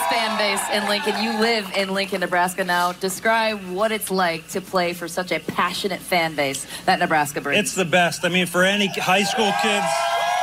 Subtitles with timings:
[0.00, 1.22] for this fan base in Lincoln.
[1.22, 2.92] You live in Lincoln, Nebraska now.
[2.92, 7.60] Describe what it's like to play for such a passionate fan base that Nebraska brings.
[7.60, 8.24] It's the best.
[8.24, 9.86] I mean, for any high school kids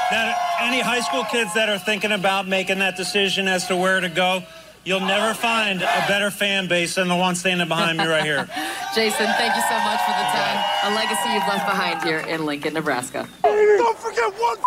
[0.09, 3.99] that any high school kids that are thinking about making that decision as to where
[3.99, 4.41] to go,
[4.85, 8.47] you'll never find a better fan base than the one standing behind me right here.
[8.95, 10.63] Jason, thank you so much for the time.
[10.83, 13.27] A legacy you've left behind here in Lincoln, Nebraska.
[13.44, 14.58] Don't forget one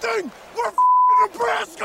[0.00, 0.30] thing.
[0.56, 0.72] We're
[1.26, 1.84] Nebraska.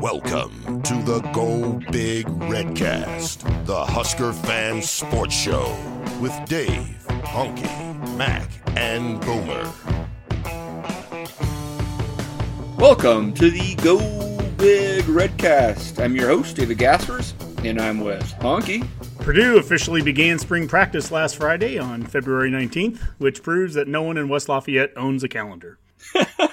[0.00, 5.74] Welcome to the Go Big Redcast, the Husker fan sports show
[6.20, 9.72] with Dave, Honky, Mac, and Boomer.
[12.78, 13.98] Welcome to the Go
[14.58, 15.98] Big Redcast.
[15.98, 17.32] I'm your host, David Gaspers,
[17.64, 18.86] and I'm with Honky.
[19.20, 24.18] Purdue officially began spring practice last Friday on February 19th, which proves that no one
[24.18, 25.78] in West Lafayette owns a calendar.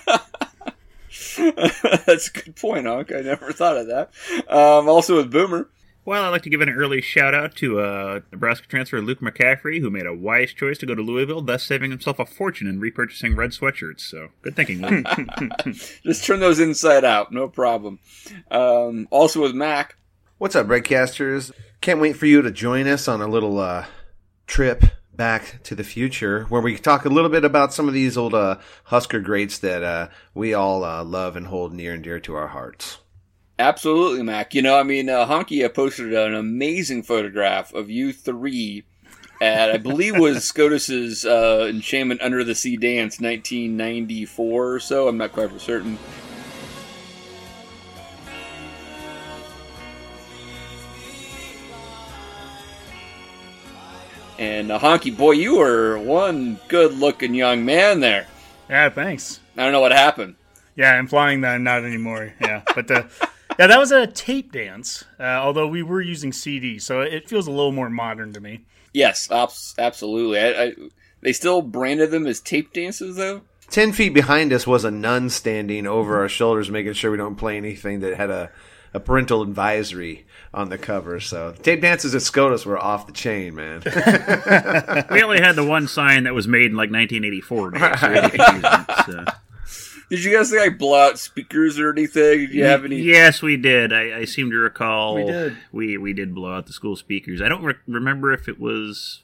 [2.06, 3.12] That's a good point, Honk.
[3.12, 4.12] I never thought of that.
[4.50, 5.70] Um, also with Boomer.
[6.06, 9.80] Well, I'd like to give an early shout out to uh, Nebraska transfer Luke McCaffrey,
[9.80, 12.82] who made a wise choice to go to Louisville, thus saving himself a fortune in
[12.82, 14.02] repurchasing red sweatshirts.
[14.02, 15.06] So, good thinking, Luke.
[16.04, 18.00] Just turn those inside out, no problem.
[18.52, 19.96] Um, also with Mac.
[20.40, 21.54] What's up, Redcasters?
[21.80, 23.86] Can't wait for you to join us on a little uh,
[24.46, 24.84] trip
[25.16, 28.34] back to the future where we talk a little bit about some of these old
[28.34, 32.36] uh, Husker greats that uh, we all uh, love and hold near and dear to
[32.36, 33.00] our hearts.
[33.60, 34.56] Absolutely, Mac.
[34.56, 38.84] You know, I mean, uh, Honky posted an amazing photograph of you three
[39.42, 45.08] at, I believe, was Scotus's uh, Enchantment Under the Sea Dance 1994 or so.
[45.08, 46.00] I'm not quite for certain.
[54.40, 58.28] And uh, Honky, boy, you were one good looking young man there.
[58.70, 59.40] Yeah, thanks.
[59.56, 60.36] I don't know what happened.
[60.76, 62.34] Yeah, I'm flying that not anymore.
[62.42, 63.04] Yeah, but uh,
[63.60, 65.04] yeah, that was a tape dance.
[65.20, 68.66] Uh, although we were using CD, so it feels a little more modern to me.
[68.94, 70.40] Yes, absolutely.
[70.40, 70.74] I, I,
[71.22, 73.42] they still branded them as tape dances, though.
[73.70, 77.38] Ten feet behind us was a nun standing over our shoulders, making sure we don't
[77.38, 78.52] play anything that had a,
[78.94, 81.20] a parental advisory on the cover.
[81.20, 83.82] So tape dances at Scotus were off the chain, man.
[85.12, 87.72] we only had the one sign that was made in like 1984.
[87.72, 89.26] Dave, so really confusing, so.
[90.10, 92.40] Did you guys like blow out speakers or anything?
[92.40, 92.98] Did you have any?
[92.98, 93.92] Yes, we did.
[93.92, 95.58] I, I seem to recall We did.
[95.72, 97.42] We we did blow out the school speakers.
[97.42, 99.24] I don't re- remember if it was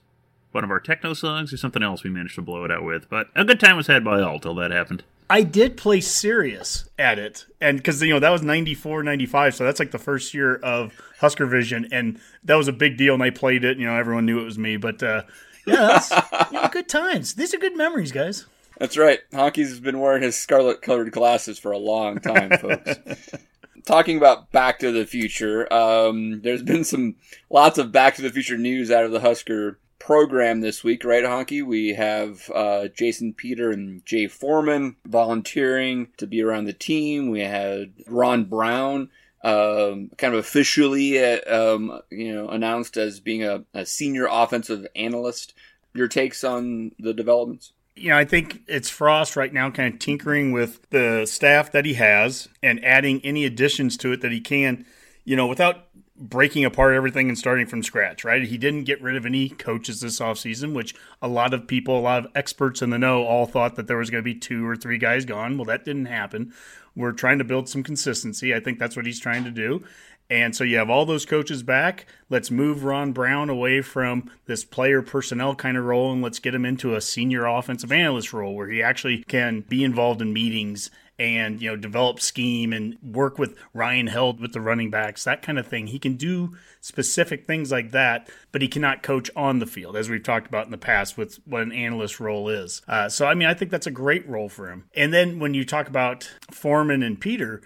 [0.51, 3.07] one of our techno songs or something else we managed to blow it out with.
[3.07, 5.03] But a good time was had by all till that happened.
[5.29, 9.63] I did play serious at it, and because you know that was 94, 95, so
[9.63, 13.13] that's like the first year of Husker Vision, and that was a big deal.
[13.13, 14.77] And I played it, you know, everyone knew it was me.
[14.77, 15.23] But uh,
[15.67, 16.11] yeah, that's
[16.51, 17.35] you know, good times.
[17.35, 18.47] These are good memories, guys.
[18.79, 19.19] That's right.
[19.31, 22.95] Honky's been wearing his scarlet colored glasses for a long time, folks.
[23.85, 27.15] Talking about Back to the Future, um, there's been some
[27.49, 31.23] lots of Back to the Future news out of the Husker program this week, right,
[31.23, 31.65] Honky?
[31.65, 37.29] We have uh, Jason Peter and Jay Foreman volunteering to be around the team.
[37.29, 39.09] We had Ron Brown.
[39.41, 44.85] Um, kind of officially, uh, um, you know, announced as being a, a senior offensive
[44.97, 45.53] analyst.
[45.93, 47.71] Your takes on the developments?
[47.99, 51.85] you know, I think it's Frost right now kind of tinkering with the staff that
[51.85, 54.85] he has and adding any additions to it that he can,
[55.25, 55.88] you know, without
[56.19, 58.43] breaking apart everything and starting from scratch, right?
[58.43, 62.01] He didn't get rid of any coaches this offseason, which a lot of people, a
[62.01, 64.67] lot of experts in the know all thought that there was going to be two
[64.67, 65.57] or three guys gone.
[65.57, 66.53] Well, that didn't happen.
[66.95, 68.53] We're trying to build some consistency.
[68.53, 69.83] I think that's what he's trying to do.
[70.29, 72.05] And so you have all those coaches back.
[72.29, 76.53] Let's move Ron Brown away from this player personnel kind of role and let's get
[76.53, 80.91] him into a senior offensive analyst role where he actually can be involved in meetings
[81.19, 85.41] and you know develop scheme and work with Ryan Held with the running backs, that
[85.41, 85.87] kind of thing.
[85.87, 90.09] He can do specific things like that, but he cannot coach on the field, as
[90.09, 92.81] we've talked about in the past with what an analyst role is.
[92.87, 94.85] Uh, so I mean, I think that's a great role for him.
[94.95, 97.61] And then when you talk about Foreman and Peter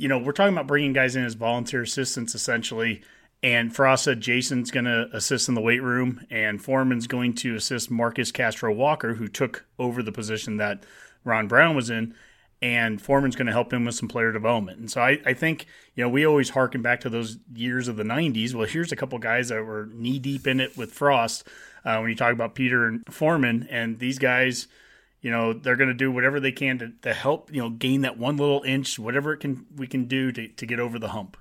[0.00, 3.02] you know, we're talking about bringing guys in as volunteer assistants essentially.
[3.42, 7.54] And Frost said Jason's going to assist in the weight room, and Foreman's going to
[7.54, 10.84] assist Marcus Castro Walker, who took over the position that
[11.24, 12.14] Ron Brown was in.
[12.62, 14.78] And Foreman's going to help him with some player development.
[14.78, 17.96] And so I, I think, you know, we always harken back to those years of
[17.96, 18.54] the 90s.
[18.54, 21.46] Well, here's a couple guys that were knee deep in it with Frost
[21.84, 24.68] uh, when you talk about Peter and Foreman, and these guys,
[25.20, 28.02] you know, they're going to do whatever they can to, to help, you know, gain
[28.02, 31.08] that one little inch, whatever it can we can do to, to get over the
[31.08, 31.36] hump.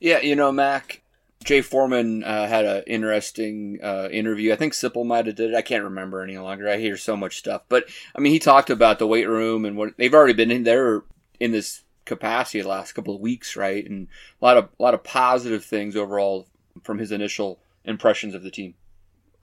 [0.00, 1.02] Yeah, you know, Mac,
[1.46, 4.52] Jay Foreman uh, had an interesting uh, interview.
[4.52, 5.56] I think Sipple might have did it.
[5.56, 6.68] I can't remember any longer.
[6.68, 7.84] I hear so much stuff, but
[8.16, 11.04] I mean, he talked about the weight room and what they've already been in there
[11.38, 13.88] in this capacity the last couple of weeks, right?
[13.88, 14.08] And
[14.40, 16.48] a lot of a lot of positive things overall
[16.82, 18.74] from his initial impressions of the team.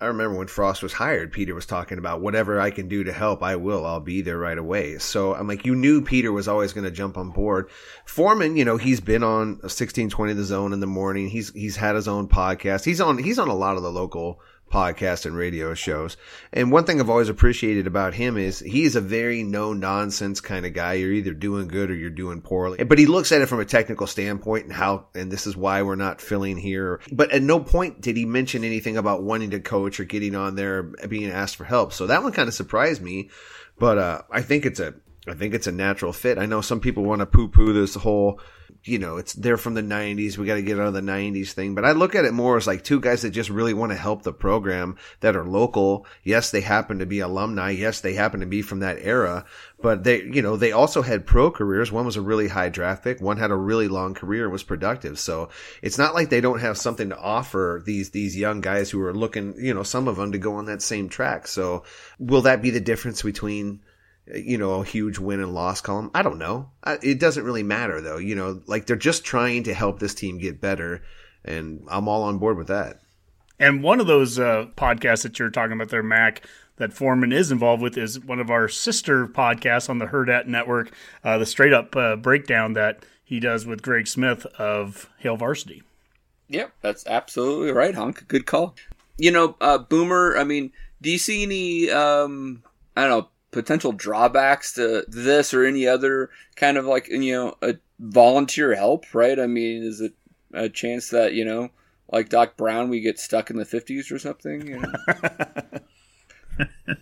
[0.04, 3.14] I remember when Frost was hired, Peter was talking about whatever I can do to
[3.14, 3.86] help, I will.
[3.86, 4.98] I'll be there right away.
[4.98, 7.70] So I'm like, you knew Peter was always going to jump on board.
[8.04, 11.30] Foreman, you know, he's been on 1620 The Zone in the morning.
[11.30, 12.84] He's he's had his own podcast.
[12.84, 14.42] He's on he's on a lot of the local
[14.74, 16.18] podcasts and radio shows.
[16.52, 20.66] And one thing I've always appreciated about him is he's a very no nonsense kind
[20.66, 20.94] of guy.
[20.94, 22.84] You're either doing good or you're doing poorly.
[22.84, 25.84] But he looks at it from a technical standpoint and how, and this is why
[25.84, 27.02] we're not filling here.
[27.12, 30.56] But at no point did he mention anything about wanting to coach or getting on
[30.56, 31.94] there, being asked for help.
[31.94, 33.30] So that one kind of surprised me.
[33.78, 34.96] But, uh, I think it's a,
[35.28, 36.40] I think it's a natural fit.
[36.40, 38.42] I know some people want to poo poo this whole
[38.86, 40.38] you know, it's they're from the 90s.
[40.38, 41.74] We got to get out of the 90s thing.
[41.74, 43.98] But I look at it more as like two guys that just really want to
[43.98, 46.06] help the program that are local.
[46.24, 47.70] Yes, they happen to be alumni.
[47.70, 49.46] Yes, they happen to be from that era.
[49.82, 51.92] But they, you know, they also had pro careers.
[51.92, 53.22] One was a really high draft pick.
[53.22, 55.18] One had a really long career and was productive.
[55.18, 55.50] So
[55.82, 59.14] it's not like they don't have something to offer these, these young guys who are
[59.14, 61.48] looking, you know, some of them to go on that same track.
[61.48, 61.84] So
[62.20, 63.82] will that be the difference between
[64.28, 66.12] you know, a huge win and loss column.
[66.14, 66.70] I don't know.
[67.02, 68.18] It doesn't really matter though.
[68.18, 71.04] You know, like they're just trying to help this team get better,
[71.44, 73.00] and I'm all on board with that.
[73.60, 76.46] And one of those uh, podcasts that you're talking about there, Mac,
[76.78, 80.92] that Foreman is involved with is one of our sister podcasts on the Hurrdat Network,
[81.24, 85.84] uh, the straight up uh, breakdown that he does with Greg Smith of Hail Varsity.
[86.50, 88.28] Yep, that's absolutely right, Hunk.
[88.28, 88.76] Good call.
[89.18, 90.72] You know, uh, Boomer, I mean,
[91.02, 92.64] do you see any, um,
[92.98, 97.56] I don't know, potential drawbacks to this or any other kind of like you know
[97.62, 100.14] a volunteer help right i mean is it
[100.54, 101.70] a chance that you know
[102.12, 104.92] like doc brown we get stuck in the 50s or something you know?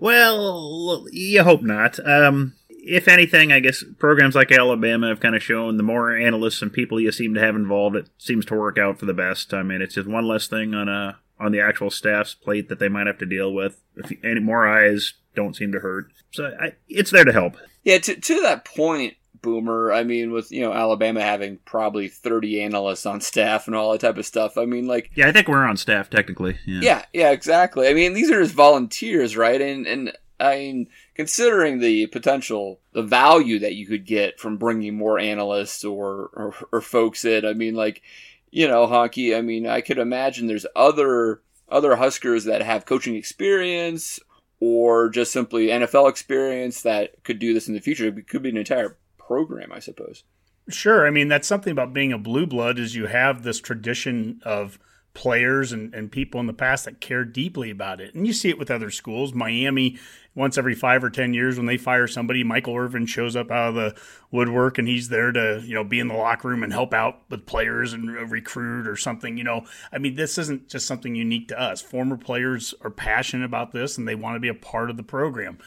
[0.00, 2.54] well you hope not um
[2.88, 6.72] if anything, I guess programs like Alabama have kind of shown the more analysts and
[6.72, 9.52] people you seem to have involved, it seems to work out for the best.
[9.52, 12.78] I mean, it's just one less thing on a on the actual staff's plate that
[12.78, 13.80] they might have to deal with.
[13.96, 17.56] If any more eyes don't seem to hurt, so I, it's there to help.
[17.84, 19.92] Yeah, to to that point, Boomer.
[19.92, 24.00] I mean, with you know Alabama having probably thirty analysts on staff and all that
[24.00, 24.58] type of stuff.
[24.58, 26.58] I mean, like yeah, I think we're on staff technically.
[26.66, 27.88] Yeah, yeah, yeah exactly.
[27.88, 29.60] I mean, these are just volunteers, right?
[29.60, 34.96] And and I mean, considering the potential, the value that you could get from bringing
[34.96, 38.02] more analysts or, or, or folks in, I mean, like
[38.50, 43.14] you know, Honky, I mean, I could imagine there's other other Huskers that have coaching
[43.14, 44.18] experience
[44.60, 48.06] or just simply NFL experience that could do this in the future.
[48.06, 50.24] It could be an entire program, I suppose.
[50.68, 51.06] Sure.
[51.06, 54.78] I mean, that's something about being a blue blood is you have this tradition of
[55.18, 58.14] players and, and people in the past that care deeply about it.
[58.14, 59.34] And you see it with other schools.
[59.34, 59.98] Miami,
[60.36, 63.70] once every five or ten years when they fire somebody, Michael Irvin shows up out
[63.70, 64.00] of the
[64.30, 67.22] woodwork and he's there to, you know, be in the locker room and help out
[67.30, 69.36] with players and recruit or something.
[69.36, 71.80] You know, I mean, this isn't just something unique to us.
[71.80, 75.02] Former players are passionate about this and they want to be a part of the
[75.02, 75.58] program.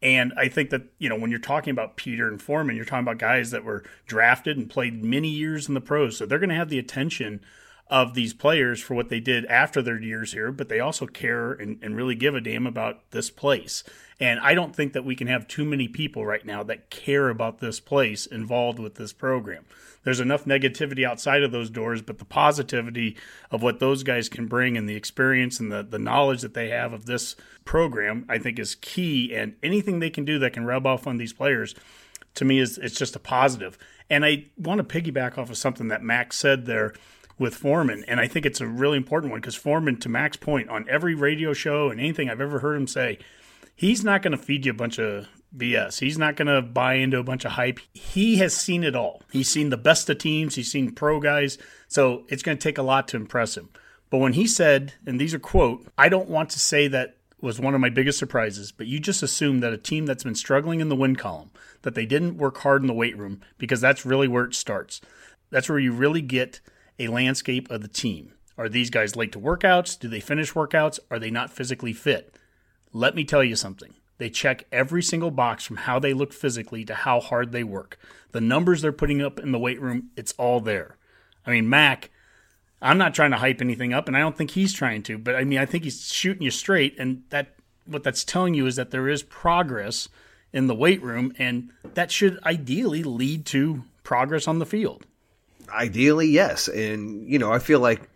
[0.00, 3.04] And I think that, you know, when you're talking about Peter and Foreman, you're talking
[3.04, 6.16] about guys that were drafted and played many years in the pros.
[6.16, 7.42] So they're going to have the attention
[7.88, 11.52] of these players for what they did after their years here, but they also care
[11.52, 13.84] and, and, really give a damn about this place.
[14.18, 17.28] And I don't think that we can have too many people right now that care
[17.28, 19.66] about this place involved with this program.
[20.02, 23.16] There's enough negativity outside of those doors, but the positivity
[23.50, 26.68] of what those guys can bring and the experience and the, the knowledge that they
[26.68, 29.34] have of this program, I think is key.
[29.34, 31.74] And anything they can do that can rub off on these players,
[32.34, 33.78] to me, is it's just a positive.
[34.08, 36.92] And I want to piggyback off of something that Max said there
[37.38, 38.04] with Foreman.
[38.06, 41.14] And I think it's a really important one because Foreman, to Mac's point, on every
[41.14, 43.18] radio show and anything I've ever heard him say,
[43.74, 46.00] he's not going to feed you a bunch of BS.
[46.00, 47.80] He's not going to buy into a bunch of hype.
[47.92, 49.22] He has seen it all.
[49.30, 51.58] He's seen the best of teams, he's seen pro guys.
[51.88, 53.70] So it's going to take a lot to impress him.
[54.10, 57.60] But when he said, and these are quote, I don't want to say that was
[57.60, 60.80] one of my biggest surprises, but you just assume that a team that's been struggling
[60.80, 61.50] in the win column,
[61.82, 65.00] that they didn't work hard in the weight room, because that's really where it starts.
[65.50, 66.60] That's where you really get
[66.98, 68.32] a landscape of the team.
[68.56, 69.98] Are these guys late to workouts?
[69.98, 70.98] Do they finish workouts?
[71.10, 72.34] Are they not physically fit?
[72.92, 73.94] Let me tell you something.
[74.18, 77.98] They check every single box from how they look physically to how hard they work.
[78.30, 80.96] The numbers they're putting up in the weight room, it's all there.
[81.44, 82.10] I mean, Mac,
[82.80, 85.34] I'm not trying to hype anything up, and I don't think he's trying to, but
[85.34, 87.54] I mean, I think he's shooting you straight, and that
[87.86, 90.08] what that's telling you is that there is progress
[90.52, 95.06] in the weight room, and that should ideally lead to progress on the field.
[95.74, 96.68] Ideally, yes.
[96.68, 98.08] And, you know, I feel like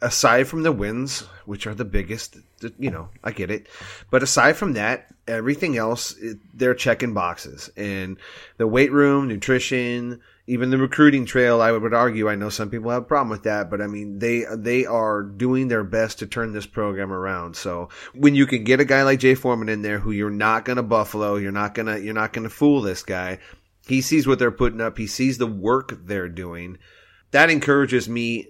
[0.00, 2.36] aside from the wins, which are the biggest,
[2.78, 3.68] you know, I get it.
[4.10, 6.16] But aside from that, everything else,
[6.52, 7.70] they're checking boxes.
[7.76, 8.16] And
[8.56, 12.90] the weight room, nutrition, even the recruiting trail, I would argue, I know some people
[12.90, 16.26] have a problem with that, but I mean, they, they are doing their best to
[16.26, 17.54] turn this program around.
[17.54, 20.64] So when you can get a guy like Jay Foreman in there who you're not
[20.64, 23.38] going to buffalo, you're not to, you're not going to fool this guy.
[23.86, 24.98] He sees what they're putting up.
[24.98, 26.78] He sees the work they're doing.
[27.32, 28.48] That encourages me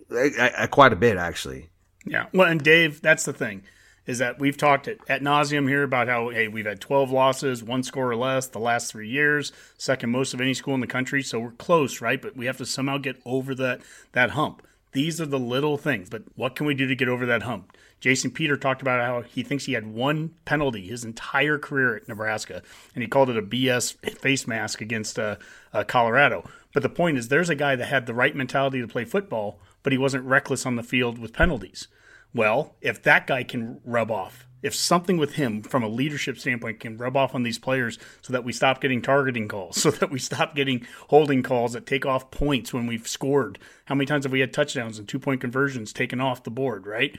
[0.71, 1.71] quite a bit, actually.
[2.05, 2.27] Yeah.
[2.33, 3.63] Well, and Dave, that's the thing
[4.07, 7.63] is that we've talked at, at nauseum here about how hey we've had 12 losses
[7.63, 10.87] one score or less the last three years second most of any school in the
[10.87, 13.81] country so we're close right but we have to somehow get over that
[14.13, 17.27] that hump these are the little things but what can we do to get over
[17.27, 21.57] that hump jason peter talked about how he thinks he had one penalty his entire
[21.57, 22.63] career at nebraska
[22.95, 25.37] and he called it a bs face mask against uh,
[25.73, 26.45] uh, colorado
[26.75, 29.59] but the point is there's a guy that had the right mentality to play football
[29.83, 31.89] but he wasn't reckless on the field with penalties
[32.35, 36.81] well, if that guy can rub off, if something with him from a leadership standpoint
[36.81, 40.11] can rub off on these players so that we stop getting targeting calls, so that
[40.11, 43.59] we stop getting holding calls that take off points when we've scored.
[43.87, 46.87] How many times have we had touchdowns and two point conversions taken off the board,
[46.87, 47.19] right?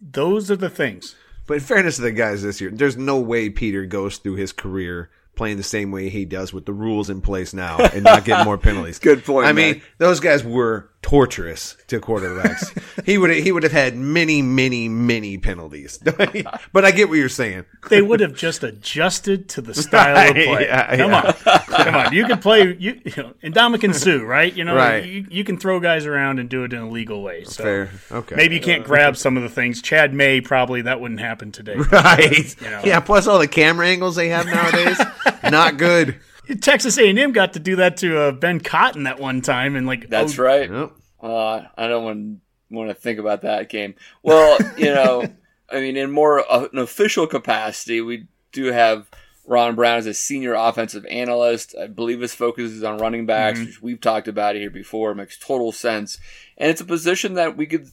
[0.00, 1.14] Those are the things.
[1.46, 4.52] But in fairness to the guys this year, there's no way Peter goes through his
[4.52, 8.24] career playing the same way he does with the rules in place now and not
[8.24, 8.98] getting more penalties.
[8.98, 9.46] Good point.
[9.46, 13.04] I mean, those guys were torturous to quarterbacks.
[13.06, 15.98] he would he would have had many, many, many penalties.
[16.72, 17.64] but I get what you're saying.
[17.88, 20.66] They would have just adjusted to the style of play.
[20.66, 21.34] yeah, Come yeah.
[21.46, 22.12] on, come on.
[22.12, 24.54] You can play you, you know, Ndamukong Suh, right?
[24.54, 25.04] You know, right.
[25.04, 27.44] You, you, can throw guys around and do it in a legal way.
[27.44, 27.90] So Fair.
[28.10, 28.34] Okay.
[28.34, 29.80] Maybe you can't grab some of the things.
[29.80, 31.76] Chad May probably that wouldn't happen today.
[31.88, 32.60] Right.
[32.60, 32.82] You know.
[32.84, 33.00] Yeah.
[33.00, 35.00] Plus all the camera angles they have nowadays,
[35.50, 36.16] not good.
[36.56, 40.08] Texas A&M got to do that to uh, Ben Cotton that one time, and like
[40.08, 40.70] that's oh, right.
[40.70, 40.92] Yep.
[41.20, 42.40] Uh, I don't want
[42.70, 43.94] want to think about that game.
[44.22, 45.26] Well, you know,
[45.70, 49.10] I mean, in more uh, an official capacity, we do have
[49.46, 51.74] Ron Brown as a senior offensive analyst.
[51.80, 53.66] I believe his focus is on running backs, mm-hmm.
[53.66, 55.12] which we've talked about here before.
[55.12, 56.18] It makes total sense,
[56.56, 57.88] and it's a position that we could.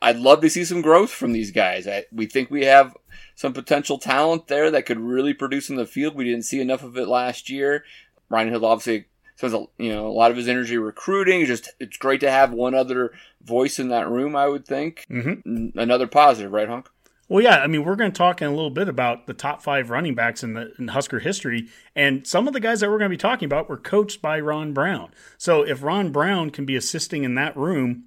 [0.00, 1.88] I'd love to see some growth from these guys.
[1.88, 2.94] I, we think we have
[3.34, 6.14] some potential talent there that could really produce in the field.
[6.14, 7.84] We didn't see enough of it last year.
[8.28, 9.06] Ryan Held obviously
[9.36, 11.44] spends a, you know a lot of his energy recruiting.
[11.46, 14.36] Just it's great to have one other voice in that room.
[14.36, 15.78] I would think mm-hmm.
[15.78, 16.88] another positive, right, Hunk?
[17.28, 17.56] Well, yeah.
[17.56, 20.14] I mean, we're going to talk in a little bit about the top five running
[20.14, 23.16] backs in the in Husker history, and some of the guys that we're going to
[23.16, 25.10] be talking about were coached by Ron Brown.
[25.38, 28.04] So if Ron Brown can be assisting in that room.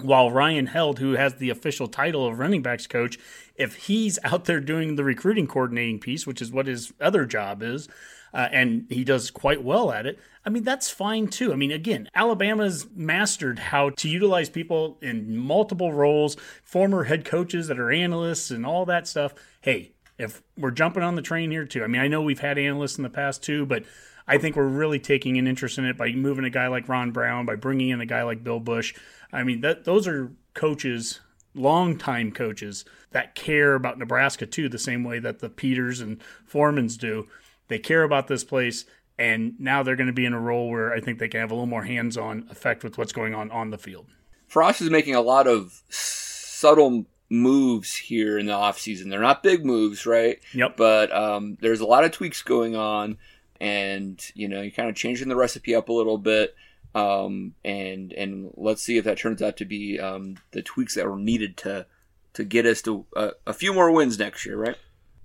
[0.00, 3.18] While Ryan Held, who has the official title of running backs coach,
[3.56, 7.62] if he's out there doing the recruiting coordinating piece, which is what his other job
[7.62, 7.88] is,
[8.34, 10.18] uh, and he does quite well at it.
[10.44, 11.52] I mean, that's fine too.
[11.52, 17.66] I mean, again, Alabama's mastered how to utilize people in multiple roles, former head coaches
[17.68, 19.34] that are analysts and all that stuff.
[19.62, 22.58] Hey, if we're jumping on the train here too, I mean, I know we've had
[22.58, 23.84] analysts in the past too, but
[24.26, 27.12] I think we're really taking an interest in it by moving a guy like Ron
[27.12, 28.94] Brown, by bringing in a guy like Bill Busch.
[29.32, 31.20] I mean, that those are coaches
[31.56, 36.98] longtime coaches that care about Nebraska too, the same way that the Peters and Foremans
[36.98, 37.26] do.
[37.68, 38.84] They care about this place,
[39.18, 41.50] and now they're going to be in a role where I think they can have
[41.50, 44.06] a little more hands on effect with what's going on on the field.
[44.46, 49.10] Frost is making a lot of subtle moves here in the offseason.
[49.10, 50.38] They're not big moves, right?
[50.54, 50.76] Yep.
[50.76, 53.18] But um, there's a lot of tweaks going on,
[53.60, 56.54] and you know, you're kind of changing the recipe up a little bit.
[56.94, 61.06] Um, and and let's see if that turns out to be um, the tweaks that
[61.06, 61.86] were needed to
[62.34, 64.76] to get us to a, a few more wins next year, right?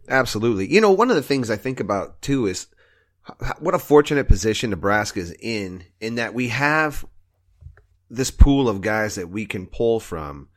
[0.08, 0.72] Absolutely.
[0.72, 2.68] You know, one of the things I think about too is
[3.60, 7.06] what a fortunate position Nebraska is in, in that we have
[8.10, 10.50] this pool of guys that we can pull from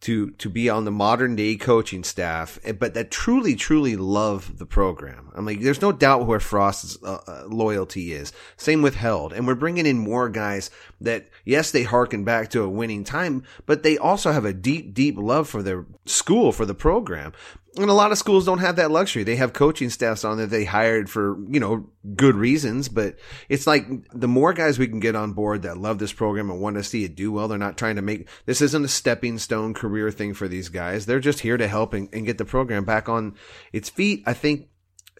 [0.00, 4.58] to to be on the modern day coaching staff, eh, but that truly, truly love
[4.58, 5.30] the program.
[5.34, 8.32] I'm like, there's no doubt where Frost's uh, uh, loyalty is.
[8.56, 12.62] Same with Held, and we're bringing in more guys that, yes, they harken back to
[12.62, 16.64] a winning time, but they also have a deep, deep love for their school, for
[16.64, 17.32] the program.
[17.76, 19.22] And a lot of schools don't have that luxury.
[19.22, 23.16] They have coaching staffs on that they hired for, you know, good reasons, but
[23.48, 26.60] it's like the more guys we can get on board that love this program and
[26.60, 29.38] want to see it do well, they're not trying to make, this isn't a stepping
[29.38, 31.06] stone career thing for these guys.
[31.06, 33.36] They're just here to help and, and get the program back on
[33.72, 34.24] its feet.
[34.26, 34.66] I think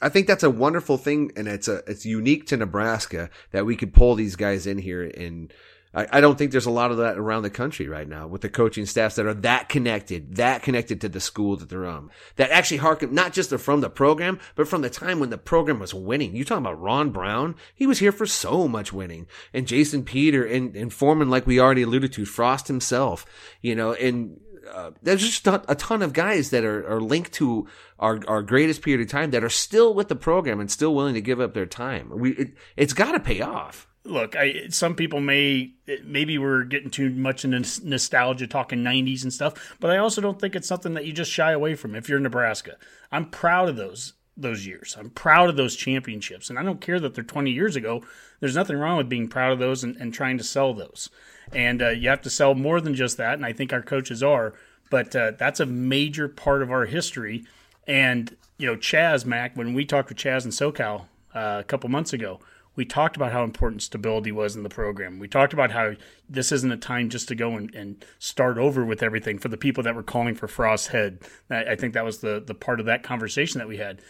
[0.02, 3.76] I think that's a wonderful thing, and it's a it's unique to Nebraska that we
[3.76, 5.52] could pull these guys in here and
[5.92, 8.42] I, I don't think there's a lot of that around the country right now with
[8.42, 12.10] the coaching staffs that are that connected, that connected to the school that they're on,
[12.36, 15.78] that actually harken not just from the program, but from the time when the program
[15.78, 16.34] was winning.
[16.36, 17.56] You talking about Ron Brown?
[17.74, 21.60] He was here for so much winning, and Jason Peter and, and Foreman, like we
[21.60, 23.26] already alluded to, Frost himself,
[23.60, 24.38] you know, and
[24.72, 27.66] uh, there's just a, ton of guys that are, are linked to
[27.98, 31.14] our, our greatest period of time that are still with the program and still willing
[31.14, 32.10] to give up their time.
[32.12, 35.72] We it, it's got to pay off look, I, some people may
[36.04, 40.40] maybe we're getting too much into nostalgia, talking '90s and stuff, but I also don't
[40.40, 41.94] think it's something that you just shy away from.
[41.94, 42.76] If you're Nebraska,
[43.12, 44.96] I'm proud of those those years.
[44.98, 48.02] I'm proud of those championships, and I don't care that they're 20 years ago.
[48.40, 51.10] There's nothing wrong with being proud of those and, and trying to sell those.
[51.52, 54.22] And uh, you have to sell more than just that, and I think our coaches
[54.22, 54.54] are.
[54.88, 57.44] But uh, that's a major part of our history.
[57.86, 61.88] And you know, Chaz Mac, when we talked with Chaz and SoCal uh, a couple
[61.90, 62.40] months ago,
[62.76, 65.18] we talked about how important stability was in the program.
[65.18, 65.94] We talked about how
[66.28, 69.56] this isn't a time just to go and, and start over with everything for the
[69.56, 71.20] people that were calling for Frost's head.
[71.50, 74.00] I, I think that was the, the part of that conversation that we had.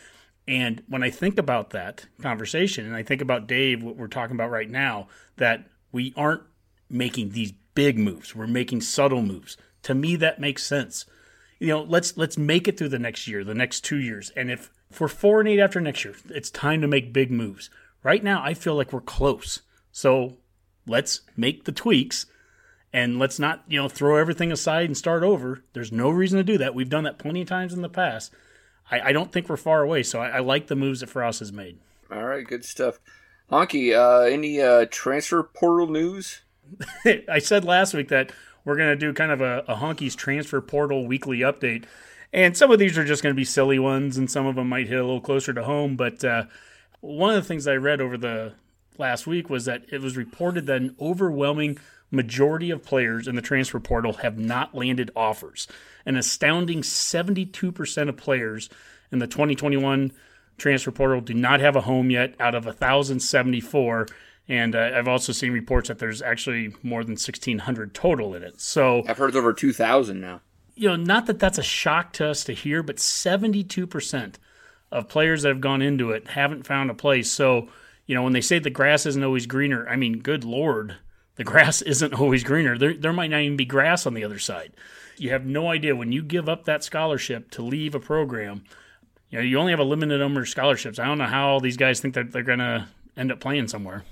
[0.46, 4.36] And when I think about that conversation and I think about Dave, what we're talking
[4.36, 6.42] about right now, that we aren't
[6.88, 9.56] making these big moves, we're making subtle moves.
[9.84, 11.06] To me, that makes sense.
[11.58, 14.30] You know, let's let's make it through the next year, the next two years.
[14.30, 17.70] And if, we're four and eight after next year, it's time to make big moves
[18.02, 19.60] Right now, I feel like we're close.
[19.92, 20.38] So
[20.86, 22.26] let's make the tweaks
[22.92, 25.62] and let's not, you know, throw everything aside and start over.
[25.72, 26.74] There's no reason to do that.
[26.74, 28.32] We've done that plenty of times in the past.
[28.90, 31.38] I, I don't think we're far away, so I, I, like the moves that Frost
[31.38, 31.78] has made.
[32.10, 32.98] All right, good stuff.
[33.50, 36.40] Honky, uh, any uh, transfer portal news?
[37.28, 38.32] I said last week that
[38.64, 41.84] we're going to do kind of a, a Honky's transfer portal weekly update.
[42.32, 44.68] And some of these are just going to be silly ones, and some of them
[44.68, 45.96] might hit a little closer to home.
[45.96, 46.44] But uh,
[47.00, 48.54] one of the things I read over the
[48.98, 51.78] last week was that it was reported that an overwhelming
[52.10, 55.66] majority of players in the transfer portal have not landed offers.
[56.04, 58.68] An astounding 72% of players
[59.12, 60.12] in the 2021
[60.58, 64.06] transfer portal do not have a home yet out of 1,074.
[64.48, 68.60] And uh, I've also seen reports that there's actually more than 1,600 total in it.
[68.60, 70.40] So I've heard it's over 2,000 now.
[70.74, 74.34] You know, not that that's a shock to us to hear, but 72%
[74.92, 77.30] of players that have gone into it haven't found a place.
[77.30, 77.68] So,
[78.06, 80.96] you know, when they say the grass isn't always greener, I mean, good lord,
[81.36, 82.76] the grass isn't always greener.
[82.76, 84.72] There, there might not even be grass on the other side.
[85.16, 88.64] You have no idea when you give up that scholarship to leave a program.
[89.28, 90.98] You know, you only have a limited number of scholarships.
[90.98, 93.68] I don't know how all these guys think that they're going to end up playing
[93.68, 94.04] somewhere.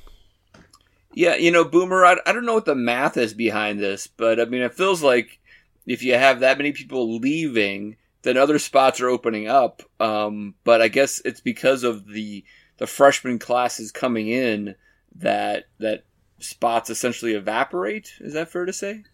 [1.14, 4.38] Yeah, you know, Boomer, I, I don't know what the math is behind this, but
[4.38, 5.41] I mean, it feels like
[5.87, 9.83] if you have that many people leaving, then other spots are opening up.
[10.00, 12.44] Um, but I guess it's because of the
[12.78, 14.74] the freshman classes coming in
[15.16, 16.04] that that
[16.38, 18.12] spots essentially evaporate.
[18.20, 19.04] Is that fair to say?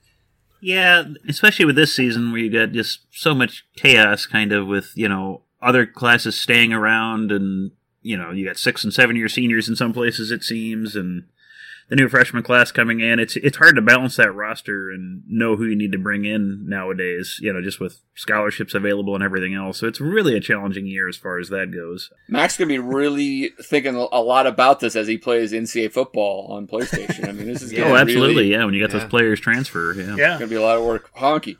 [0.61, 4.93] Yeah, especially with this season where you got just so much chaos, kind of with
[4.95, 9.29] you know other classes staying around, and you know you got six and seven year
[9.29, 11.25] seniors in some places it seems, and
[11.89, 15.57] the new freshman class coming in, it's it's hard to balance that roster and know
[15.57, 17.39] who you need to bring in nowadays.
[17.41, 19.79] You know, just with scholarships available and everything else.
[19.79, 22.11] So it's really a challenging year as far as that goes.
[22.29, 26.67] Max gonna be really thinking a lot about this as he plays NCAA football on
[26.67, 27.29] PlayStation.
[27.29, 28.65] I mean, this is yeah, oh, absolutely, really, yeah.
[28.65, 29.01] When you got yeah.
[29.01, 31.11] those players transfer, yeah, yeah, gonna be a lot of work.
[31.15, 31.59] Honky.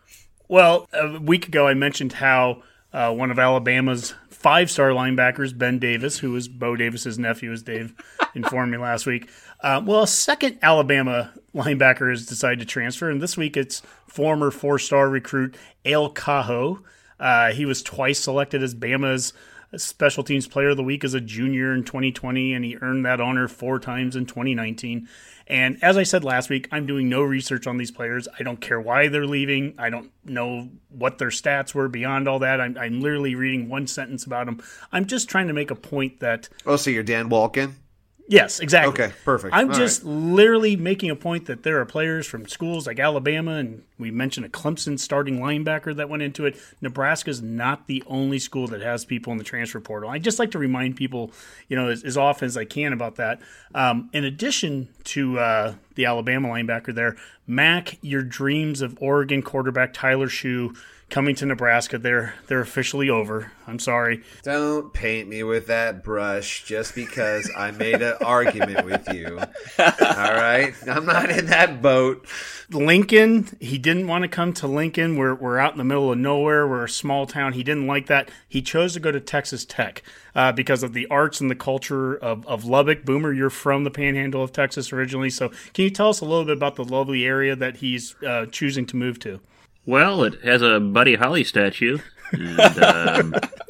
[0.49, 5.79] Well, a week ago I mentioned how uh, one of Alabama's five star linebackers, Ben
[5.79, 7.95] Davis, who was Bo Davis's nephew, as Dave
[8.35, 9.31] informed me last week.
[9.65, 14.51] Uh, well, a second Alabama linebacker has decided to transfer, and this week it's former
[14.51, 16.83] four star recruit Ale Kaho.
[17.19, 19.33] Uh, he was twice selected as Bama's
[19.75, 23.23] Special Teams Player of the Week as a junior in 2020, and he earned that
[23.23, 25.09] honor four times in 2019.
[25.47, 28.29] And as I said last week, I'm doing no research on these players.
[28.39, 29.77] I don't care why they're leaving.
[29.79, 32.61] I don't know what their stats were beyond all that.
[32.61, 34.63] I'm, I'm literally reading one sentence about them.
[34.93, 36.51] I'm just trying to make a point that.
[36.67, 37.77] Oh, so you're Dan Wolken?
[38.27, 38.93] Yes, exactly.
[38.93, 39.55] Okay, perfect.
[39.55, 40.11] I'm All just right.
[40.11, 44.47] literally making a point that there are players from schools like Alabama, and we mentioned
[44.47, 46.57] a Clemson starting linebacker that went into it.
[46.81, 50.09] Nebraska's not the only school that has people in the transfer portal.
[50.09, 51.33] I just like to remind people,
[51.69, 53.41] you know, as, as often as I can about that.
[53.75, 59.93] Um, in addition to uh, the Alabama linebacker there, Mac, your dreams of Oregon quarterback
[59.93, 60.75] Tyler Shough
[61.15, 61.97] coming to Nebraska.
[61.97, 63.53] They're they're officially over.
[63.69, 64.25] I'm sorry.
[64.43, 69.39] Don't paint me with that brush just because I made an argument with you.
[69.79, 72.27] All right, I'm not in that boat.
[72.69, 75.17] Lincoln, he didn't want to come to Lincoln.
[75.17, 76.67] We're we're out in the middle of nowhere.
[76.67, 77.53] We're a small town.
[77.53, 78.29] He didn't like that.
[78.49, 80.03] He chose to go to Texas Tech.
[80.35, 83.05] uh, because of the arts and the culture of, of Lubbock.
[83.05, 86.45] Boomer, you're from the Panhandle of Texas originally, so can you tell us a little
[86.45, 89.41] bit about the lovely area that he's uh, choosing to move to?
[89.87, 91.99] Well, it has a Buddy Holly statue.
[92.33, 93.35] And, um,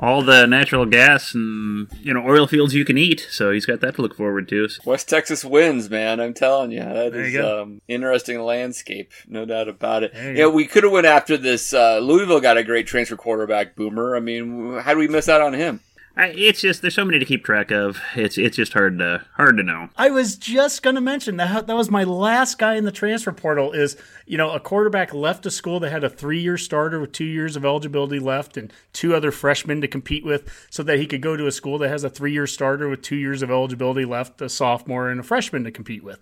[0.00, 3.26] all the natural gas and you know oil fields you can eat.
[3.30, 4.68] So he's got that to look forward to.
[4.84, 6.20] West Texas wins, man.
[6.20, 10.14] I'm telling you, that There is you um, interesting landscape, no doubt about it.
[10.14, 11.72] There Yeah, we could have went after this.
[11.72, 14.16] Uh, Louisville got a great transfer quarterback, Boomer.
[14.16, 15.80] I mean, how do we miss out on him?
[16.16, 18.00] I, it's just there's so many to keep track of.
[18.16, 19.90] It's it's just hard to hard to know.
[19.96, 23.32] I was just going to mention that that was my last guy in the transfer
[23.32, 23.72] portal.
[23.72, 23.96] Is
[24.26, 27.24] you know a quarterback left a school that had a three year starter with two
[27.24, 31.22] years of eligibility left and two other freshmen to compete with, so that he could
[31.22, 34.04] go to a school that has a three year starter with two years of eligibility
[34.04, 36.18] left, a sophomore and a freshman to compete with.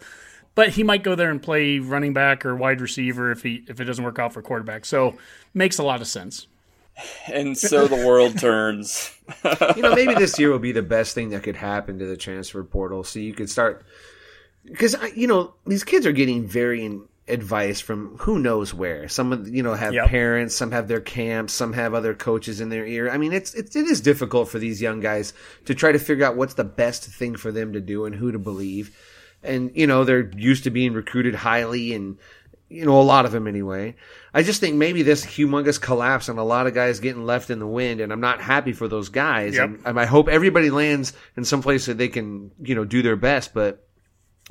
[0.54, 3.80] But he might go there and play running back or wide receiver if he if
[3.80, 4.84] it doesn't work out for quarterback.
[4.84, 5.16] So
[5.54, 6.46] makes a lot of sense.
[7.32, 9.14] And so the world turns.
[9.76, 12.16] you know, maybe this year will be the best thing that could happen to the
[12.16, 13.04] transfer portal.
[13.04, 13.84] So you could start
[14.64, 19.08] because you know these kids are getting varying advice from who knows where.
[19.08, 20.08] Some of you know have Yep.
[20.08, 23.10] parents, some have their camps, some have other coaches in their ear.
[23.10, 25.32] I mean, it's, it's it is difficult for these young guys
[25.66, 28.32] to try to figure out what's the best thing for them to do and who
[28.32, 28.96] to believe.
[29.42, 32.18] And you know they're used to being recruited highly and
[32.68, 33.96] you know, a lot of them anyway.
[34.34, 37.58] I just think maybe this humongous collapse and a lot of guys getting left in
[37.58, 39.54] the wind, and I'm not happy for those guys.
[39.54, 39.64] Yep.
[39.64, 43.02] And, and I hope everybody lands in some place that they can, you know, do
[43.02, 43.54] their best.
[43.54, 43.88] But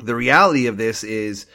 [0.01, 1.45] the reality of this is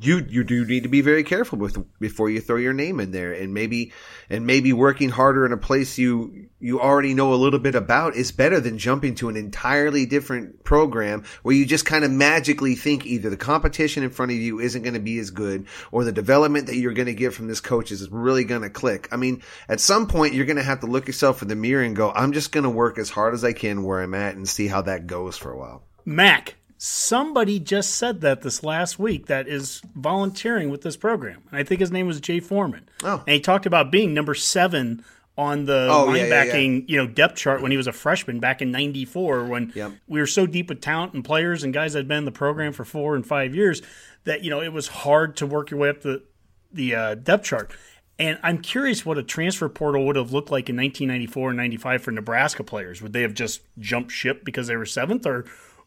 [0.00, 3.10] you you do need to be very careful with before you throw your name in
[3.10, 3.92] there and maybe
[4.28, 8.14] and maybe working harder in a place you you already know a little bit about
[8.14, 12.74] is better than jumping to an entirely different program where you just kind of magically
[12.74, 16.04] think either the competition in front of you isn't going to be as good or
[16.04, 19.08] the development that you're going to get from this coach is really going to click.
[19.10, 21.82] I mean, at some point you're going to have to look yourself in the mirror
[21.82, 24.36] and go, I'm just going to work as hard as I can where I'm at
[24.36, 25.82] and see how that goes for a while.
[26.04, 31.40] Mac, somebody just said that this last week that is volunteering with this program.
[31.52, 32.88] And I think his name was Jay Foreman.
[33.04, 33.22] Oh.
[33.24, 35.04] And he talked about being number seven
[35.38, 38.40] on the Oh, yeah, yeah, linebacking, you know, depth chart when he was a freshman
[38.40, 39.92] back in '94, when Yep.
[40.08, 42.32] we were so deep with talent and players and guys that had been in the
[42.32, 43.80] program for four and five years
[44.24, 46.24] that you know it was hard to work your way up the
[46.72, 47.70] the uh, depth chart.
[48.18, 52.02] And I'm curious what a transfer portal would have looked like in 1994 and 95
[52.02, 53.00] for Nebraska players.
[53.00, 55.44] Would they have just jumped ship because they were seventh, or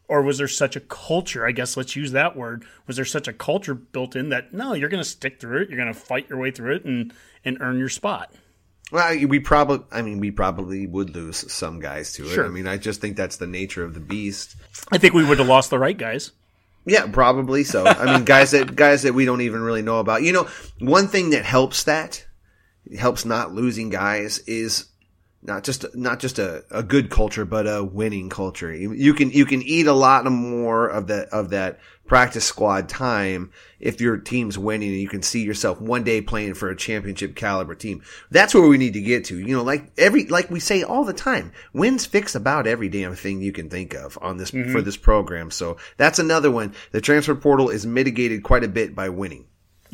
[0.07, 1.45] or was there such a culture?
[1.45, 2.65] I guess let's use that word.
[2.87, 5.69] Was there such a culture built in that no, you're going to stick through it,
[5.69, 7.13] you're going to fight your way through it, and
[7.43, 8.33] and earn your spot.
[8.91, 12.29] Well, we probably, I mean, we probably would lose some guys to it.
[12.29, 12.45] Sure.
[12.45, 14.55] I mean, I just think that's the nature of the beast.
[14.91, 16.31] I think we would have lost the right guys.
[16.85, 17.85] Yeah, probably so.
[17.85, 20.21] I mean, guys that guys that we don't even really know about.
[20.21, 20.47] You know,
[20.79, 22.25] one thing that helps that
[22.97, 24.85] helps not losing guys is
[25.45, 28.73] not just not just a, a good culture, but a winning culture.
[28.73, 32.87] You, you can you can eat a lot more of that of that practice squad
[32.87, 36.75] time if your team's winning and you can see yourself one day playing for a
[36.75, 38.03] championship caliber team.
[38.31, 39.37] That's where we need to get to.
[39.37, 43.15] You know, like every like we say all the time, wins fix about every damn
[43.15, 44.81] thing you can think of on this for mm-hmm.
[44.81, 45.51] this program.
[45.51, 46.73] So that's another one.
[46.91, 49.45] The transfer portal is mitigated quite a bit by winning.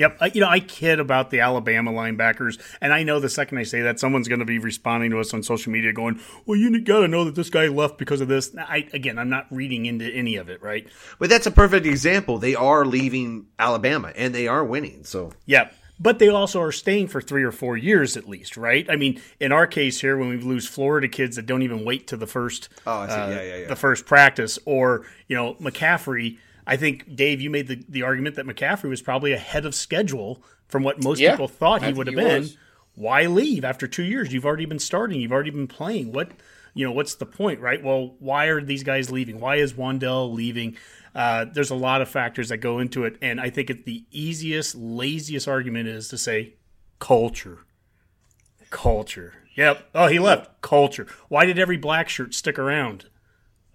[0.02, 0.18] Yep.
[0.20, 3.64] I, you know, I kid about the Alabama linebackers, and I know the second I
[3.64, 6.82] say that, someone's going to be responding to us on social media going, well, you
[6.82, 8.56] got to know that this guy left because of this.
[8.58, 10.88] I, again, I'm not reading into any of it, right?
[11.20, 12.40] But that's a perfect example.
[12.40, 15.04] They are leaving Alabama and they are winning.
[15.04, 15.76] So Yep.
[16.00, 18.90] But they also are staying for three or four years at least, right?
[18.90, 22.08] I mean, in our case here, when we lose Florida kids that don't even wait
[22.08, 23.68] to the first, Oh, uh, Yeah, yeah, yeah.
[23.68, 26.40] the first practice, or you know, McCaffrey.
[26.66, 30.44] I think Dave, you made the, the argument that McCaffrey was probably ahead of schedule
[30.68, 32.42] from what most Yeah, people thought he would have been.
[32.42, 32.58] was.
[32.96, 34.34] Why leave after two years?
[34.34, 35.22] You've already been starting.
[35.22, 36.12] You've already been playing.
[36.12, 36.32] What
[36.74, 36.92] you know?
[36.92, 37.84] What's the point, right?
[37.84, 39.40] Well, why are these guys leaving?
[39.40, 40.78] Why is Wan'Dale leaving?
[41.14, 44.06] Uh, there's a lot of factors that go into it, and I think it's the
[44.12, 46.54] easiest, laziest argument is to say
[47.00, 47.60] culture.
[48.70, 49.34] Culture.
[49.56, 49.90] Yep.
[49.94, 50.62] Oh, he left.
[50.62, 51.08] Culture.
[51.28, 53.06] Why did every black shirt stick around?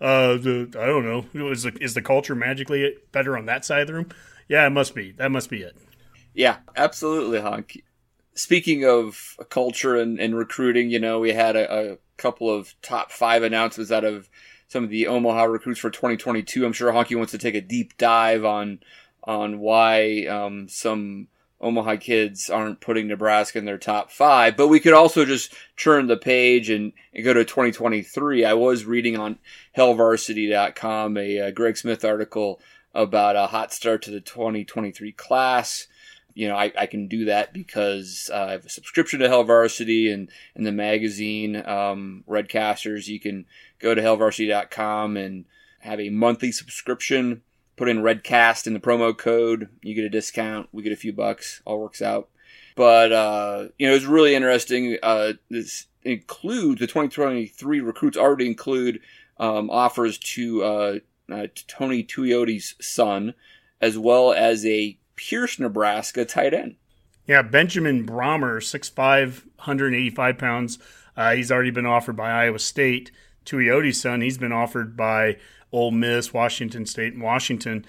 [0.00, 1.50] Uh, the, I don't know.
[1.50, 4.08] Is the, is the culture magically better on that side of the room?
[4.48, 5.12] Yeah, it must be.
[5.12, 5.76] That must be it.
[6.34, 7.82] Yeah, absolutely, Honk.
[8.34, 13.10] Speaking of culture and, and recruiting, you know, we had a, a couple of top
[13.10, 14.28] five announcements out of
[14.68, 16.66] some of the Omaha recruits for 2022.
[16.66, 18.80] I'm sure Honky wants to take a deep dive on
[19.24, 21.28] on why um, some
[21.60, 24.56] Omaha kids aren't putting Nebraska in their top five.
[24.56, 28.44] But we could also just turn the page and, and go to 2023.
[28.44, 29.38] I was reading on
[29.76, 32.60] hailvarsity.com a, uh Greg Smith article
[32.94, 35.86] about a hot start to the 2023 class.
[36.34, 39.44] you know, I, I can do that because uh, I have a subscription to Hail
[39.44, 43.06] Varsity and, and the magazine, um, Redcasters.
[43.06, 43.46] You can
[43.78, 45.46] go to hailvarsity.com and
[45.80, 47.42] have a monthly subscription.
[47.76, 49.68] Put in Redcast in the promo code.
[49.82, 50.68] You get a discount.
[50.72, 51.60] We get a few bucks.
[51.64, 52.28] All works out.
[52.74, 54.98] But, uh, you know, it's really interesting.
[55.02, 59.00] Uh, this includes the 2023 recruits already include
[59.38, 60.98] um, offers to, uh,
[61.30, 63.34] uh, to Tony Tuioti's son,
[63.80, 66.76] as well as a Pierce, Nebraska tight end.
[67.26, 70.78] Yeah, Benjamin Brahmer, 6'5", 185 pounds.
[71.16, 73.10] Uh, he's already been offered by Iowa State.
[73.44, 75.38] Tuioti's son, he's been offered by
[75.76, 77.84] Ole Miss, Washington State, and Washington.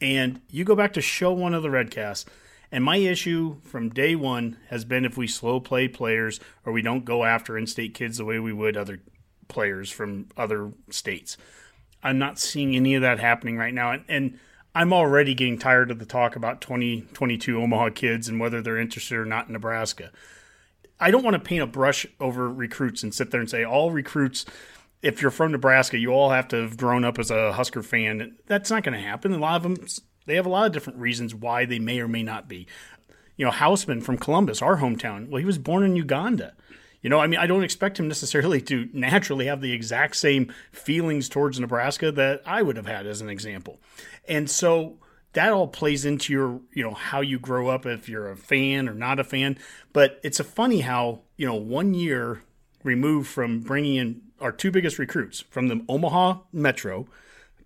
[0.00, 2.26] And you go back to show one of the Redcasts,
[2.70, 6.80] and my issue from day one has been if we slow play players or we
[6.80, 9.00] don't go after in-state kids the way we would other
[9.48, 11.36] players from other states.
[12.04, 14.38] I'm not seeing any of that happening right now, and, and
[14.72, 19.18] I'm already getting tired of the talk about 2022 Omaha kids and whether they're interested
[19.18, 20.12] or not in Nebraska.
[21.00, 23.90] I don't want to paint a brush over recruits and sit there and say all
[23.90, 24.46] recruits
[25.04, 28.36] if you're from Nebraska, you all have to have grown up as a Husker fan.
[28.46, 29.34] That's not going to happen.
[29.34, 29.86] A lot of them,
[30.26, 32.66] they have a lot of different reasons why they may or may not be.
[33.36, 36.54] You know, Houseman from Columbus, our hometown, well, he was born in Uganda.
[37.02, 40.50] You know, I mean, I don't expect him necessarily to naturally have the exact same
[40.72, 43.78] feelings towards Nebraska that I would have had as an example.
[44.26, 44.96] And so
[45.34, 48.88] that all plays into your, you know, how you grow up if you're a fan
[48.88, 49.58] or not a fan.
[49.92, 52.40] But it's a funny how, you know, one year
[52.82, 57.06] removed from bringing in our two biggest recruits from the Omaha Metro,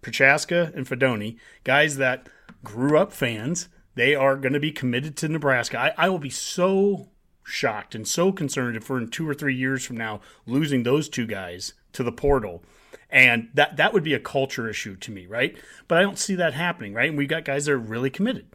[0.02, 2.28] Prochazka and Fidone, guys that
[2.64, 3.68] grew up fans.
[3.94, 5.78] They are going to be committed to Nebraska.
[5.78, 7.08] I, I will be so
[7.42, 11.08] shocked and so concerned if we're in two or three years from now losing those
[11.08, 12.62] two guys to the portal.
[13.10, 15.56] And that that would be a culture issue to me, right?
[15.88, 17.08] But I don't see that happening, right?
[17.08, 18.46] And we got guys that are really committed.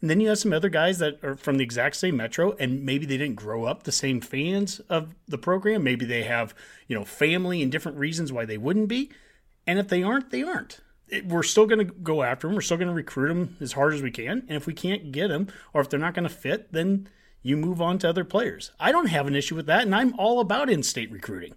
[0.00, 2.84] And then you have some other guys that are from the exact same metro, and
[2.84, 5.84] maybe they didn't grow up the same fans of the program.
[5.84, 6.54] Maybe they have,
[6.88, 9.10] you know, family and different reasons why they wouldn't be.
[9.66, 10.80] And if they aren't, they aren't.
[11.08, 12.54] It, we're still going to go after them.
[12.54, 14.44] We're still going to recruit them as hard as we can.
[14.48, 17.08] And if we can't get them, or if they're not going to fit, then
[17.42, 18.70] you move on to other players.
[18.80, 21.54] I don't have an issue with that, and I'm all about in-state recruiting.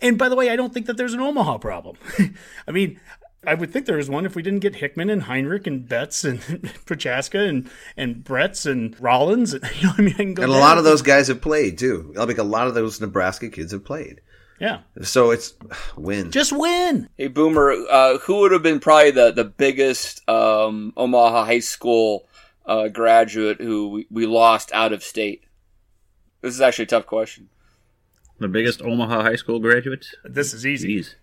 [0.00, 1.96] And by the way, I don't think that there's an Omaha problem.
[2.68, 3.00] I mean,
[3.44, 6.24] I would think there was one if we didn't get Hickman and Henrich and Betts
[6.24, 6.40] and
[6.86, 9.54] Prochazka and and Bretts and Rollins.
[9.54, 12.12] And, you know, I mean, I and a lot of those guys have played too.
[12.16, 14.20] Like a lot of those Nebraska kids have played.
[14.58, 14.80] Yeah.
[15.02, 15.54] So it's
[15.96, 16.30] win.
[16.30, 17.08] Just win.
[17.16, 22.28] Hey, Boomer, uh, who would have been probably the the biggest um, Omaha high school
[22.64, 25.44] uh, graduate who we, we lost out of state?
[26.40, 27.48] This is actually a tough question.
[28.38, 30.06] The biggest Omaha high school graduate?
[30.24, 31.00] This is easy.
[31.00, 31.14] Jeez.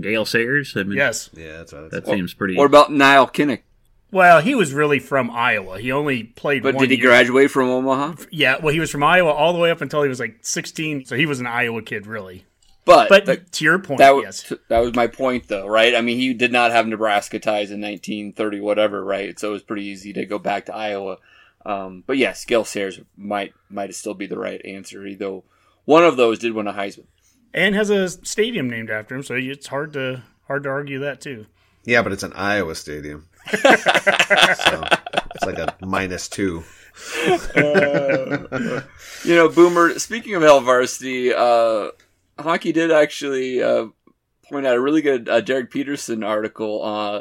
[0.00, 0.76] Gale Sayers?
[0.76, 1.30] I mean, yes.
[1.34, 1.90] Yeah, that's right.
[1.90, 2.56] That seems pretty.
[2.56, 3.62] What about Nile Kinnick?
[4.10, 5.78] Well, he was really from Iowa.
[5.78, 6.62] He only played.
[6.62, 7.08] But one did he year.
[7.08, 8.24] graduate from Omaha?
[8.30, 11.06] Yeah, well, he was from Iowa all the way up until he was like 16.
[11.06, 12.44] So he was an Iowa kid, really.
[12.84, 14.52] But But that, to your point, that was yes.
[14.68, 15.94] that was my point, though, right?
[15.94, 19.38] I mean, he did not have Nebraska ties in 1930, whatever, right?
[19.38, 21.18] So it was pretty easy to go back to Iowa.
[21.64, 25.44] Um, but yes, Gale Sayers might might still be the right answer, though
[25.84, 27.06] one of those did win a Heisman.
[27.54, 31.20] And has a stadium named after him, so it's hard to hard to argue that
[31.20, 31.46] too.
[31.84, 33.28] Yeah, but it's an Iowa stadium.
[33.50, 33.58] so
[35.34, 36.64] it's like a minus two.
[39.24, 39.98] You know, Boomer.
[39.98, 41.90] Speaking of Hail Varsity, uh,
[42.38, 43.86] Honky did actually uh,
[44.50, 47.20] point out a really good uh, Derek Peterson article uh,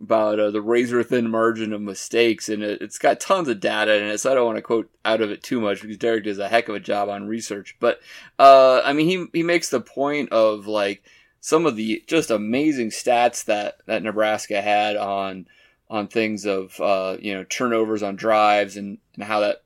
[0.00, 3.96] about uh, the razor thin margin of mistakes, and it, it's got tons of data
[3.96, 4.18] in it.
[4.18, 6.48] So I don't want to quote out of it too much because Derek does a
[6.48, 7.76] heck of a job on research.
[7.80, 8.00] But
[8.38, 11.02] uh, I mean, he he makes the point of like
[11.40, 15.46] some of the just amazing stats that that Nebraska had on
[15.88, 19.62] on things of uh, you know turnovers on drives and, and how that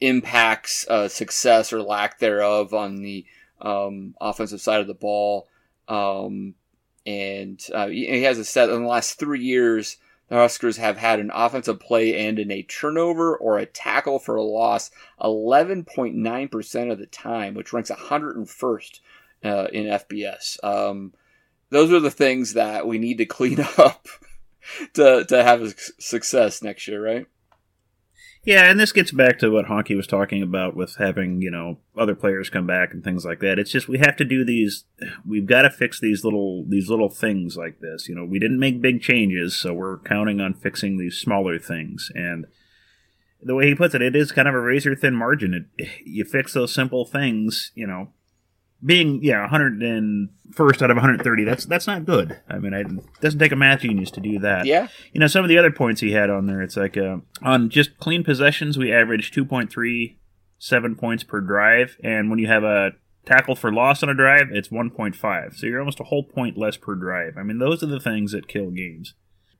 [0.00, 3.26] impacts uh, success or lack thereof on the
[3.60, 5.48] um, offensive side of the ball.
[5.88, 6.54] Um,
[7.08, 9.96] and uh, he has a set in the last three years.
[10.28, 14.36] The Huskers have had an offensive play end in a turnover or a tackle for
[14.36, 14.90] a loss
[15.22, 19.00] 11.9% of the time, which ranks 101st
[19.42, 20.62] uh, in FBS.
[20.62, 21.14] Um,
[21.70, 24.06] those are the things that we need to clean up
[24.92, 27.26] to, to have success next year, right?
[28.44, 31.78] Yeah, and this gets back to what Honky was talking about with having, you know,
[31.96, 33.58] other players come back and things like that.
[33.58, 34.84] It's just we have to do these
[35.26, 38.08] we've got to fix these little these little things like this.
[38.08, 42.10] You know, we didn't make big changes, so we're counting on fixing these smaller things.
[42.14, 42.46] And
[43.42, 45.68] the way he puts it, it is kind of a razor thin margin.
[45.76, 48.12] It, you fix those simple things, you know,
[48.84, 52.38] being yeah 101st out of 130 that's that's not good.
[52.48, 52.86] I mean it
[53.20, 54.66] doesn't take a math genius to do that.
[54.66, 54.88] Yeah.
[55.12, 57.70] you know some of the other points he had on there it's like uh, on
[57.70, 62.92] just clean possessions we average 2.37 points per drive and when you have a
[63.26, 66.76] tackle for loss on a drive it's 1.5 so you're almost a whole point less
[66.76, 67.36] per drive.
[67.36, 69.14] I mean those are the things that kill games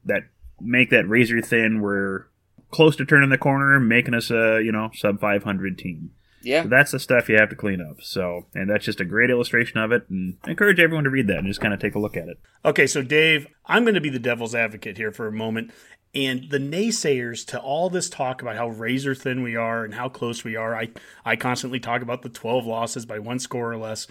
[0.04, 0.22] that
[0.60, 2.26] make that razor thin we're
[2.70, 6.10] close to turning the corner making us a you know sub 500 team
[6.42, 6.62] Yeah.
[6.62, 8.00] so that's the stuff you have to clean up.
[8.00, 10.08] So, and that's just a great illustration of it.
[10.08, 12.28] And I encourage everyone to read that and just kind of take a look at
[12.28, 12.38] it.
[12.64, 15.72] Okay, so Dave, I'm going to be the devil's advocate here for a moment.
[16.14, 20.08] And the naysayers to all this talk about how razor thin we are and how
[20.08, 20.88] close we are, I,
[21.24, 24.06] I constantly talk about the 12 losses by one score or less,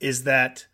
[0.00, 0.66] is that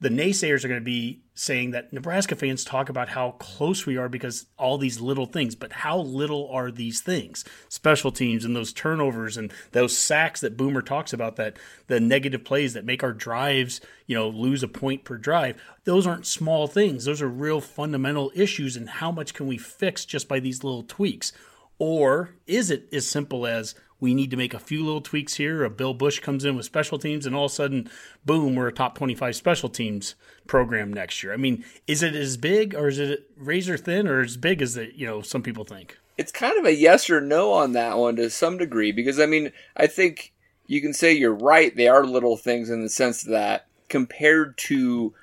[0.00, 3.98] the naysayers are going to be saying that Nebraska fans talk about how close we
[3.98, 7.44] are because all these little things, but how little are these things?
[7.68, 12.44] Special teams and those turnovers and those sacks that Boomer talks about that the negative
[12.44, 15.60] plays that make our drives, you know, lose a point per drive.
[15.84, 17.04] Those aren't small things.
[17.04, 20.82] Those are real fundamental issues and how much can we fix just by these little
[20.82, 21.32] tweaks?
[21.78, 25.62] Or is it as simple as we need to make a few little tweaks here?
[25.62, 27.90] A Bill Busch comes in with special teams, and all of a sudden,
[28.24, 30.14] boom, we're a top 25 special teams
[30.46, 31.32] program next year.
[31.32, 34.76] I mean, is it as big or is it razor thin or as big as
[34.76, 35.98] it, you know, some people think?
[36.20, 39.24] it's kind of a yes or no on that one to some degree because I
[39.24, 40.34] mean I think
[40.66, 41.74] you can say you're right.
[41.74, 45.14] They are little things in the sense that compared to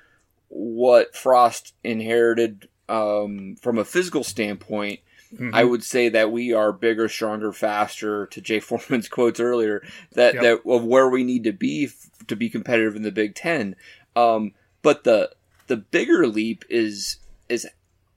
[0.48, 4.98] what Frost inherited um, from a physical standpoint,
[5.52, 8.26] I would say that we are bigger, stronger, faster.
[8.26, 10.42] To Jay Foreman's quotes earlier, that Yep.
[10.42, 13.76] that of where we need to be f- to be competitive in the Big Ten.
[14.16, 15.30] Um, but the
[15.66, 17.66] the bigger leap is is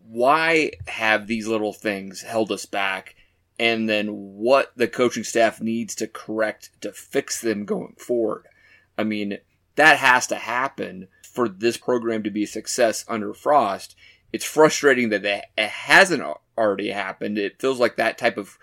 [0.07, 3.15] why have these little things held us back
[3.59, 8.45] and then what the coaching staff needs to correct to fix them going forward
[8.97, 9.37] i mean
[9.75, 13.95] that has to happen for this program to be a success under frost
[14.33, 16.23] it's frustrating that it hasn't
[16.61, 18.57] already happened it feels like that type of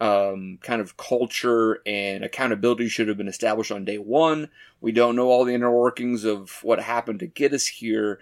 [0.00, 4.48] um, kind of culture and accountability should have been established on day one.
[4.80, 8.18] We don't know all the inner workings of what happened to get us here.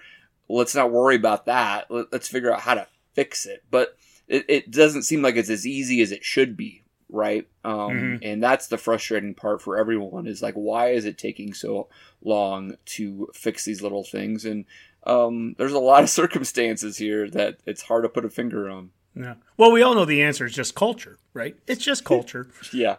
[0.49, 1.89] Let's not worry about that.
[1.89, 3.63] Let- Let's figure out how to fix it.
[3.71, 7.47] But it, it doesn't seem like it's as easy as it should be, right?
[7.65, 11.89] Um, And that's the frustrating part for everyone is like, why is it taking so
[12.23, 14.45] long to fix these little things?
[14.45, 14.65] And
[15.05, 18.91] um, there's a lot of circumstances here that it's hard to put a finger on.
[19.19, 19.35] Yeah.
[19.57, 21.57] Well, we all know the answer is just culture, right?
[21.67, 22.49] It's just culture.
[22.73, 22.97] Yeah.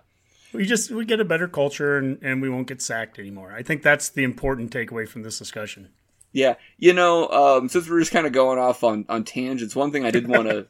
[0.54, 3.54] we just we get a better culture and, and we won't get sacked anymore.
[3.54, 5.90] I think that's the important takeaway from this discussion.
[6.32, 9.92] Yeah, you know, um, since we're just kind of going off on, on tangents, one
[9.92, 10.68] thing I did want to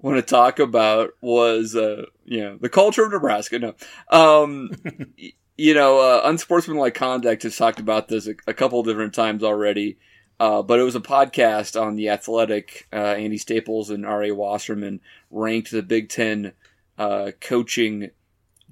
[0.00, 3.58] want to talk about was, uh, you know, the culture of Nebraska.
[3.58, 3.74] No,
[4.08, 4.70] um,
[5.56, 9.42] you know, uh, unsportsmanlike conduct has talked about this a, a couple of different times
[9.42, 9.98] already.
[10.40, 12.88] Uh, but it was a podcast on the Athletic.
[12.92, 16.52] Uh, Andy Staples and Ari Wasserman ranked the Big Ten
[16.98, 18.10] uh, coaching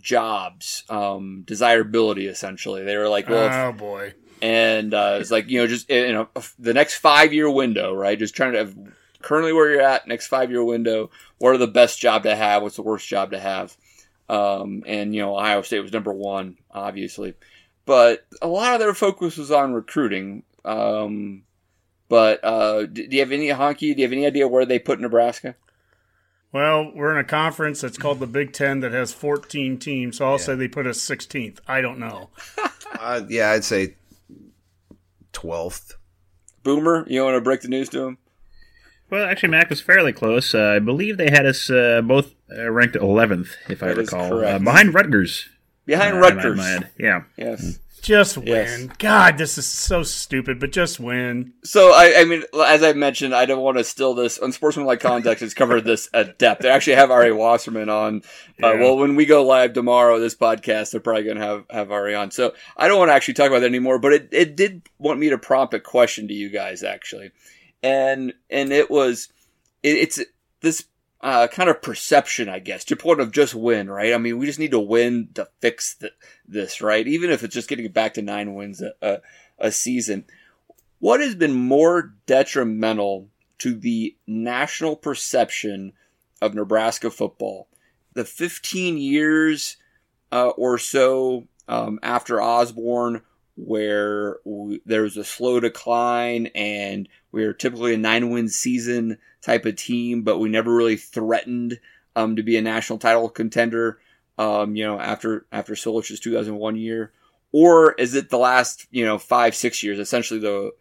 [0.01, 2.27] jobs, um, desirability.
[2.27, 4.15] Essentially, they were like, "Well, oh boy.
[4.43, 8.19] and uh, it's like you know just you know the next five year window right
[8.19, 8.77] just trying to have
[9.23, 12.63] currently where you're at next five year window what are the best job to have
[12.63, 13.77] what's the worst job to have
[14.29, 17.35] um, and you know ohio state was number one obviously
[17.87, 21.45] but a lot of their focus was on recruiting um,
[22.19, 24.79] but uh, do do you have any honky do you have any idea where they
[24.79, 25.55] put nebraska
[26.53, 30.27] Well, we're in a conference that's called the Big Ten that has 14 teams, so
[30.27, 31.59] I'll say they put us 16th.
[31.67, 32.29] I don't know.
[33.01, 33.97] Uh, yeah, I'd say
[35.33, 35.95] twelfth.
[36.63, 38.19] boomer you want to break the news to him
[39.11, 40.55] Well, actually, Mac was fairly close.
[40.55, 44.13] Uh, I believe they had us uh, both uh, ranked 11th, if I That is
[44.13, 44.55] recall, correct.
[44.55, 45.49] uh, behind Rutgers.
[45.87, 46.91] behind Uh, Rutgers in my head.
[46.99, 47.23] Yeah.
[47.37, 48.47] yes Just win.
[48.47, 48.89] Yes.
[48.99, 51.53] God, this is so stupid, but just win.
[51.63, 54.39] So I, I mean, as I mentioned, I don't want to steal this.
[54.39, 56.63] Unsportsmanlike conduct has covered this at depth.
[56.63, 58.23] They actually have Ari Wasserman on.
[58.61, 61.93] Uh, well, when we go live tomorrow, this podcast, they're probably going to have have
[61.93, 62.33] Ari on.
[62.33, 64.01] So I don't want to actually talk about that anymore.
[64.01, 67.31] But it, it did want me to prompt a question to you guys actually,
[67.85, 69.29] and and it was
[69.85, 70.21] it, it's
[70.61, 70.85] this
[71.23, 74.13] uh, kind of perception, I guess, to point of just win, right?
[74.13, 76.13] I mean, we just need to win to fix th-
[76.47, 77.07] this, right?
[77.07, 79.21] Even if it's just getting back to nine wins a, a,
[79.59, 80.25] a season.
[80.99, 83.29] What has been more detrimental
[83.59, 85.93] to the national perception
[86.41, 87.69] of Nebraska football?
[88.15, 89.77] The 15 years
[90.33, 93.23] uh, or so um, after Osborne,
[93.55, 94.39] where
[94.85, 99.77] there was a slow decline and we were typically a nine win season type of
[99.77, 101.81] team, but we never really threatened
[102.15, 103.99] um, to be a national title contender.
[104.39, 107.13] Um, you know, after after Solich's 2001 year,
[107.51, 110.73] or is it the last you know five six years, essentially the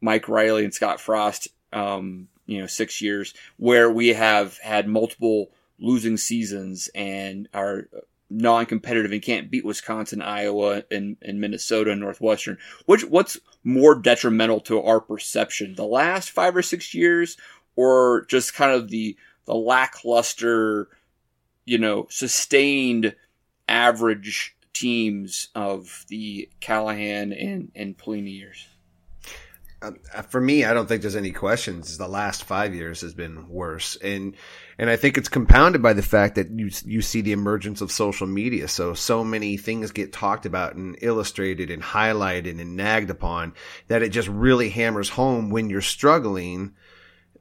[0.00, 5.50] Mike Riley and Scott Frost, um, you know, six years where we have had multiple
[5.78, 7.88] losing seasons and are
[8.30, 12.58] non-competitive and can't beat Wisconsin, Iowa, and, and Minnesota and Northwestern.
[12.86, 17.36] Which what's more detrimental to our perception, the last five or six years,
[17.76, 19.16] or just kind of the
[19.46, 20.88] the lackluster,
[21.64, 23.16] you know, sustained
[23.68, 28.66] average teams of the Callahan and and Pelini years?
[29.82, 29.92] Uh,
[30.28, 31.96] for me, I don't think there's any questions.
[31.96, 34.36] The last five years has been worse, and
[34.78, 37.90] and I think it's compounded by the fact that you you see the emergence of
[37.90, 38.68] social media.
[38.68, 43.54] So so many things get talked about and illustrated and highlighted and nagged upon
[43.88, 46.74] that it just really hammers home when you're struggling.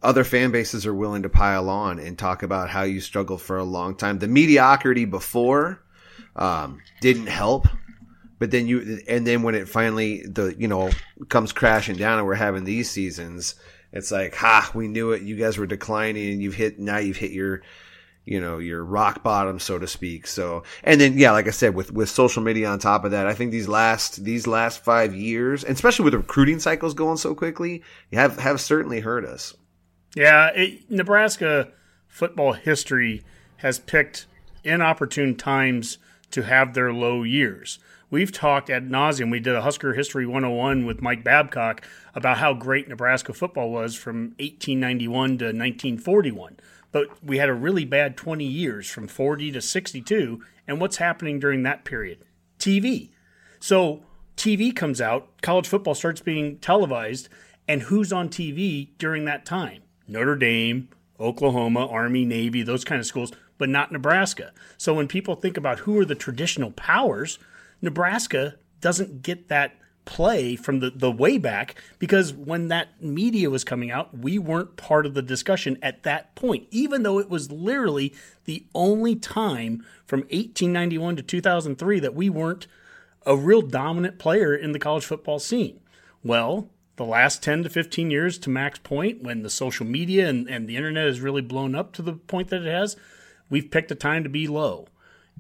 [0.02, 3.58] Other fan bases are willing to pile on and talk about how you struggled for
[3.58, 4.18] a long time.
[4.18, 5.84] The mediocrity before
[6.38, 7.68] um, didn't help
[8.40, 10.90] but then you and then when it finally the you know
[11.28, 13.56] comes crashing down and we're having these seasons
[13.92, 15.22] it's like ha we knew it.
[15.22, 17.62] You guys were declining and you've hit now you've hit your
[18.26, 20.28] you know your rock bottom so to speak.
[20.28, 23.28] So and then yeah like i said with with social media on top of that
[23.28, 27.18] i think these last these last five years and especially with the recruiting cycles going
[27.18, 27.84] so quickly
[28.14, 29.56] have have certainly hurt us.
[30.16, 31.72] Yeah it, nebraska
[32.08, 33.24] football history
[33.58, 34.28] has picked
[34.64, 35.98] inopportune times
[36.32, 37.80] to have their low years
[38.10, 39.32] we've talked ad nauseum.
[39.32, 41.86] We did a Husker History 101 with Mike Babcock
[42.16, 46.58] about how great Nebraska football was from 1891 to 1941.
[46.92, 50.44] But we had a really bad 20 years from 40 to 62.
[50.68, 52.20] And what's happening during that period?
[52.60, 53.10] TV.
[53.60, 54.02] So
[54.36, 57.30] TV comes out, college football starts being televised,
[57.68, 59.84] and who's on TV during that time?
[60.08, 60.90] Notre Dame,
[61.20, 64.52] Oklahoma, Army, Navy, those kind of schools, but not Nebraska.
[64.78, 67.38] So when people think about who are the traditional powers,
[67.82, 69.76] Nebraska doesn't get that
[70.06, 74.76] play from the, the way back because when that media was coming out, we weren't
[74.76, 78.14] part of the discussion at that point, even though it was literally
[78.46, 82.66] the only time from 1891 to 2003 that we weren't
[83.26, 85.80] a real dominant player in the college football scene.
[86.24, 90.50] Well, the last 10 to 15 years, to Mac's point, when the social media and,
[90.50, 92.98] and the internet has really blown up to the point that it has,
[93.50, 94.88] we've picked a time to be low.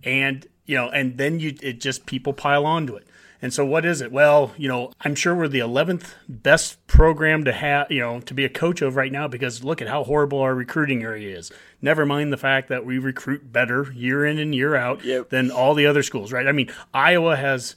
[0.03, 3.07] And you know, and then you it just people pile onto it.
[3.41, 4.11] And so what is it?
[4.11, 8.33] Well, you know, I'm sure we're the 11th best program to have, you know, to
[8.35, 11.51] be a coach of right now because look at how horrible our recruiting area is.
[11.81, 15.29] Never mind the fact that we recruit better year in and year out yep.
[15.29, 16.45] than all the other schools, right?
[16.45, 17.75] I mean, Iowa has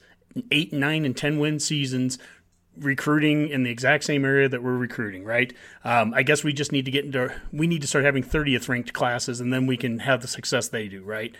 [0.50, 2.18] 8, 9 and 10 win seasons
[2.76, 5.52] recruiting in the exact same area that we're recruiting, right?
[5.84, 8.68] Um, I guess we just need to get into we need to start having 30th
[8.68, 11.34] ranked classes and then we can have the success they do, right?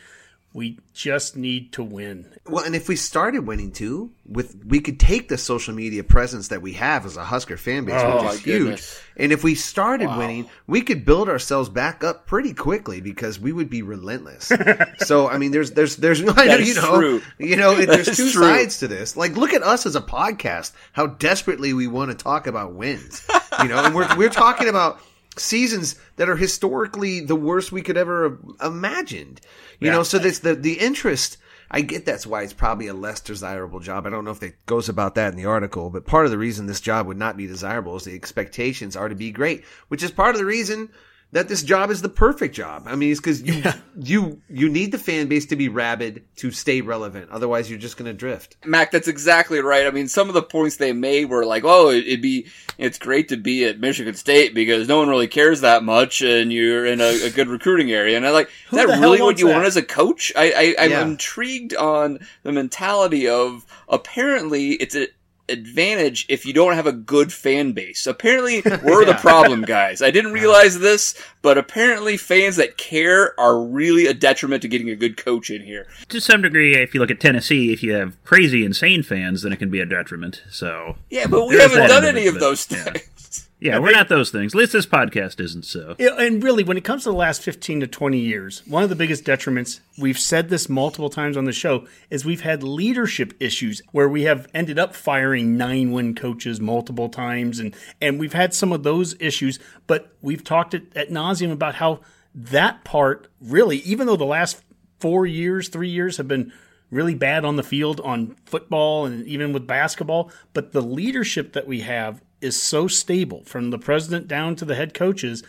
[0.55, 2.31] We just need to win.
[2.47, 6.49] Well, and if we started winning too, with we could take the social media presence
[6.49, 8.59] that we have as a Husker fan base, oh, which is huge.
[8.59, 9.03] Goodness.
[9.17, 10.19] And if we started wow.
[10.19, 14.53] winning, we could build ourselves back up pretty quickly because we would be relentless.
[14.99, 17.23] so, I mean, there's there's there's no, I know, you know, true.
[17.39, 18.43] you know, it, there's two true.
[18.43, 19.17] sides to this.
[19.17, 23.27] Like, look at us as a podcast, how desperately we want to talk about wins.
[23.63, 25.01] You know, and we're we're talking about
[25.39, 29.41] seasons that are historically the worst we could ever have imagined.
[29.81, 29.95] You yeah.
[29.95, 31.39] know, so this the the interest.
[31.75, 34.07] I get that's why it's probably a less desirable job.
[34.07, 36.37] I don't know if it goes about that in the article, but part of the
[36.37, 40.03] reason this job would not be desirable is the expectations are to be great, which
[40.03, 40.91] is part of the reason
[41.33, 42.85] that this job is the perfect job.
[42.87, 43.77] I mean, it's because you yeah.
[43.99, 47.31] you you need the fan base to be rabid to stay relevant.
[47.31, 48.57] Otherwise, you're just going to drift.
[48.65, 49.87] Mac, that's exactly right.
[49.87, 53.29] I mean, some of the points they made were like, "Oh, it'd be it's great
[53.31, 57.01] to be at Michigan State because no one really cares that much, and you're in
[57.01, 59.55] a, a good recruiting area." And I like, is that really what you that?
[59.55, 60.33] want as a coach?
[60.37, 61.03] I, I am yeah.
[61.03, 65.09] intrigued on the mentality of apparently it's a
[65.53, 68.07] advantage if you don't have a good fan base.
[68.07, 69.13] Apparently, we're yeah.
[69.13, 70.03] the problem guys.
[70.03, 74.91] I didn't realize this, but apparently, fans that care are really a detriment to getting
[74.91, 75.87] a good coach in here.
[76.09, 79.53] To some degree, if you look at Tennessee, if you have crazy, insane fans, then
[79.53, 80.43] it can be a detriment.
[80.51, 82.87] So yeah, but we haven't done any of those things.
[82.87, 83.22] Yeah.
[83.63, 84.55] Yeah, we're not those things.
[84.55, 85.95] At least this podcast isn't so.
[86.01, 88.97] And really, when it comes to the last 15 to 20 years, one of the
[88.97, 93.81] biggest detriments, we've said this multiple times on the show, is we've had leadership issues
[93.93, 97.61] where we have ended up firing nine win coaches multiple times.
[97.61, 101.77] And, and we've had some of those issues, but we've talked at, at nauseum about
[101.77, 102.01] how
[102.35, 104.61] that part really, even though the last
[104.99, 106.53] four years, three years have been
[106.91, 111.69] really bad on the field on football and even with basketball, but the leadership that
[111.69, 115.43] we have is so stable from the president down to the head coaches.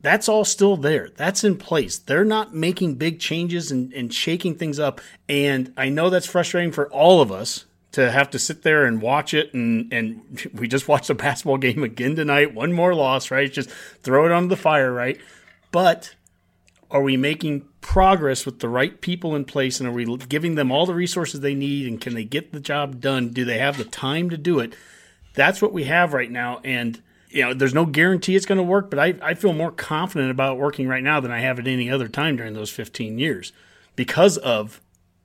[0.00, 1.08] That's all still there.
[1.16, 1.98] That's in place.
[1.98, 5.00] They're not making big changes and, and shaking things up.
[5.28, 7.64] And I know that's frustrating for all of us
[7.96, 11.56] to have to sit there and watch it and and we just watched a basketball
[11.56, 13.70] game again tonight one more loss right just
[14.02, 15.18] throw it on the fire right
[15.72, 16.14] but
[16.90, 20.70] are we making progress with the right people in place and are we giving them
[20.70, 23.78] all the resources they need and can they get the job done do they have
[23.78, 24.74] the time to do it
[25.36, 28.64] that's what we have right now and you know there's no guarantee it's going to
[28.64, 31.68] work but I, I feel more confident about working right now than i have at
[31.68, 33.52] any other time during those 15 years
[33.94, 34.80] because of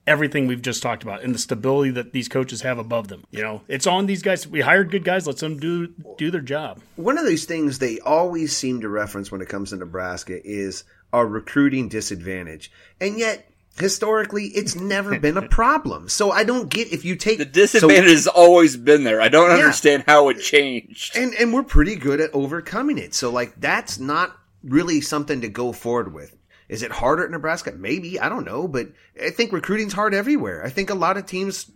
[0.07, 3.23] everything we've just talked about and the stability that these coaches have above them.
[3.31, 4.47] You know, it's on these guys.
[4.47, 5.27] We hired good guys.
[5.27, 5.87] Let's them do
[6.17, 6.81] do their job.
[6.95, 10.83] One of these things they always seem to reference when it comes to Nebraska is
[11.13, 16.09] our recruiting disadvantage, and yet historically it's never been a problem.
[16.09, 19.21] So I don't get if you take the disadvantage so, has always been there.
[19.21, 19.57] I don't yeah.
[19.57, 21.15] understand how it changed.
[21.15, 23.13] And and we're pretty good at overcoming it.
[23.13, 26.35] So like that's not really something to go forward with.
[26.69, 27.73] Is it harder at Nebraska?
[27.73, 28.19] Maybe.
[28.19, 28.67] I don't know.
[28.67, 28.89] But
[29.21, 30.63] I think recruiting's hard everywhere.
[30.63, 31.69] I think a lot of teams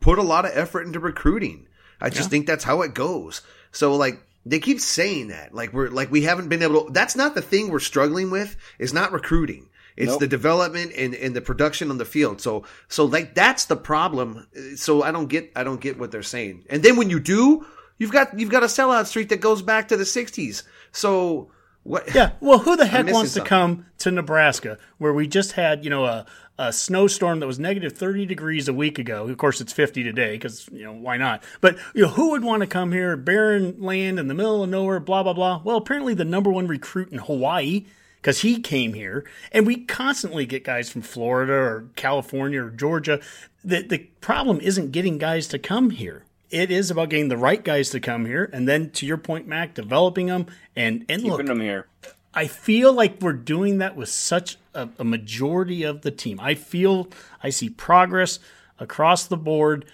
[0.00, 1.66] put a lot of effort into recruiting.
[2.00, 2.28] I just yeah.
[2.28, 3.40] think that's how it goes.
[3.70, 5.54] So like, they keep saying that.
[5.54, 8.56] Like we're, like we haven't been able to, that's not the thing we're struggling with.
[8.78, 9.68] It's not recruiting.
[9.96, 10.20] It's nope.
[10.20, 12.40] the development and, and the production on the field.
[12.40, 14.46] So, so like that's the problem.
[14.76, 16.64] So I don't get, I don't get what they're saying.
[16.70, 17.66] And then when you do,
[17.98, 20.62] you've got, you've got a sellout streak that goes back to the sixties.
[20.92, 21.50] So,
[21.82, 22.14] what?
[22.14, 22.32] Yeah.
[22.40, 23.44] Well, who the heck wants something.
[23.44, 26.26] to come to Nebraska where we just had, you know, a,
[26.58, 29.26] a snowstorm that was negative 30 degrees a week ago?
[29.26, 31.42] Of course, it's 50 today because, you know, why not?
[31.60, 34.70] But, you know, who would want to come here, barren land in the middle of
[34.70, 35.60] nowhere, blah, blah, blah?
[35.64, 37.86] Well, apparently the number one recruit in Hawaii
[38.22, 39.26] because he came here.
[39.50, 43.20] And we constantly get guys from Florida or California or Georgia.
[43.62, 47.64] The, the problem isn't getting guys to come here it is about getting the right
[47.64, 50.46] guys to come here, and then to your point, Mac, developing them
[50.76, 51.86] and and keeping look, them here.
[52.34, 56.38] I feel like we're doing that with such a, a majority of the team.
[56.40, 57.08] I feel
[57.42, 58.38] I see progress
[58.78, 59.86] across the board.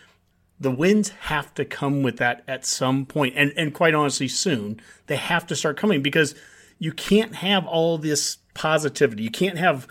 [0.60, 4.80] The wins have to come with that at some point, and and quite honestly, soon
[5.06, 6.34] they have to start coming because
[6.78, 9.22] you can't have all this positivity.
[9.22, 9.86] You can't have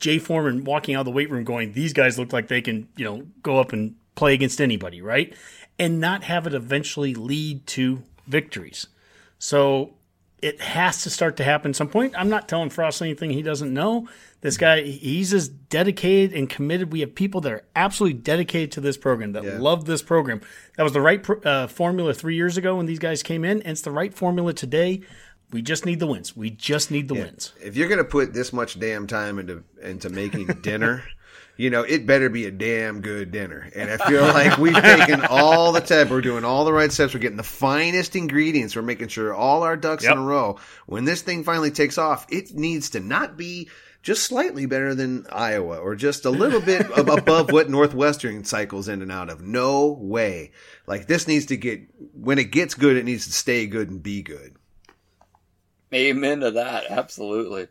[0.00, 2.88] Jay Foreman walking out of the weight room going, "These guys look like they can,
[2.96, 5.34] you know, go up and play against anybody," right?
[5.78, 8.88] and not have it eventually lead to victories.
[9.38, 9.94] So
[10.42, 12.14] it has to start to happen at some point.
[12.16, 14.08] I'm not telling Frost anything he doesn't know.
[14.40, 16.92] This guy, he's as dedicated and committed.
[16.92, 19.58] We have people that are absolutely dedicated to this program, that yeah.
[19.58, 20.40] love this program.
[20.76, 23.72] That was the right uh, formula three years ago when these guys came in, and
[23.72, 25.00] it's the right formula today.
[25.50, 26.36] We just need the wins.
[26.36, 27.24] We just need the yeah.
[27.24, 27.52] wins.
[27.62, 31.04] If you're going to put this much damn time into into making dinner,
[31.56, 33.70] you know, it better be a damn good dinner.
[33.74, 36.10] And I feel like we've taken all the steps.
[36.10, 37.14] We're doing all the right steps.
[37.14, 38.76] We're getting the finest ingredients.
[38.76, 40.12] We're making sure all our ducks yep.
[40.12, 40.58] in a row.
[40.86, 43.68] When this thing finally takes off, it needs to not be
[44.02, 49.02] just slightly better than Iowa or just a little bit above what Northwestern cycles in
[49.02, 49.42] and out of.
[49.42, 50.52] No way.
[50.86, 51.82] Like this needs to get,
[52.14, 54.54] when it gets good, it needs to stay good and be good.
[55.92, 56.90] Amen to that.
[56.90, 57.68] Absolutely.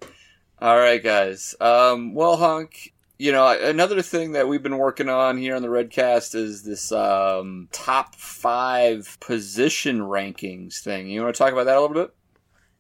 [0.59, 1.55] All right, guys.
[1.59, 5.67] Um, well, Hunk, you know, another thing that we've been working on here on the
[5.67, 11.07] Redcast is this um, top five position rankings thing.
[11.07, 12.13] You want to talk about that a little bit?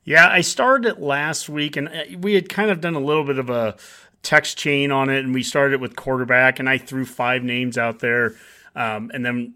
[0.03, 3.25] Yeah, I started it last week, and uh, we had kind of done a little
[3.25, 3.75] bit of a
[4.23, 7.77] text chain on it, and we started it with quarterback, and I threw five names
[7.77, 8.35] out there,
[8.75, 9.55] um, and then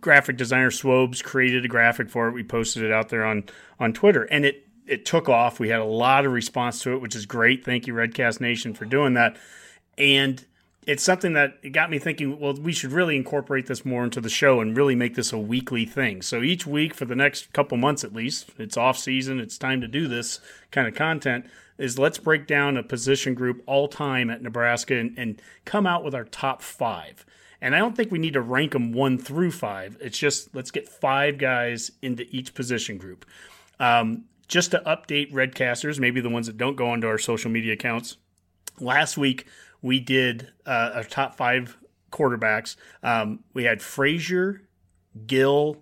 [0.00, 2.32] graphic designer Swobes created a graphic for it.
[2.32, 3.44] We posted it out there on
[3.80, 5.60] on Twitter, and it it took off.
[5.60, 7.64] We had a lot of response to it, which is great.
[7.64, 9.36] Thank you, Redcast Nation, for doing that.
[9.96, 10.44] And
[10.86, 14.30] it's something that got me thinking, well, we should really incorporate this more into the
[14.30, 16.22] show and really make this a weekly thing.
[16.22, 19.82] So each week for the next couple months at least, it's off season, it's time
[19.82, 21.44] to do this kind of content,
[21.76, 26.04] is let's break down a position group all time at Nebraska and, and come out
[26.04, 27.26] with our top five.
[27.60, 29.98] And I don't think we need to rank them one through five.
[30.00, 33.26] It's just let's get five guys into each position group.
[33.78, 37.74] Um, just to update Redcasters, maybe the ones that don't go onto our social media
[37.74, 38.16] accounts.
[38.80, 39.46] Last week,
[39.82, 41.76] we did uh, our top five
[42.10, 42.76] quarterbacks.
[43.02, 44.62] Um, we had Frazier,
[45.26, 45.76] Gill,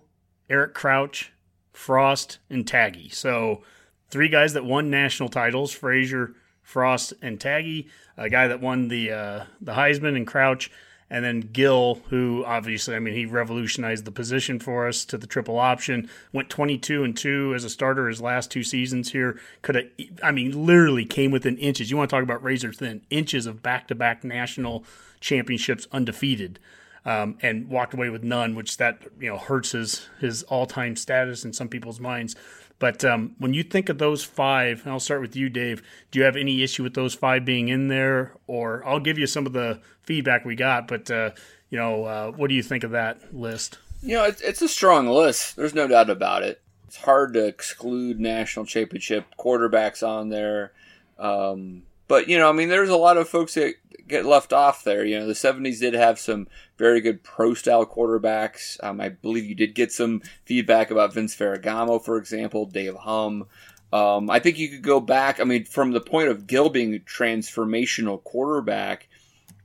[0.49, 1.31] Eric Crouch,
[1.73, 3.13] Frost, and Tagge.
[3.13, 3.63] So
[4.09, 7.87] three guys that won national titles: Frazier, Frost, and Tagge.
[8.17, 10.71] A guy that won the uh, the Heisman and Crouch,
[11.09, 15.27] and then Gill, who obviously, I mean, he revolutionized the position for us to the
[15.27, 16.09] triple option.
[16.33, 19.39] Went 22 and two as a starter his last two seasons here.
[19.61, 19.85] Could have,
[20.21, 21.89] I mean, literally came within inches.
[21.89, 24.83] You want to talk about razor thin inches of back to back national
[25.21, 26.59] championships undefeated.
[27.05, 30.97] Um, and walked away with none, which that you know hurts his his all time
[30.97, 32.35] status in some people's minds.
[32.79, 35.81] But um, when you think of those five, and I'll start with you, Dave.
[36.11, 39.25] Do you have any issue with those five being in there, or I'll give you
[39.25, 40.87] some of the feedback we got?
[40.87, 41.31] But uh,
[41.69, 43.79] You know, uh, what do you think of that list?
[44.01, 45.55] You know, it's, it's a strong list.
[45.55, 46.61] There's no doubt about it.
[46.87, 50.71] It's hard to exclude national championship quarterbacks on there.
[51.19, 53.75] Um, but, you know, I mean, there's a lot of folks that
[54.07, 55.05] get left off there.
[55.05, 56.47] You know, the 70s did have some
[56.77, 58.81] very good pro style quarterbacks.
[58.83, 63.45] Um, I believe you did get some feedback about Vince Ferragamo, for example, Dave Humm.
[63.91, 65.39] Um, I think you could go back.
[65.39, 69.07] I mean, from the point of Gill being a transformational quarterback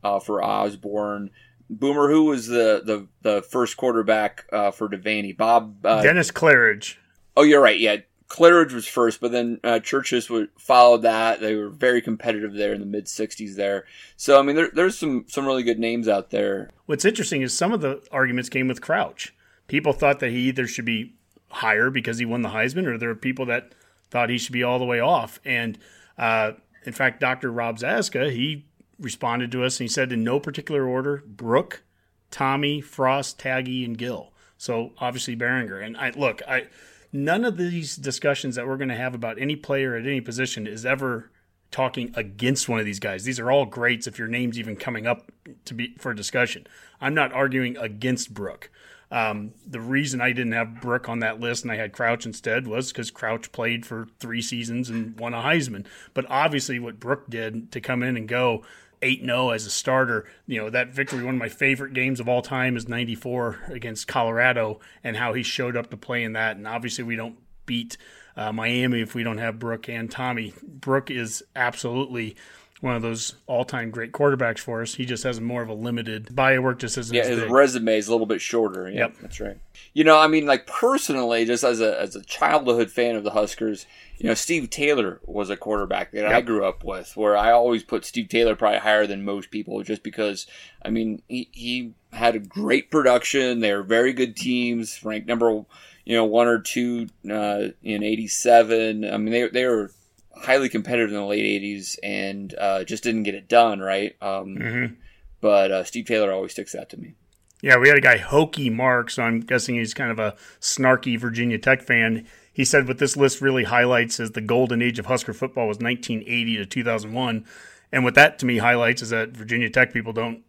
[0.05, 1.31] uh, for Osborne,
[1.69, 5.37] Boomer, who was the the, the first quarterback uh, for Devaney?
[5.37, 6.97] Bob uh, Dennis Claridge.
[7.37, 7.79] Oh, you're right.
[7.79, 7.97] Yeah,
[8.33, 11.41] Claridge was first, but then uh, Churchich would follow that.
[11.43, 13.57] They were very competitive there in the mid '60s.
[13.57, 13.85] There,
[14.17, 16.71] so I mean, there, there's some some really good names out there.
[16.87, 19.35] What's interesting is some of the arguments came with Crouch.
[19.67, 21.15] People thought that he either should be
[21.49, 23.75] higher because he won the Heisman, or there are people that
[24.11, 25.39] thought he should be all the way off.
[25.45, 25.79] And
[26.17, 26.53] uh,
[26.85, 27.53] in fact, Dr.
[27.53, 28.65] Rob Zaska, he
[28.99, 31.83] responded to us and he said, in no particular order, Brook,
[32.31, 34.33] Tommy, Frost, Tagge, and Gill.
[34.57, 35.85] So obviously Berringer.
[35.85, 36.69] And I look, I
[37.13, 40.67] none of these discussions that we're going to have about any player at any position
[40.67, 41.31] is ever
[41.71, 43.25] talking against one of these guys.
[43.25, 45.33] These are all greats if your name's even coming up
[45.65, 46.67] to be for discussion.
[47.01, 48.71] I'm not arguing against Brook.
[49.11, 52.67] Um, the reason I didn't have Brook on that list and I had Crouch instead
[52.67, 55.85] was because Crouch played for three seasons and won a Heisman.
[56.15, 58.63] But obviously, what Brook did to come in and go
[59.03, 62.29] 8 0 as a starter, you know, that victory, one of my favorite games of
[62.29, 66.57] all time is 94 against Colorado and how he showed up to play in that.
[66.57, 67.97] And obviously, we don't beat
[68.37, 70.55] uh, Miami if we don't have Brook and Tommy.
[70.63, 72.37] Brook is absolutely
[72.83, 74.95] one of those all-time great quarterbacks for us.
[74.97, 76.81] He just has more of a limited body work.
[76.81, 77.51] Just isn't yeah, his big.
[77.51, 78.91] resume is a little bit shorter.
[78.91, 79.15] Yeah, Yep.
[79.23, 79.57] that's right.
[79.95, 83.31] You know, I mean, like personally, just as a as a childhood fan of the
[83.31, 83.87] Huskers,
[84.19, 87.17] you know, Steve Taylor was a quarterback that I grew up with.
[87.17, 90.47] Where I always put Steve Taylor probably higher than most people, just because
[90.85, 93.61] I mean he he had a great production.
[93.61, 95.65] They were very good teams, ranked number
[96.05, 99.05] you know one or two uh, in '87.
[99.05, 99.93] I mean, they they were
[100.35, 104.15] highly competitive in the late '80s and uh, just didn't get it done right.
[104.23, 104.97] Um, Mhm.
[105.41, 107.15] But uh, Steve Taylor always sticks out to me.
[107.63, 111.19] Yeah, we had a guy, Hokey Mark, so I'm guessing he's kind of a snarky
[111.19, 112.27] Virginia Tech fan.
[112.53, 115.79] He said what this list really highlights is the golden age of Husker football was
[115.79, 117.45] 1980 to 2001.
[117.91, 120.43] And what that to me highlights is that Virginia Tech people don't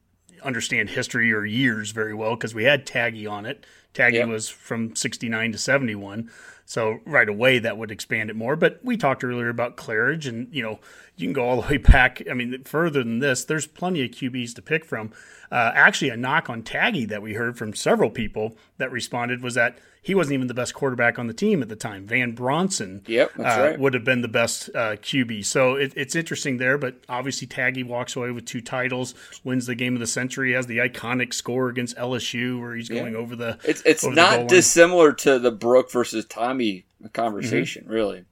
[0.43, 3.65] understand history or years very well because we had Tagge on it.
[3.93, 4.27] Tagge Yep.
[4.29, 6.29] was from 69 to 71.
[6.65, 8.55] So right away that would expand it more.
[8.55, 10.79] But we talked earlier about Claridge and, you know,
[11.15, 12.21] you can go all the way back.
[12.29, 15.11] I mean, further than this, there's plenty of QBs to pick from.
[15.51, 19.55] Uh, actually, a knock on Tagge that we heard from several people that responded was
[19.55, 22.05] that he wasn't even the best quarterback on the team at the time.
[22.05, 23.79] Van Brownson Yep, uh, right.
[23.79, 25.45] would have been the best uh, QB.
[25.45, 29.75] So it, it's interesting there, but obviously Tagge walks away with two titles, wins the
[29.75, 33.57] game of the century, has the iconic score against LSU where he's going over the.
[33.63, 38.25] It's it's not dissimilar to the Brook versus Tommy conversation, really.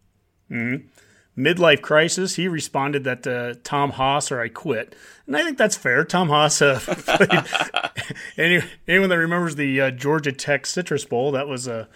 [1.37, 4.95] Midlife crisis, he responded that uh, Tom Haas or I quit,
[5.27, 6.03] and I think that's fair.
[6.03, 6.79] Tom Haas, uh,
[8.37, 11.87] any, anyone that remembers the uh, Georgia Tech Citrus Bowl, that was a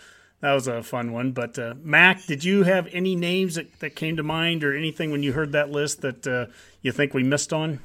[0.41, 1.31] that was a fun one.
[1.31, 5.11] But uh, Mac, did you have any names that, that came to mind or anything
[5.11, 6.47] when you heard that list that uh,
[6.81, 7.79] you think we missed on?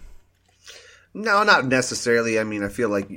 [1.14, 2.38] No, not necessarily.
[2.38, 3.08] I mean, I feel like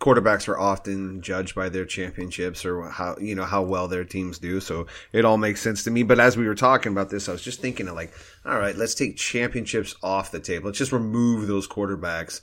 [0.00, 4.38] quarterbacks are often judged by their championships or how you know how well their teams
[4.38, 4.60] do.
[4.60, 6.02] So it all makes sense to me.
[6.02, 8.12] But as we were talking about this, I was just thinking of like,
[8.44, 10.66] all right, let's take championships off the table.
[10.66, 12.40] Let's just remove those quarterbacks.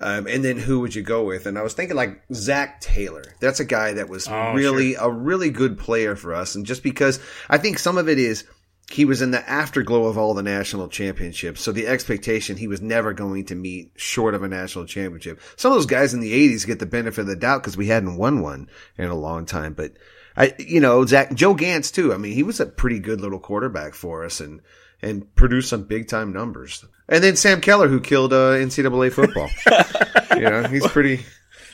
[0.00, 1.46] Um, and then who would you go with?
[1.46, 3.24] And I was thinking like Zach Taylor.
[3.40, 6.54] That's a guy that was Oh, really a really good player for us.
[6.54, 7.18] And just because
[7.48, 8.44] I think some of it is
[8.90, 11.60] he was in the afterglow of all the national championships.
[11.60, 15.40] So the expectation he was never going to meet short of a national championship.
[15.56, 17.88] Some of those guys in the 80s get the benefit of the doubt because we
[17.88, 19.74] hadn't won one in a long time.
[19.74, 19.94] But
[20.36, 22.14] I, you know, Zach, Joe Ganz too.
[22.14, 24.60] I mean, he was a pretty good little quarterback for us and,
[25.02, 26.84] and produced some big time numbers.
[27.08, 29.48] And then Sam Keller, who killed uh, NCAA football.
[30.38, 31.24] you know, he's pretty.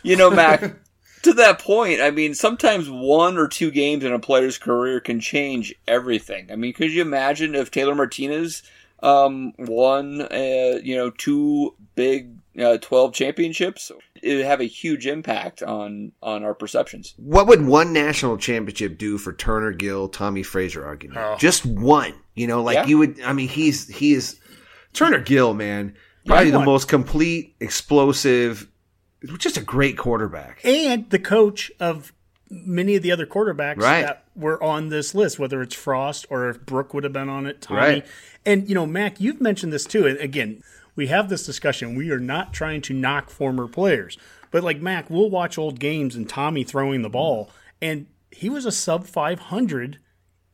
[0.03, 0.77] You know, Mac,
[1.23, 5.21] to that point, I mean, sometimes one or two games in a player's career can
[5.21, 6.51] change everything.
[6.51, 8.63] I mean, could you imagine if Taylor Martinez
[9.03, 13.91] um, won, uh, you know, two big uh, 12 championships?
[14.23, 17.15] It would have a huge impact on, on our perceptions.
[17.17, 21.19] What would one national championship do for Turner Gill, Tommy Frazier argument?
[21.21, 21.37] Oh.
[21.39, 22.15] Just one.
[22.35, 22.87] You know, like Yeah.
[22.87, 23.21] you would.
[23.23, 24.39] I mean, he's he is
[24.95, 25.95] Turner Gill, man.
[26.25, 28.69] Probably he the most complete, explosive,
[29.39, 30.61] just a great quarterback.
[30.65, 32.13] and the coach of
[32.51, 34.03] many of the other quarterbacks Right.
[34.03, 37.47] that were on this list, whether it's Frost or if Brook would have been on
[37.47, 37.81] it, Tommy.
[37.81, 38.07] Right.
[38.45, 40.07] And you know, Mac, you've mentioned this too.
[40.07, 40.63] And again,
[40.95, 41.95] we have this discussion.
[41.95, 44.19] We are not trying to knock former players.
[44.51, 47.51] But like Mac, we'll watch old games and Tommy throwing the ball,
[47.81, 49.99] and he was a sub 500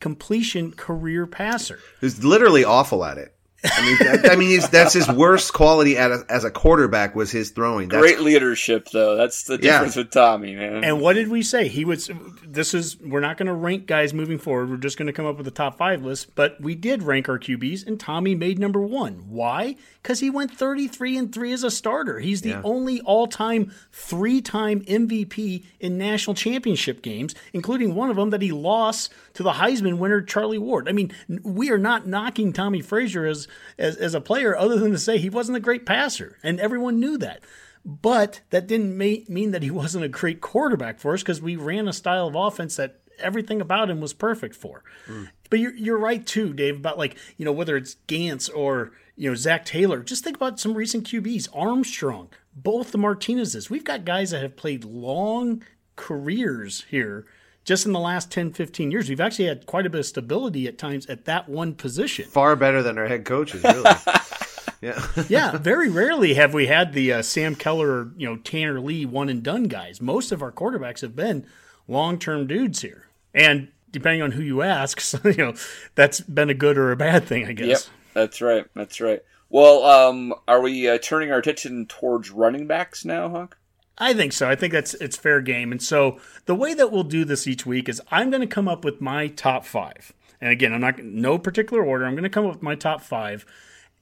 [0.00, 1.80] completion career passer.
[2.00, 3.34] He's literally awful at it.
[3.64, 7.16] I mean, that, I mean, he's, that's his worst quality at a, as a quarterback
[7.16, 7.88] was his throwing.
[7.88, 9.16] That's, Great leadership, though.
[9.16, 9.72] That's the Yeah.
[9.72, 10.84] difference with Tommy, man.
[10.84, 11.66] And what did we say?
[11.66, 12.08] He was.
[12.46, 13.00] This is.
[13.00, 14.70] We're not going to rank guys moving forward.
[14.70, 16.36] We're just going to come up with a top five list.
[16.36, 19.24] But we did rank our QBs, and Tommy made number one.
[19.28, 19.74] Why?
[20.02, 22.20] Because he went thirty-three and three as a starter.
[22.20, 22.60] He's the Yeah.
[22.62, 29.12] only all-time three-time MVP in national championship games, including one of them that he lost
[29.34, 30.88] to the Heisman winner Charlie Ward.
[30.88, 33.47] I mean, we are not knocking Tommy Frazier as
[33.78, 37.00] as, as a player, other than to say he wasn't a great passer, and everyone
[37.00, 37.42] knew that.
[37.84, 41.56] But that didn't ma- mean that he wasn't a great quarterback for us because we
[41.56, 44.84] ran a style of offense that everything about him was perfect for.
[45.06, 45.24] Hmm.
[45.50, 49.30] But you're, you're right too, Dave, about like, you know, whether it's Ganz or, you
[49.30, 50.02] know, Zach Taylor.
[50.02, 51.48] Just think about some recent QBs.
[51.54, 53.70] Armstrong, both the Martinezes.
[53.70, 55.64] We've got guys that have played long
[55.96, 57.26] careers here
[57.68, 59.10] just in the last 10, 15 years.
[59.10, 62.24] We've actually had quite a bit of stability at times at that one position.
[62.24, 63.84] far better than our head coaches, really.
[64.80, 65.06] yeah.
[65.28, 69.04] yeah, very rarely have we had the uh, Sam Keller, or, you know, Tanner Lee
[69.04, 70.00] one and done guys.
[70.00, 71.44] Most of our quarterbacks have been
[71.86, 75.54] long term dudes here, and depending on who you ask, so, you know,
[75.94, 77.68] that's been a good or a bad thing, I guess.
[77.68, 77.80] Yep,
[78.14, 78.64] that's right.
[78.74, 79.20] That's right.
[79.50, 83.57] Well, um, are we uh, turning our attention towards running backs now, Hunk?
[83.98, 84.48] I think so.
[84.48, 85.72] I think that's it's fair game.
[85.72, 88.68] And so the way that we'll do this each week is I'm going to come
[88.68, 90.12] up with my top five.
[90.40, 92.06] And again, I'm not no particular order.
[92.06, 93.44] I'm going to come up with my top five,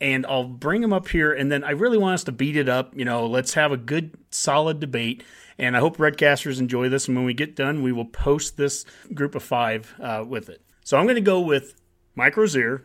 [0.03, 1.33] and I'll bring them up here.
[1.33, 2.95] And then I really want us to beat it up.
[2.95, 5.25] You know, let's have a good, solid debate.
[5.59, 7.09] And I hope Redcasters enjoy this.
[7.09, 8.85] And when we get done, we will post this
[9.15, 10.61] group of five uh, with it.
[10.85, 11.75] So I'm going to go with
[12.15, 12.85] Mike Rozier,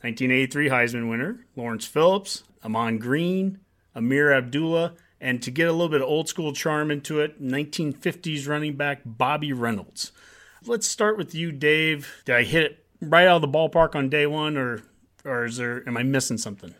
[0.00, 3.60] 1983 Heisman winner, Lawrence Phillips, Ahman Green,
[3.94, 8.48] Ameer Abdullah, and to get a little bit of old school charm into it, 1950s
[8.48, 10.12] running back Bobby Reynolds.
[10.64, 12.22] Let's start with you, Dave.
[12.24, 14.82] Did I hit it right out of the ballpark on day one, or
[15.24, 16.74] or is there am I missing something?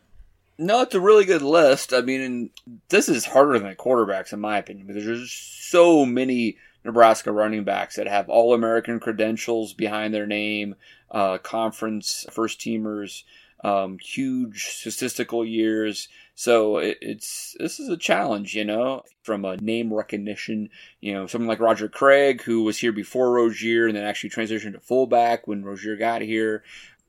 [0.58, 1.92] No, it's a really good list.
[1.92, 2.50] I mean,
[2.88, 7.64] this is harder than the quarterbacks, in my opinion, because there's so many Nebraska running
[7.64, 10.76] backs that have all American credentials behind their name,
[11.10, 13.24] uh, conference first teamers,
[13.64, 16.08] um, huge statistical years.
[16.38, 20.68] So it, it's this is a challenge, you know, from a name recognition.
[21.00, 24.74] You know, someone like Roger Craig, who was here before Rozier and then actually transitioned
[24.74, 26.62] to fullback when Rozier got here.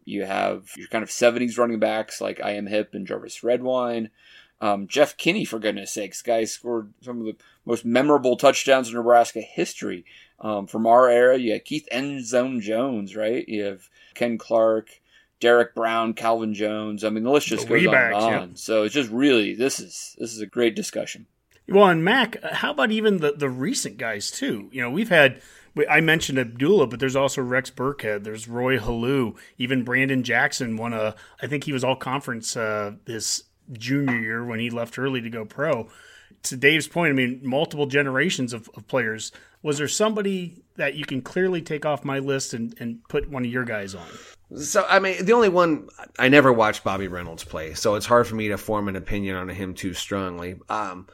[0.05, 2.67] You have your kind of 70s running backs like I.M.
[2.67, 4.09] Hipp and Jarvis Redwine.
[4.61, 8.95] Um, Jeff Kinney, for goodness sakes, guy scored some of the most memorable touchdowns in
[8.95, 10.05] Nebraska history.
[10.39, 13.47] Um, from our era, you have Keith Endzone Jones, right?
[13.47, 15.01] You have Ken Clark,
[15.39, 17.03] Derek Brown, Calvin Jones.
[17.03, 18.39] I mean, the list just The goes on and Weebacks, yeah.
[18.39, 18.55] on.
[18.55, 21.27] So it's just really this is this is a great discussion.
[21.69, 24.69] Well, and Mac, how about even the, the recent guys too?
[24.71, 25.41] You know, we've had
[25.89, 28.23] I mentioned Abdullah, but there's also Rex Burkhead.
[28.23, 29.35] There's Roy Helu.
[29.57, 31.15] Even Brandon Jackson won a.
[31.41, 35.29] I think he was all conference uh, his junior year when he left early to
[35.29, 35.89] go pro.
[36.43, 39.31] To Dave's point, I mean, multiple generations of, of players.
[39.61, 43.45] Was there somebody that you can clearly take off my list and, and put one
[43.45, 44.07] of your guys on?
[44.55, 48.27] So I mean, the only one I never watched Bobby Reynolds play, so it's hard
[48.27, 50.55] for me to form an opinion on him too strongly.
[50.69, 51.07] Um,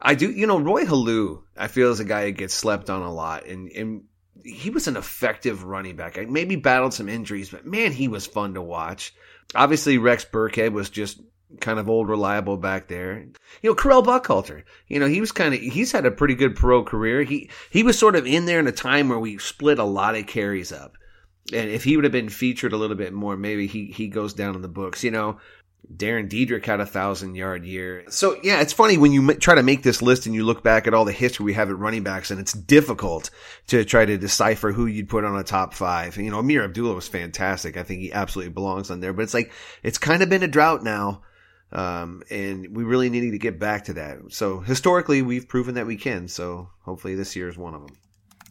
[0.00, 1.42] I do, you know, Roy Helu.
[1.56, 4.02] I feel is a guy that gets slept on a lot, and and
[4.44, 6.18] he was an effective running back.
[6.18, 9.14] I maybe battled some injuries, but man, he was fun to watch.
[9.54, 11.20] Obviously, Rex Burkhead was just
[11.60, 13.26] kind of old reliable back there.
[13.62, 14.64] You know, Correll Buckhalter.
[14.88, 17.22] You know, he was kind of he's had a pretty good pro career.
[17.22, 20.16] He he was sort of in there in a time where we split a lot
[20.16, 20.96] of carries up.
[21.52, 24.34] And if he would have been featured a little bit more, maybe he he goes
[24.34, 25.04] down in the books.
[25.04, 25.38] You know,
[25.92, 28.04] Darren Diedrich had a thousand yard year.
[28.08, 30.86] So yeah, it's funny when you try to make this list and you look back
[30.86, 33.30] at all the history we have at running backs, and it's difficult
[33.68, 36.16] to try to decipher who you'd put on a top five.
[36.16, 37.76] You know, Amir Abdullah was fantastic.
[37.76, 39.12] I think he absolutely belongs on there.
[39.12, 39.52] But it's like
[39.82, 41.22] it's kind of been a drought now.
[41.72, 44.18] Um, and we really need to get back to that.
[44.30, 46.28] So historically, we've proven that we can.
[46.28, 47.96] So hopefully, this year is one of them.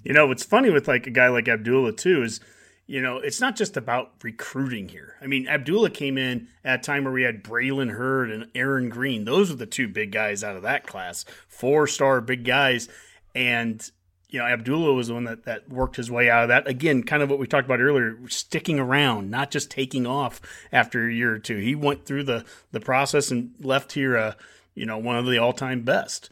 [0.03, 2.41] You know, what's funny with like a guy like Abdullah too is,
[2.85, 5.15] you know, it's not just about recruiting here.
[5.21, 8.89] I mean, Abdullah came in at a time where we had Braylon Heard and Aaron
[8.89, 9.23] Green.
[9.23, 12.89] Those were the two big guys out of that class, four star big guys.
[13.33, 13.89] And,
[14.33, 16.67] you know, Abdullah was the one that, that worked his way out of that.
[16.67, 21.07] Again, kind of what we talked about earlier, sticking around, not just taking off after
[21.07, 21.57] a year or two.
[21.57, 24.33] He went through the, the process and left here, uh,
[24.73, 26.31] you know, one of the all time best.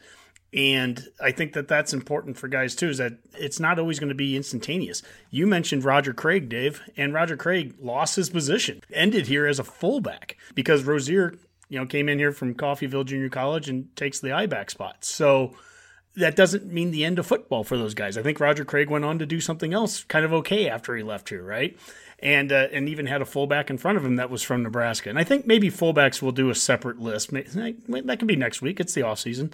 [0.52, 4.08] And I think that that's important for guys too, is that it's not always going
[4.08, 5.04] to be instantaneous.
[5.30, 9.64] You mentioned Roger Craig, Dave, and Roger Craig lost his position, ended here as a
[9.64, 11.36] fullback because Rozier,
[11.68, 15.04] you know, came in here from Coffeyville Junior College and takes the I back spot.
[15.04, 15.54] So
[16.16, 18.18] that doesn't mean the end of football for those guys.
[18.18, 21.02] I think Roger Craig went on to do something else kind of okay after he
[21.02, 21.78] left here, right?
[22.18, 25.10] And uh, and even had a fullback in front of him that was from Nebraska.
[25.10, 27.30] And I think maybe fullbacks will do a separate list.
[27.30, 28.78] That could be next week.
[28.78, 29.52] It's the off season.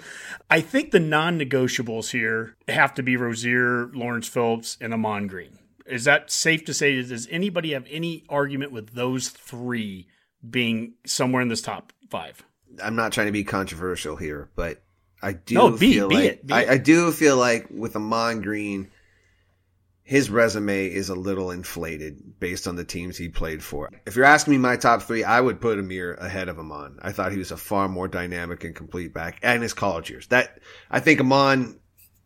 [0.51, 5.59] I think the non-negotiables here have to be Rozier, Lawrence Phillips, and Ahman Green.
[5.87, 7.01] Is that safe to say?
[7.01, 10.07] Does anybody have any argument with those three
[10.49, 12.45] being somewhere in this top five?
[12.83, 14.83] I'm not trying to be controversial here, but
[15.23, 16.73] I do no, be, feel be like it, be I.
[16.73, 18.91] I do feel like with Ahman Green,
[20.05, 23.91] his resume is a little inflated based on the teams he played for.
[24.07, 26.99] If you're asking me my top three, I would put Ameer ahead of Ahman.
[27.03, 30.27] I thought he was a far more dynamic and complete back, and his college years.
[30.29, 30.61] That
[30.91, 31.81] I think Ahman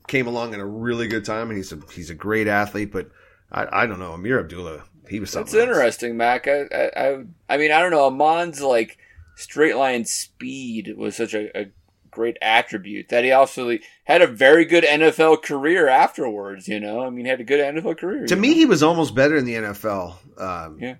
[0.06, 2.92] came along in a really good time, and he's a he's a great athlete.
[2.92, 3.10] But
[3.50, 4.84] I, I don't know Ameer Abdullah.
[5.08, 5.52] He was something.
[5.52, 6.46] That's interesting, Mac.
[6.46, 8.04] I, I, I, I mean, I don't know.
[8.04, 8.98] Ahman's like
[9.34, 11.66] straight line speed was such a, a
[12.12, 16.68] great attribute that he also had a very good NFL career afterwards.
[16.68, 18.26] You know, I mean, had a good NFL career.
[18.26, 18.54] To me, know?
[18.54, 20.14] he was almost better in the NFL.
[20.40, 20.94] Um, Yeah.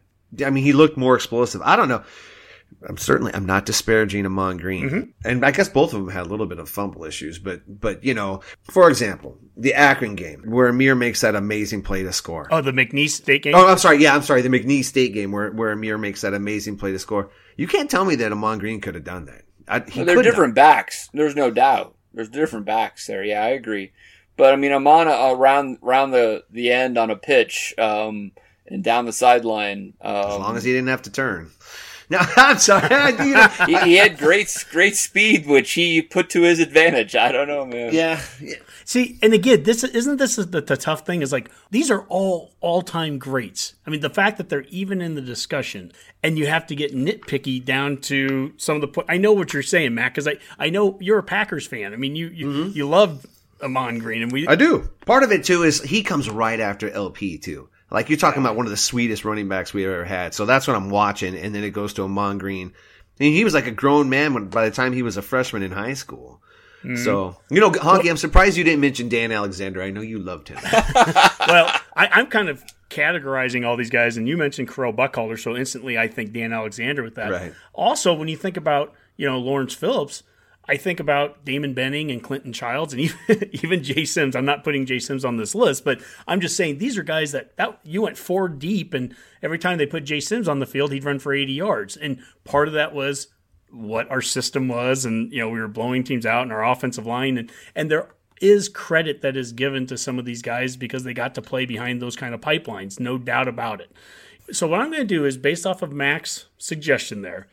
[0.45, 1.61] I mean, he looked more explosive.
[1.63, 2.03] I don't know.
[2.89, 5.29] I'm certainly I'm not disparaging Ahman Green, Mm-hmm.
[5.29, 7.39] and I guess both of them had a little bit of fumble issues.
[7.39, 8.41] But but you know,
[8.71, 12.49] for example, the Akron game where Ameer makes that amazing play to score.
[12.51, 13.55] Oh, the McNeese State game.
[13.55, 13.99] Oh, I'm sorry.
[14.03, 14.41] Yeah, I'm sorry.
[14.41, 17.31] The McNeese State game where where Ameer makes that amazing play to score.
[17.59, 19.43] You can't tell me that Ahman Green could have done that.
[19.69, 20.31] I, he Well, they're could not.
[20.31, 21.09] different backs.
[21.13, 21.95] There's no doubt.
[22.15, 23.25] There's different backs there.
[23.25, 23.93] Yeah, I agree.
[24.37, 28.33] But I mean, Ahman uh, around around the the end on a pitch um,
[28.67, 29.95] and down the sideline.
[30.01, 31.51] Um, as long as he didn't have to turn.
[32.11, 32.89] No, I'm sorry.
[33.27, 37.17] You know, he, he had great great speed, which he put to his advantage.
[37.17, 37.95] I don't know, man.
[37.95, 38.57] yeah, yeah.
[38.93, 42.03] See, and again, this isn't this is the, the tough thing is like these are
[42.11, 43.73] all all time greats.
[43.87, 46.95] I mean, the fact that they're even in the discussion, and you have to get
[46.95, 48.89] nitpicky down to some of the.
[48.89, 51.95] po- I know what you're saying, Matt, because I I know you're a Packers fan.
[51.95, 52.77] I mean, you you, mm-hmm.
[52.77, 53.25] you love
[53.63, 54.91] Ahman Green, and we I do.
[55.07, 57.71] Part of it too is he comes right after LP too.
[57.91, 60.35] Like you're talking about one of the sweetest running backs we ever had.
[60.35, 62.75] So that's what I'm watching, and then it goes to Ahman Green.
[63.19, 65.23] I mean, he was like a grown man when, by the time he was a
[65.23, 66.43] freshman in high school.
[66.85, 66.97] Mm-hmm.
[66.97, 69.83] So you know, Honky, I'm surprised you didn't mention Dan Alexander.
[69.83, 70.59] I know you loved him.
[70.63, 75.57] well, I, I'm kind of categorizing all these guys, and you mentioned Correll Buckhalter, so
[75.57, 77.31] instantly I think Dan Alexander with that.
[77.31, 77.55] Right.
[77.73, 80.23] Also, when you think about you know Lawrence Phillips,
[80.69, 83.19] I think about Damon Benning and Clinton Childs, and even
[83.63, 84.37] even Jay Sims.
[84.37, 87.33] I'm not putting Jay Sims on this list, but I'm just saying these are guys
[87.33, 90.67] that, that you went four deep, and every time they put Jay Sims on the
[90.67, 93.29] field, he'd run for 80 yards, and part of that was
[93.73, 97.07] what our system was, and you know we were blowing teams out in our offensive
[97.07, 98.09] line, and and there
[98.41, 101.65] is credit that is given to some of these guys because they got to play
[101.65, 103.93] behind those kind of pipelines, no doubt about it.
[104.51, 107.47] So what I'm going to do is based off of Mac's suggestion there,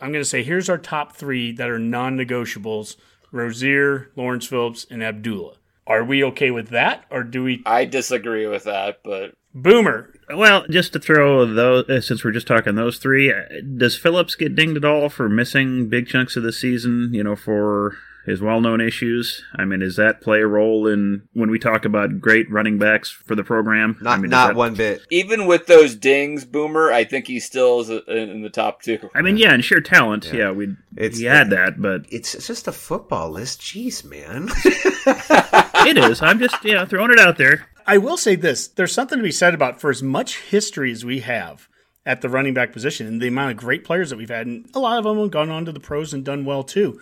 [0.00, 2.96] I'm going to say here's our top three that are non-negotiables:
[3.32, 5.56] Rozier, Lawrence Phillips, and Abdullah.
[5.86, 7.62] Are we okay with that, or do we?
[7.66, 12.46] I disagree with that, but Boomer, Well, just to throw those, uh, since we're just
[12.46, 13.42] talking those three, uh,
[13.76, 17.10] does Phillips get dinged at all for missing big chunks of the season?
[17.12, 17.96] You know, for
[18.26, 19.42] his well-known issues.
[19.54, 23.10] I mean, does that play a role in when we talk about great running backs
[23.10, 23.98] for the program?
[24.00, 25.02] Not I mean, not that- one bit.
[25.10, 29.10] even with those dings, Boomer, I think he still is in in the top two.
[29.14, 30.30] I mean, yeah, and sheer talent.
[30.32, 33.60] Yeah, we It's- he had that, but It's, it's just a football list.
[33.60, 34.48] Jeez, man.
[35.86, 36.22] it is.
[36.22, 37.66] I'm just yeah throwing it out there.
[37.86, 41.04] I will say this: there's something to be said about for as much history as
[41.04, 41.68] we have
[42.06, 44.68] at the running back position and the amount of great players that we've had, and
[44.74, 47.00] a lot of them have gone on to the pros and done well too.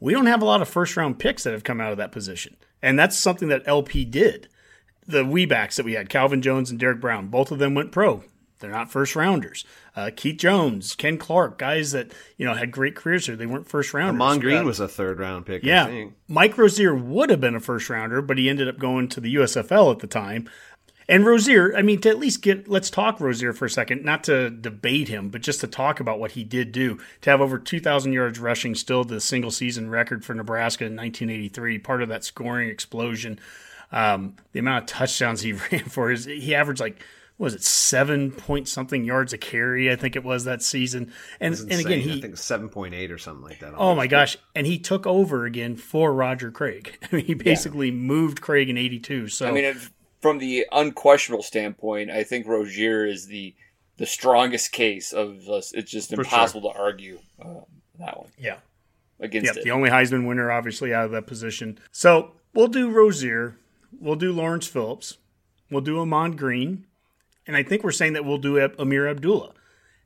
[0.00, 2.12] We don't have a lot of first round picks that have come out of that
[2.12, 4.48] position, and that's something that LP did.
[5.06, 8.24] The Weebacks that we had, Calvin Jones and Derek Brown, both of them went pro.
[8.58, 9.64] They're not first rounders.
[9.94, 13.36] Uh, Keith Jones, Ken Clark, guys that you know had great careers here.
[13.36, 14.20] They weren't first rounders.
[14.20, 15.64] Ahman Green Uh, was a third round pick.
[15.64, 16.04] I yeah.
[16.28, 19.34] Mike Rozier would have been a first rounder, but he ended up going to the
[19.36, 20.48] USFL at the time.
[21.10, 24.24] And Rozier, I mean, to at least get, let's talk Rozier for a second, not
[24.24, 26.98] to debate him, but just to talk about what he did do.
[27.22, 31.78] To have over 2,000 yards rushing, still the single season record for Nebraska in 1983,
[31.78, 33.38] part of that scoring explosion.
[33.90, 37.02] Um, the amount of touchdowns he ran for is he averaged like,
[37.38, 41.12] was it, seven point something yards a carry, I think it was that season.
[41.40, 43.74] And, and again, he, I think seven point eight or something like that.
[43.76, 44.36] Oh my gosh!
[44.54, 46.98] And he took over again for Roger Craig.
[47.12, 49.28] I mean, he basically moved Craig in '82.
[49.28, 53.54] So I mean, if, from the unquestionable standpoint, I think Rozier is the
[53.98, 55.72] the strongest case of us.
[55.72, 57.60] It's just For impossible to argue uh,
[58.00, 58.58] that one yeah,
[59.20, 59.56] against yep.
[59.58, 59.64] it.
[59.64, 61.78] The only Heisman winner, obviously, out of that position.
[61.92, 63.56] So we'll do Rozier.
[64.00, 65.18] We'll do Lawrence Phillips.
[65.70, 66.86] We'll do Ahman Green,
[67.48, 69.54] and I think we're saying that we'll do Ameer Abdullah.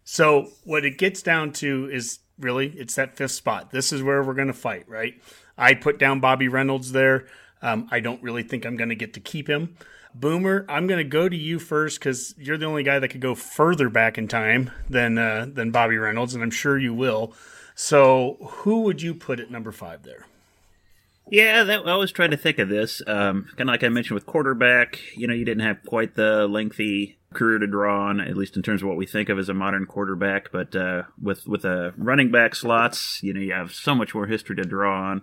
[0.05, 3.70] So what it gets down to is really it's that fifth spot.
[3.70, 5.20] This is where we're going to fight, right?
[5.59, 7.26] I put down Bobby Reynolds there.
[7.61, 9.76] Um, I don't really think I'm going to get to keep him.
[10.14, 13.20] Boomer, I'm going to go to you first because you're the only guy that could
[13.20, 17.34] go further back in time than uh, than Bobby Reynolds, and I'm sure you will.
[17.74, 20.26] So, who would you put at number five there?
[21.33, 23.01] Yeah, that, I was trying to think of this.
[23.07, 26.47] Um, kind of like I mentioned with quarterback, you know, you didn't have quite the
[26.47, 29.49] lengthy career to draw on, at least in terms of what we think of as
[29.49, 30.53] a modern quarterback.
[30.53, 34.26] But uh, with with a running back slots, you know, you have so much more
[34.26, 35.22] history to draw on.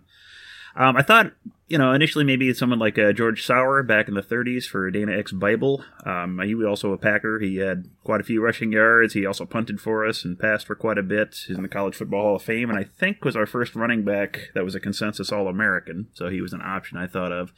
[0.75, 1.31] Um, I thought,
[1.67, 5.17] you know, initially maybe someone like uh, George Sauer back in the 30s for Dana
[5.17, 5.83] X Bible.
[6.05, 7.39] Um, he was also a Packer.
[7.39, 9.13] He had quite a few rushing yards.
[9.13, 11.43] He also punted for us and passed for quite a bit.
[11.47, 14.03] He's in the College Football Hall of Fame, and I think was our first running
[14.03, 16.07] back that was a consensus All American.
[16.13, 17.53] So he was an option I thought of.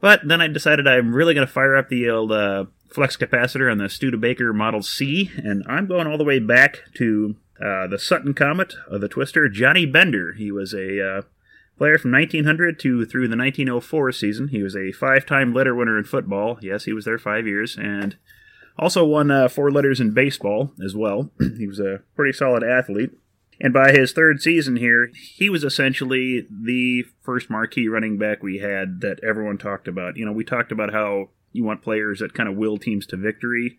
[0.00, 3.70] But then I decided I'm really going to fire up the old uh, flux capacitor
[3.70, 7.98] on the Studebaker Model C, and I'm going all the way back to uh, the
[7.98, 10.34] Sutton Comet of the Twister, Johnny Bender.
[10.34, 11.22] He was a uh,
[11.78, 14.48] Player from 1900 to through the 1904 season.
[14.48, 16.58] He was a five time letter winner in football.
[16.60, 17.76] Yes, he was there five years.
[17.76, 18.16] And
[18.76, 21.30] also won uh, four letters in baseball as well.
[21.58, 23.12] he was a pretty solid athlete.
[23.60, 28.58] And by his third season here, he was essentially the first marquee running back we
[28.58, 30.16] had that everyone talked about.
[30.16, 33.16] You know, we talked about how you want players that kind of will teams to
[33.16, 33.76] victory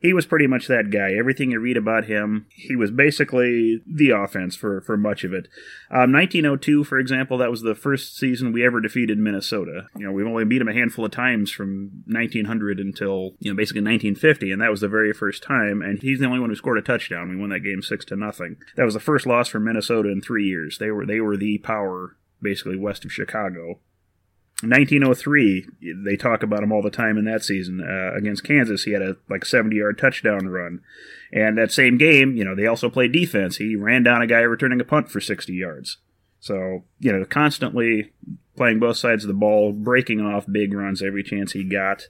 [0.00, 1.12] he was pretty much that guy.
[1.12, 5.48] Everything you read about him, he was basically the offense for, for much of it.
[5.90, 9.88] Um, 1902, for example, that was the first season we ever defeated Minnesota.
[9.96, 13.56] You know, we've only beat him a handful of times from 1900 until, you know,
[13.56, 16.56] basically 1950, and that was the very first time, and he's the only one who
[16.56, 17.28] scored a touchdown.
[17.28, 18.56] We won that game 6 to nothing.
[18.76, 20.78] That was the first loss for Minnesota in three years.
[20.78, 23.80] They were, they were the power basically west of Chicago.
[24.62, 25.66] 1903,
[26.04, 28.82] they talk about him all the time in that season uh, against Kansas.
[28.82, 30.80] He had a like 70 yard touchdown run,
[31.32, 33.58] and that same game, you know, they also played defense.
[33.58, 35.98] He ran down a guy returning a punt for 60 yards.
[36.40, 38.12] So you know, constantly
[38.56, 42.08] playing both sides of the ball, breaking off big runs every chance he got.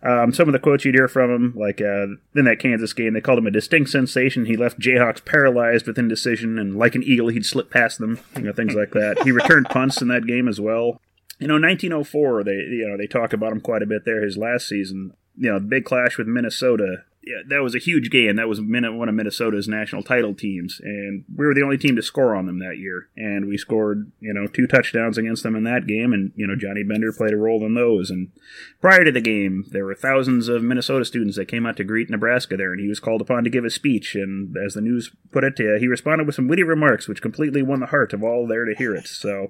[0.00, 3.14] Um, some of the quotes you'd hear from him, like uh, in that Kansas game,
[3.14, 4.46] they called him a distinct sensation.
[4.46, 8.20] He left Jayhawks paralyzed with indecision, and like an eagle, he'd slip past them.
[8.36, 9.22] You know, things like that.
[9.24, 11.00] He returned punts in that game as well
[11.38, 14.22] you know, 1904, they you know they talk about him quite a bit there.
[14.22, 17.04] His last season, you know, big clash with Minnesota.
[17.22, 18.36] Yeah, that was a huge game.
[18.36, 22.02] That was one of Minnesota's national title teams, and we were the only team to
[22.02, 23.08] score on them that year.
[23.18, 26.56] And we scored, you know, two touchdowns against them in that game, and you know
[26.56, 28.10] Johnny Bender played a role in those.
[28.10, 28.32] And
[28.80, 32.08] prior to the game, there were thousands of Minnesota students that came out to greet
[32.08, 34.14] Nebraska there, and he was called upon to give a speech.
[34.14, 37.62] And as the news put it, uh, he responded with some witty remarks, which completely
[37.62, 39.06] won the heart of all there to hear it.
[39.06, 39.48] So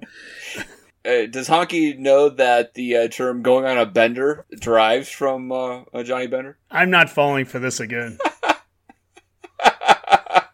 [1.05, 5.83] uh, does Honky know that the uh, term "going on a bender" derives from uh,
[6.03, 6.57] Johnny Bender?
[6.69, 8.17] I'm not falling for this again.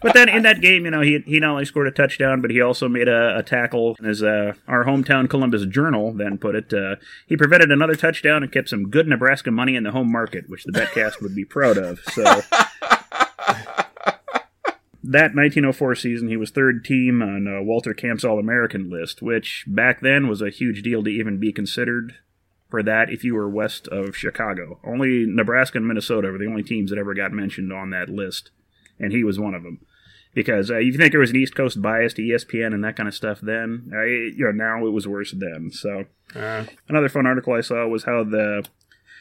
[0.02, 2.52] but then in that game, you know, he he not only scored a touchdown, but
[2.52, 3.96] he also made a, a tackle.
[4.06, 8.52] As uh, our hometown Columbus Journal then put it, uh, he prevented another touchdown and
[8.52, 11.78] kept some good Nebraska money in the home market, which the betcast would be proud
[11.78, 12.00] of.
[12.12, 12.24] So
[15.12, 19.64] that 1904 season, he was third team on uh, Walter Camp's All American list, which
[19.68, 22.16] back then was a huge deal to even be considered
[22.70, 24.80] for that if you were west of Chicago.
[24.84, 28.50] Only Nebraska and Minnesota were the only teams that ever got mentioned on that list,
[29.00, 29.80] and he was one of them.
[30.34, 33.08] Because uh, you think there was an East Coast bias to ESPN and that kind
[33.08, 35.72] of stuff then, uh, you know, now it was worse then.
[35.72, 36.66] So, uh.
[36.90, 38.66] another fun article I saw was how the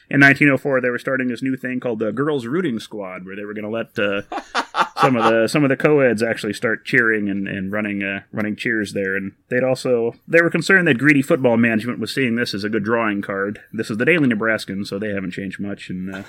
[0.09, 3.45] in 1904 they were starting this new thing called the girls rooting squad where they
[3.45, 4.21] were going to let uh,
[5.01, 8.55] some of the some of the co-eds actually start cheering and, and running uh, running
[8.55, 9.15] cheers there.
[9.15, 12.69] And they'd also they were concerned that greedy football management was seeing this as a
[12.69, 13.59] good drawing card.
[13.71, 15.89] This is the daily nebraskan so they haven't changed much.
[15.89, 16.23] And uh,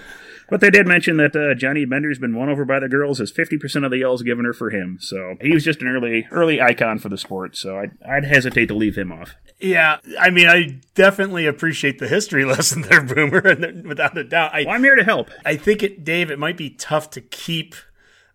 [0.48, 3.32] but they did mention that uh, Johnny Bender's been won over by the girls as
[3.32, 4.98] 50% of the yells given her for him.
[5.00, 7.56] So he was just an early early icon for the sport.
[7.56, 9.34] So I'd, I'd hesitate to leave him off.
[9.58, 14.54] Yeah, I mean, I definitely appreciate the history lesson there, Boomer, and without a doubt.
[14.54, 15.30] I, well, I'm here to help.
[15.44, 17.74] I think it, Dave, it might be tough to keep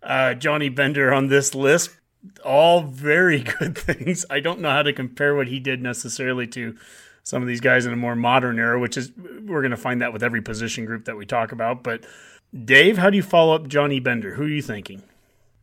[0.04, 1.92] uh, Johnny Bender on this list.
[2.44, 4.26] All very good things.
[4.30, 6.76] I don't know how to compare what he did necessarily to
[7.24, 10.02] some of these guys in a more modern era, which is we're going to find
[10.02, 11.84] that with every position group that we talk about.
[11.84, 12.04] But
[12.66, 14.36] Dave, how do you follow up Johnny Bender?
[14.36, 15.04] Who are you thinking?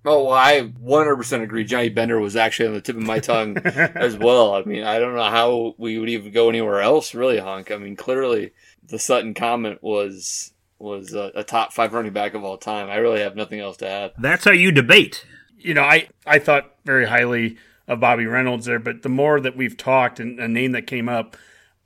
[0.04, 1.64] Oh, well, I 100% agree.
[1.64, 4.54] Johnny Bender was actually on the tip of my tongue as well.
[4.54, 7.70] I mean, I don't know how we would even go anywhere else, really, Hunk.
[7.70, 8.52] I mean, clearly
[8.86, 12.88] the Sutton comet was was a, a top five running back of all time.
[12.88, 14.12] I really have nothing else to add.
[14.16, 15.26] That's how you debate.
[15.58, 19.56] You know, I I thought very highly of Bobby Reynolds there, but the more that
[19.56, 21.36] we've talked and a name that came up,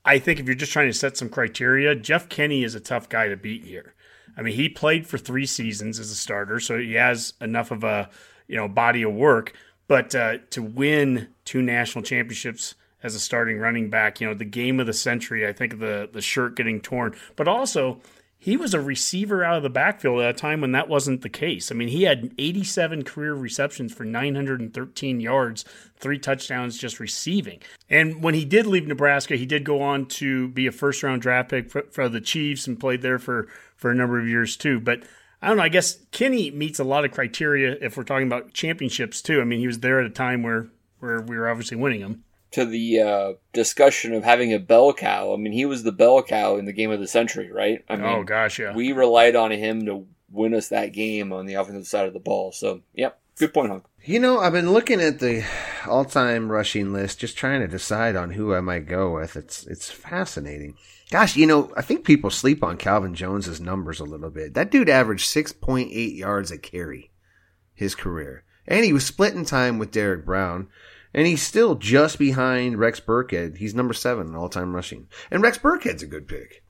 [0.04, 3.08] I think if you're just trying to set some criteria, Jeff Kinney is a tough
[3.08, 3.94] guy to beat here.
[4.36, 7.84] I mean, he played for three seasons as a starter, so he has enough of
[7.84, 8.10] a
[8.48, 9.54] you know body of work.
[9.88, 14.20] But uh, to win two national championships as a starting running back.
[14.20, 15.46] You know, the game of the century.
[15.46, 18.00] I think the the shirt getting torn, but also
[18.42, 21.28] he was a receiver out of the backfield at a time when that wasn't the
[21.28, 21.70] case.
[21.70, 25.64] I mean, he had 87 career receptions for 913 yards,
[25.96, 27.60] three touchdowns just receiving.
[27.88, 31.22] And when he did leave Nebraska, he did go on to be a first round
[31.22, 34.56] draft pick for, for the Chiefs and played there for, for a number of years
[34.56, 34.80] too.
[34.80, 35.04] But
[35.40, 35.62] I don't know.
[35.62, 39.40] I guess Kinney meets a lot of criteria if we're talking about championships too.
[39.40, 40.66] I mean, he was there at a time where,
[40.98, 45.32] where we were obviously winning them to the uh, discussion of having a bell cow.
[45.32, 47.84] I mean, he was the bell cow in the game of the century, right?
[47.88, 48.74] I mean, oh gosh, yeah.
[48.74, 52.20] We relied on him to win us that game on the offensive side of the
[52.20, 52.52] ball.
[52.52, 53.84] So, yep, good point, Hunk.
[54.04, 55.44] You know, I've been looking at the
[55.86, 59.36] all-time rushing list, just trying to decide on who I might go with.
[59.36, 60.76] It's it's fascinating.
[61.10, 64.54] Gosh, you know, I think people sleep on Calvin Jones's numbers a little bit.
[64.54, 67.10] That dude averaged six point eight yards a carry
[67.74, 70.68] his career, and he was splitting time with Derek Brown.
[71.14, 73.58] And he's still just behind Rex Burkhead.
[73.58, 75.08] He's number seven in all time rushing.
[75.30, 76.62] And Rex Burkhead's a good pick.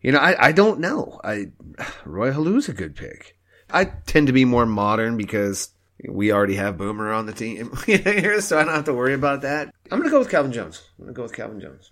[0.00, 1.20] You know, I, I don't know.
[1.24, 1.46] I
[2.04, 3.36] Roy Helu's a good pick.
[3.70, 5.70] I tend to be more modern because
[6.08, 9.42] we already have Boomer on the team here, so I don't have to worry about
[9.42, 9.74] that.
[9.90, 10.82] I'm going to go with Calvin Jones.
[10.98, 11.90] I'm going to go with Calvin Jones.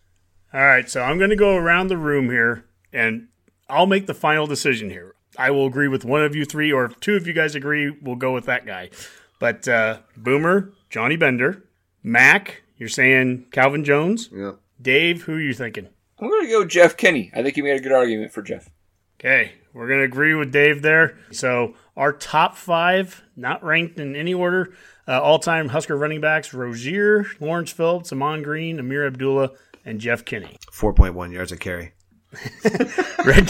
[0.52, 3.28] All right, so I'm going to go around the room here, and
[3.68, 5.14] I'll make the final decision here.
[5.38, 7.90] I will agree with one of you three, or if two of you guys agree,
[8.02, 8.90] we'll go with that guy.
[9.38, 11.64] But uh, Boomer, Johnny Bender,
[12.02, 14.28] Mac, you're saying Calvin Jones.
[14.32, 14.58] Yep.
[14.80, 15.88] Dave, who are you thinking?
[16.18, 17.30] I'm going to go Jeff Kinney.
[17.34, 18.70] I think you made a good argument for Jeff.
[19.20, 21.16] Okay, we're going to agree with Dave there.
[21.30, 24.74] So our top five, not ranked in any order,
[25.06, 29.50] uh, all-time Husker running backs: Rozier, Lawrence Phillips, Ahman Green, Ameer Abdullah,
[29.84, 30.56] and Jeff Kinney.
[30.72, 31.92] 4.1 yards a carry.
[33.24, 33.46] Red,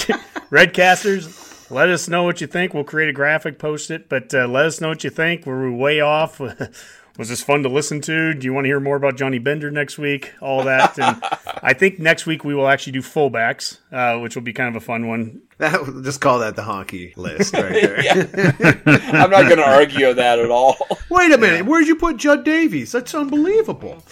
[0.51, 2.75] Redcasters, let us know what you think.
[2.75, 5.47] We'll create a graphic, post it, but uh, let us know what you think.
[5.47, 6.41] Were we way off?
[7.19, 8.33] was this fun to listen to?
[8.33, 10.33] Do you want to hear more about Johnny Bender next week?
[10.41, 10.99] All that.
[10.99, 11.23] And
[11.63, 14.83] I think next week we will actually do fullbacks, uh, which will be kind of
[14.83, 15.43] a fun one.
[15.59, 17.99] That, just call that the honky list right there.
[18.87, 20.77] I'm not going to argue that at all.
[21.11, 21.57] Wait a minute.
[21.57, 21.63] Yeah.
[21.63, 22.93] Where'd you put Judd Davies?
[22.93, 24.03] That's unbelievable.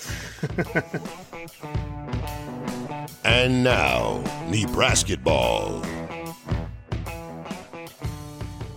[3.25, 5.83] and now, Nebraska ball.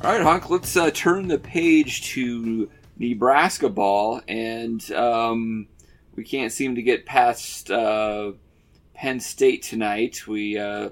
[0.02, 5.68] All right, Honk, let's uh, turn the page to Nebraska ball, and um,
[6.16, 8.34] we can't seem to get past uh,
[8.94, 10.28] Penn State tonight.
[10.28, 10.90] We uh,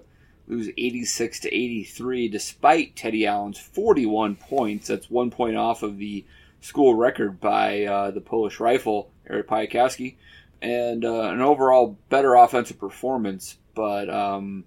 [0.47, 4.87] lose 86 to 83, despite Teddy Allen's 41 points.
[4.87, 6.25] That's one point off of the
[6.59, 10.15] school record by uh, the Polish rifle Eric Piatkowski,
[10.61, 13.57] and uh, an overall better offensive performance.
[13.73, 14.65] But um,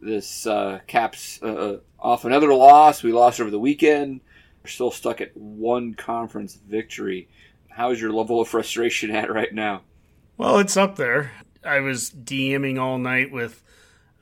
[0.00, 3.02] this uh, caps uh, off another loss.
[3.02, 4.20] We lost over the weekend
[4.64, 7.28] are still stuck at one conference victory.
[7.68, 9.82] How is your level of frustration at right now?
[10.36, 11.32] Well, it's up there.
[11.64, 13.62] I was DMing all night with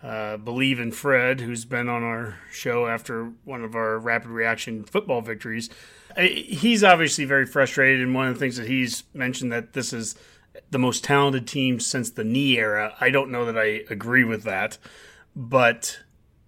[0.03, 4.85] uh, Believe in Fred, who's been on our show after one of our rapid reaction
[4.85, 5.71] football victories.
[6.19, 10.17] He's obviously very frustrated, and one of the things that he's mentioned that this is
[10.71, 12.95] the most talented team since the Nee era.
[13.01, 14.77] I don't know that I agree with that,
[15.35, 16.01] but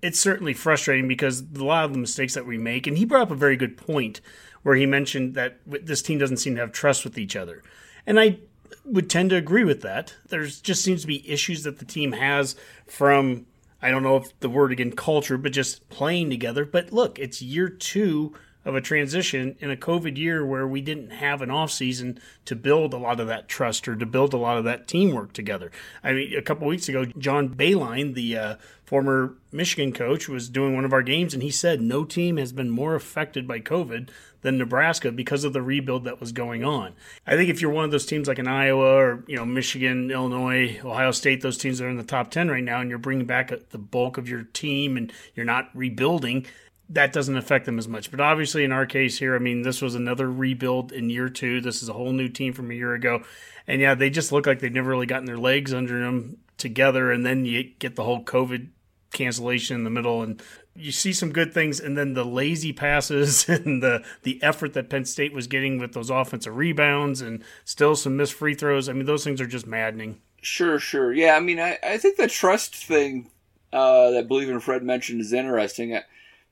[0.04, 3.22] it's certainly frustrating because a lot of the mistakes that we make, and he brought
[3.22, 4.20] up a very good point
[4.62, 7.62] where he mentioned that this team doesn't seem to have trust with each other.
[8.06, 8.40] And I
[8.84, 10.14] would tend to agree with that.
[10.28, 12.54] There's just seems to be issues that the team has
[12.86, 13.46] from
[13.80, 16.66] I don't know if the word again culture, but just playing together.
[16.66, 18.34] But look, it's year two
[18.64, 22.56] of a transition in a COVID year where we didn't have an off season to
[22.56, 25.70] build a lot of that trust or to build a lot of that teamwork together.
[26.02, 30.74] I mean, a couple weeks ago, John Beilein, the uh, former Michigan coach, was doing
[30.74, 34.08] one of our games, and he said no team has been more affected by COVID
[34.44, 36.92] than Nebraska because of the rebuild that was going on.
[37.26, 40.10] I think if you're one of those teams like in Iowa or you know Michigan,
[40.10, 42.98] Illinois, Ohio State, those teams that are in the top ten right now, and you're
[42.98, 46.46] bringing back the bulk of your team and you're not rebuilding
[46.90, 48.10] that doesn't affect them as much.
[48.10, 51.60] But obviously, in our case here, I mean, this was another rebuild in year two.
[51.60, 53.22] This is a whole new team from a year ago.
[53.66, 57.10] And yeah, they just look like they've never really gotten their legs under them together.
[57.10, 58.68] And then you get the whole COVID
[59.12, 60.42] cancellation in the middle and
[60.76, 64.90] you see some good things and then the lazy passes and the the effort that
[64.90, 68.88] Penn State was getting with those offensive rebounds and still some missed free throws.
[68.88, 70.20] I mean, those things are just maddening.
[70.42, 71.12] Sure, sure.
[71.12, 73.30] Yeah, I mean, I, I think the trust thing
[73.72, 75.98] uh, that Believe in Fred mentioned is interesting.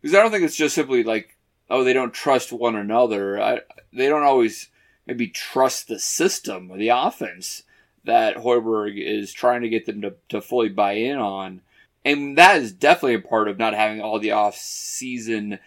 [0.03, 1.37] Because I don't think it's just simply like,
[1.71, 3.41] oh, they don't trust one another.
[3.41, 3.61] I,
[3.93, 4.69] they don't always
[5.07, 7.63] maybe trust the system or the offense
[8.05, 11.61] that Hoiberg is trying to get them to, to fully buy in on.
[12.05, 15.61] And that is definitely a part of not having all the off season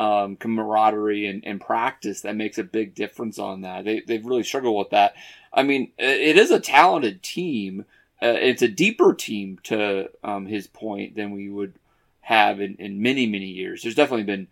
[0.00, 3.84] um, camaraderie and, and, practice that makes a big difference on that.
[3.84, 5.14] They, they've really struggled with that.
[5.52, 7.84] I mean, it is a talented team.
[8.20, 11.74] Uh, it's a deeper team to um, his point than we would
[12.22, 13.82] have in, in many, many years.
[13.82, 14.48] There's definitely been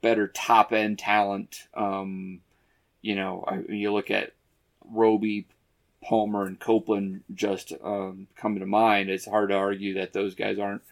[0.00, 1.66] better top end talent.
[1.74, 2.40] Um,
[3.02, 4.32] you know, I, you look at
[4.88, 5.46] Roby,
[6.02, 9.10] Palmer, and Copeland just um, coming to mind.
[9.10, 10.82] It's hard to argue that those guys aren't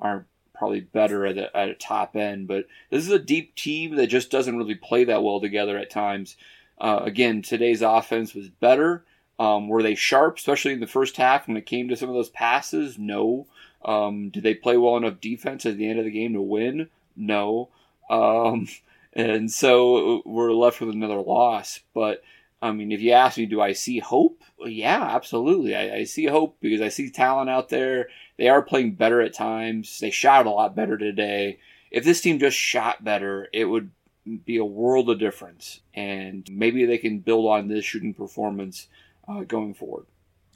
[0.00, 2.46] aren't probably better at a, at a top end.
[2.46, 5.90] But this is a deep team that just doesn't really play that well together at
[5.90, 6.36] times.
[6.78, 9.04] Uh, again, today's offense was better.
[9.38, 12.14] Um, were they sharp, especially in the first half when it came to some of
[12.14, 12.98] those passes?
[12.98, 13.46] No.
[13.84, 16.88] Um, did they play well enough defense at the end of the game to win?
[17.16, 17.68] No.
[18.08, 18.68] Um,
[19.12, 21.80] and so we're left with another loss.
[21.94, 22.22] But
[22.62, 24.40] I mean, if you ask me, do I see hope?
[24.64, 25.74] Yeah, absolutely.
[25.74, 28.08] I, I see hope because I see talent out there.
[28.38, 30.00] They are playing better at times.
[30.00, 31.58] They shot a lot better today.
[31.90, 33.90] If this team just shot better, it would
[34.46, 35.80] be a world of difference.
[35.92, 38.88] And maybe they can build on this shooting performance
[39.28, 40.06] uh, going forward.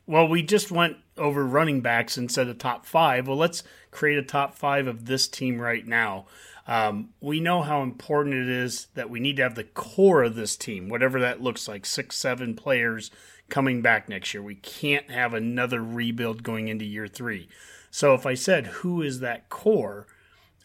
[0.06, 3.28] Well, we just went over running backs and said a top five.
[3.28, 6.26] Well, let's create a top five of this team right now.
[6.66, 10.34] Um, we know how important it is that we need to have the core of
[10.34, 13.10] this team, whatever that looks like, six, seven players
[13.48, 14.42] coming back next year.
[14.42, 17.48] We can't have another rebuild going into year three.
[17.90, 20.06] So if I said, who is that core?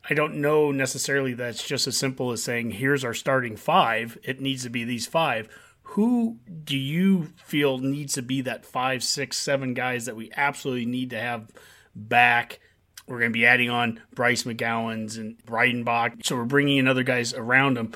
[0.10, 4.18] I don't know necessarily that's just as simple as saying, here's our starting five.
[4.24, 5.48] It needs to be these five.
[5.84, 10.86] Who do you feel needs to be that five, six, seven guys that we absolutely
[10.86, 11.52] need to have
[11.96, 12.60] back?
[13.08, 16.26] We're going to be adding on Bryce McGowens and Breidenbach.
[16.26, 17.94] So we're bringing in other guys around them.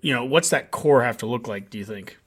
[0.00, 2.18] You know, what's that core have to look like, do you think?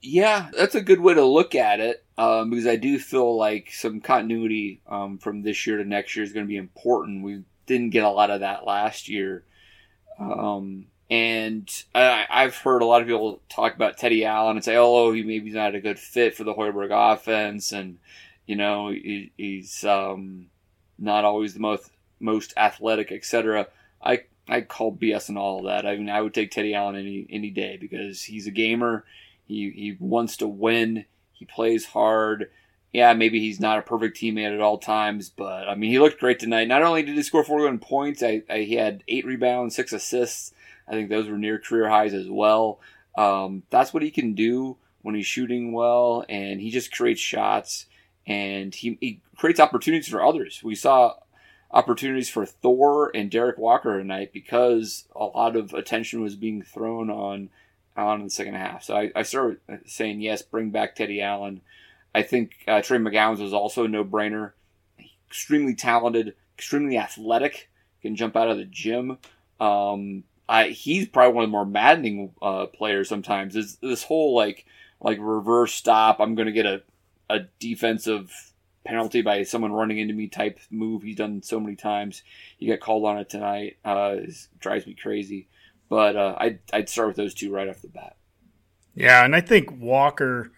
[0.00, 3.72] Yeah, that's a good way to look at it um, because I do feel like
[3.72, 7.24] some continuity um, from this year to next year is going to be important.
[7.24, 9.44] We didn't get a lot of that last year.
[10.18, 14.76] Um, and I, have heard a lot of people talk about Teddy Allen and say,
[14.76, 17.98] "Oh, he maybe not a good fit for the Hoiberg offense," and
[18.46, 20.46] you know he, he's um,
[20.98, 23.68] not always the most most athletic, etc.
[24.02, 25.86] I I call BS and all of that.
[25.86, 29.04] I mean, I would take Teddy Allen any any day because he's a gamer.
[29.46, 31.04] He he wants to win.
[31.32, 32.50] He plays hard.
[32.92, 36.18] Yeah, maybe he's not a perfect teammate at all times, but I mean, he looked
[36.18, 36.66] great tonight.
[36.66, 40.52] Not only did he score 41 points, I, I he had eight rebounds, six assists.
[40.88, 42.80] I think those were near career highs as well.
[43.16, 47.86] Um, that's what he can do when he's shooting well, and he just creates shots
[48.26, 50.60] and he, he creates opportunities for others.
[50.62, 51.14] We saw
[51.70, 57.10] opportunities for Thor and Derrick Walker tonight because a lot of attention was being thrown
[57.10, 57.50] on
[57.96, 58.82] on in the second half.
[58.84, 61.62] So I, I started saying yes, bring back Teddy Allen.
[62.14, 64.52] I think uh, Trey McGowens was also a no brainer.
[65.28, 67.70] Extremely talented, extremely athletic,
[68.02, 69.18] can jump out of the gym.
[69.60, 70.24] Um,
[70.68, 73.56] He's probably one of the more maddening uh, players sometimes.
[73.56, 74.66] Is this whole like
[75.00, 76.20] like reverse stop?
[76.20, 76.82] I'm going to get a
[77.28, 78.32] a defensive
[78.84, 82.22] penalty by someone running into me type move he's done so many times.
[82.56, 83.78] He got called on it tonight.
[83.84, 85.48] Uh, it drives me crazy.
[85.88, 88.16] But uh, I'd, I'd start with those two right off the bat.
[88.94, 90.52] Yeah, and I think Walker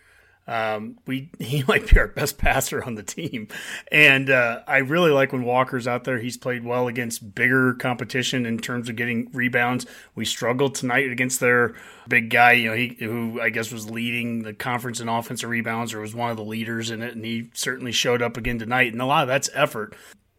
[0.49, 3.49] um, we he might be our best passer on the team,
[3.93, 6.19] and uh, I really like when Walker's out there.
[6.19, 9.87] He's played well against bigger competition in terms of getting rebounds.
[10.15, 11.75] We struggled tonight against their
[12.09, 15.93] big guy, you know, he who I guess was leading the conference in offensive rebounds
[15.93, 18.93] or was one of the leaders in it, and he certainly showed up again tonight.
[18.93, 19.95] And a lot of that's effort.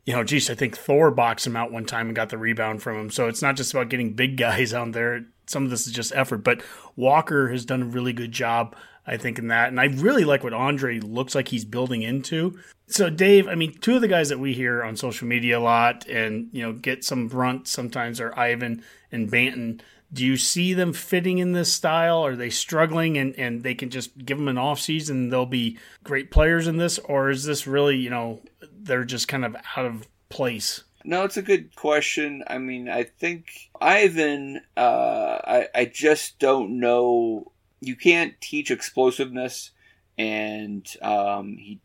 [0.06, 2.82] You know, geez, I think Thor boxed him out one time and got the rebound
[2.82, 3.10] from him.
[3.12, 5.26] So it's not just about getting big guys out there.
[5.46, 6.64] Some of this is just effort, but
[6.96, 8.76] Walker has done a really good job
[9.10, 9.70] I think, in that.
[9.70, 12.60] And I really like what Andre looks like he's building into.
[12.88, 15.60] So, Dave, I mean, two of the guys that we hear on social media a
[15.60, 19.82] lot and, you know, get some brunt sometimes are Mayen and Banton.
[20.14, 22.24] Do you see them fitting in this style?
[22.26, 25.78] Are they struggling and, and they can just give them an off season they'll be
[26.04, 27.00] great players in this?
[27.00, 28.42] Or is this really, you know,
[28.72, 30.84] they're just kind of out of place?
[31.04, 32.44] No, it's a good question.
[32.48, 39.72] I mean, I think Ivan, uh, I, I just don't know you can't teach explosiveness,
[40.18, 41.80] and um, he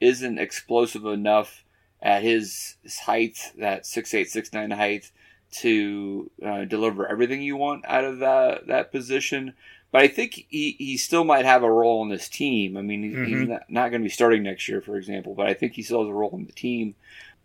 [0.00, 1.64] isn't explosive enough
[2.00, 5.10] at his, his height, that six eight six nine height,
[5.52, 9.54] to uh, deliver everything you want out of that that position.
[9.92, 12.78] But I think he, he still might have a role on this team.
[12.78, 13.24] I mean, mm-hmm.
[13.26, 15.82] he's not, not going to be starting next year, for example, but I think he
[15.82, 16.94] still has a role in the team.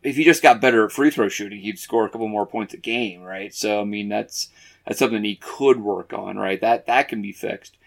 [0.01, 2.73] If he just got better at free throw shooting, he'd score a couple more points
[2.73, 3.53] a game, right?
[3.53, 4.49] So, I mean, that's
[4.87, 6.61] that's something he could work on, right?
[6.61, 7.77] That that can be fixed.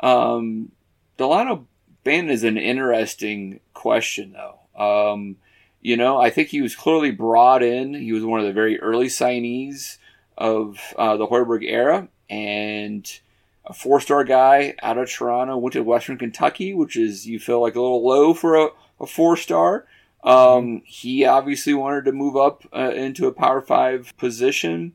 [0.00, 0.72] Um,
[1.16, 1.66] Delano
[2.04, 5.12] Banton is an interesting question, though.
[5.12, 5.36] Um,
[5.80, 7.94] you know, I think he was clearly brought in.
[7.94, 9.96] He was one of the very early signees
[10.36, 13.10] of uh, the Hoiberg era, and
[13.64, 17.62] a four star guy out of Toronto, went to Western Kentucky, which is you feel
[17.62, 18.68] like a little low for a,
[19.00, 19.86] a four star.
[20.22, 24.92] Um, he obviously wanted to move up uh, into a Power Five position.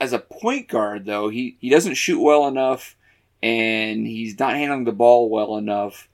[0.00, 2.96] As a point guard, though, he, he doesn't shoot well enough,
[3.42, 6.08] and he's not handling the ball well enough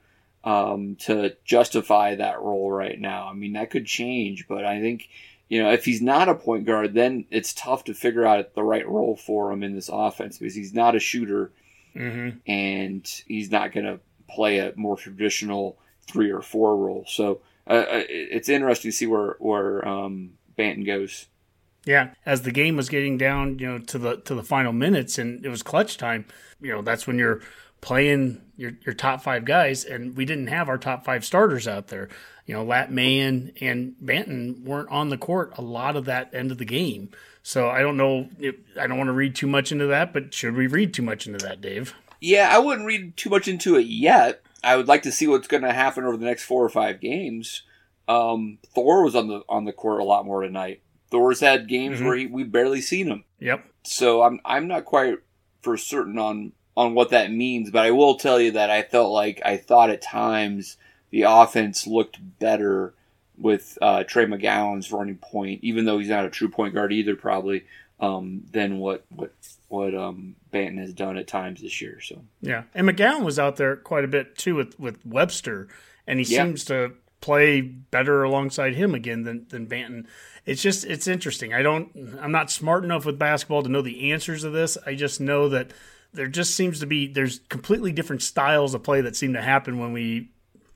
[0.44, 3.28] um, to justify that role right now.
[3.28, 5.08] I mean, that could change, but I think
[5.48, 8.64] you know if he's not a point guard, then it's tough to figure out the
[8.64, 11.52] right role for him in this offense because he's not a shooter
[11.96, 12.38] Mm-hmm.
[12.46, 17.06] and he's not going to play a more traditional three or four role.
[17.08, 21.26] So uh, uh, it's interesting to see where where um, Banton goes.
[21.86, 25.18] Yeah, as the game was getting down, you know, to the to the final minutes,
[25.18, 26.26] and it was clutch time.
[26.60, 27.40] You know, that's when you're
[27.80, 31.86] playing your your top five guys, and we didn't have our top five starters out
[31.86, 32.08] there.
[32.44, 36.50] You know, Lat Mayen and Banton weren't on the court a lot of that end
[36.50, 37.10] of the game.
[37.42, 38.28] So I don't know.
[38.40, 41.02] If, I don't want to read too much into that, but should we read too
[41.02, 41.94] much into that, Dave?
[42.20, 44.42] Yeah, I wouldn't read too much into it yet.
[44.64, 47.00] I would like to see what's going to happen over the next four or five
[47.00, 47.62] games.
[48.08, 50.80] Um, Thor was on the on the court a lot more tonight.
[51.10, 52.04] Thor's had games Mhm.
[52.04, 53.24] where he, we barely seen him.
[53.40, 53.64] Yep.
[53.84, 55.18] So I'm I'm not quite
[55.62, 59.12] for certain on on what that means, but I will tell you that I felt
[59.12, 60.76] like I thought at times
[61.10, 62.92] the offense looked better
[63.38, 67.14] with uh, Trey McGowens running point, even though he's not a true point guard either,
[67.16, 67.64] probably
[68.00, 69.32] um, than what what
[69.68, 72.00] what um, Banton has done at times this year.
[72.00, 75.68] So Yeah, and McGowan was out there quite a bit too with with Webster,
[76.06, 76.44] and he Yeah.
[76.44, 76.92] seems to
[77.26, 80.06] play better alongside him again than than Banton.
[80.44, 81.52] It's just it's interesting.
[81.52, 81.90] I don't
[82.20, 84.78] I'm not smart enough with basketball to know the answers of this.
[84.86, 85.72] I just know that
[86.12, 89.80] there just seems to be there's completely different styles of play that seem to happen
[89.80, 90.30] when we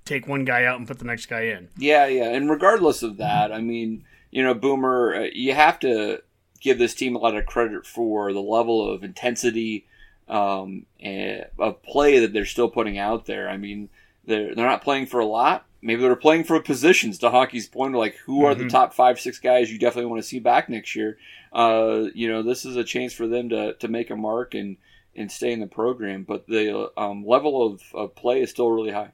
[0.05, 1.69] take one guy out and put the next guy in.
[1.79, 2.31] Yeah, yeah.
[2.31, 6.21] And regardless of that, I mean, you know, Boomer, uh, you have to
[6.61, 9.87] give this team a lot of credit for the level of intensity
[10.27, 13.49] um, and of play that they're still putting out there.
[13.49, 13.89] I mean,
[14.25, 15.65] they're they're not playing for a lot.
[15.83, 17.19] Maybe they're playing for positions.
[17.19, 18.71] To Honky's point, like who are the Mhm.
[18.71, 21.17] top five, six guys you definitely want to see back next year?
[21.53, 24.77] Uh, you know, this is a chance for them to to make a mark and
[25.17, 26.23] and stay in the program.
[26.25, 29.13] But the um, level of, of play is still really high.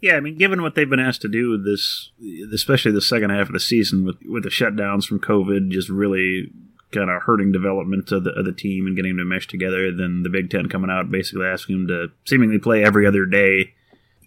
[0.00, 2.10] Yeah, I mean, given what they've been asked to do this,
[2.52, 6.50] especially the second half of the season with with the shutdowns from COVID, just really
[6.92, 9.90] kind of hurting development of the of the team and getting them to mesh together.
[9.92, 13.74] Then the Big Ten coming out basically asking them to seemingly play every other day.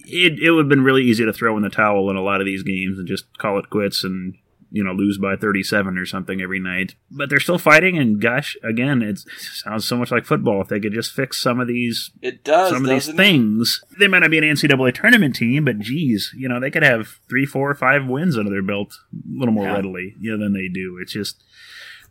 [0.10, 2.40] It it would have been really easy to throw in the towel in a lot
[2.42, 4.36] of these games and just call it quits and
[4.70, 6.96] you know lose by 37 or something every night.
[7.12, 10.62] But they're still fighting, and gosh, again, it sounds so much like football.
[10.62, 13.18] If they could just fix some of these It does some of these doesn't it?
[13.18, 13.82] things.
[14.00, 17.20] They might not be an NCAA tournament team, but geez, you know, they could have
[17.30, 19.74] three, four, five wins under their belt a little more Yeah.
[19.76, 20.98] readily, you know, than they do.
[21.02, 21.44] It's just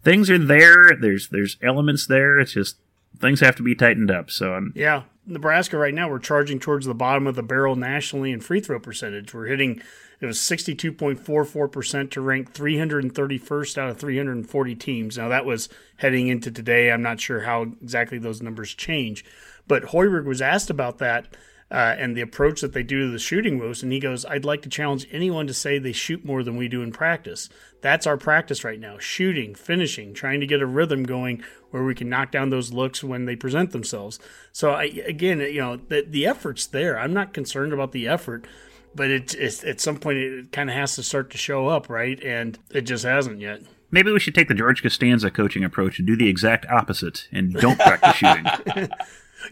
[0.02, 0.97] things are there.
[0.98, 2.39] There's there's elements there.
[2.39, 2.77] It's just
[3.20, 4.30] things have to be tightened up.
[4.30, 8.32] So I'm, Yeah, Nebraska right now we're charging towards the bottom of the barrel nationally
[8.32, 9.34] in free throw percentage.
[9.34, 9.82] We're hitting
[10.20, 15.18] it was 62.44% to rank 331st out of 340 teams.
[15.18, 15.68] Now that was
[15.98, 16.90] heading into today.
[16.90, 19.24] I'm not sure how exactly those numbers change.
[19.68, 21.26] But Hoiberg was asked about that
[21.70, 24.44] uh, and the approach that they do to the shooting moves, and he goes, "I'd
[24.44, 27.48] like to challenge anyone to say they shoot more than we do in practice.
[27.80, 31.94] That's our practice right now: shooting, finishing, trying to get a rhythm going where we
[31.94, 34.20] can knock down those looks when they present themselves."
[34.52, 36.98] So, I, again, you know, the, the effort's there.
[36.98, 38.47] I'm not concerned about the effort,
[38.94, 41.88] but it, it's at some point it kind of has to start to show up,
[41.90, 42.22] right?
[42.22, 43.62] And it just hasn't yet.
[43.90, 47.52] maybe we should take the George Costanza coaching approach and do the exact opposite and
[47.55, 48.47] don't practice shooting.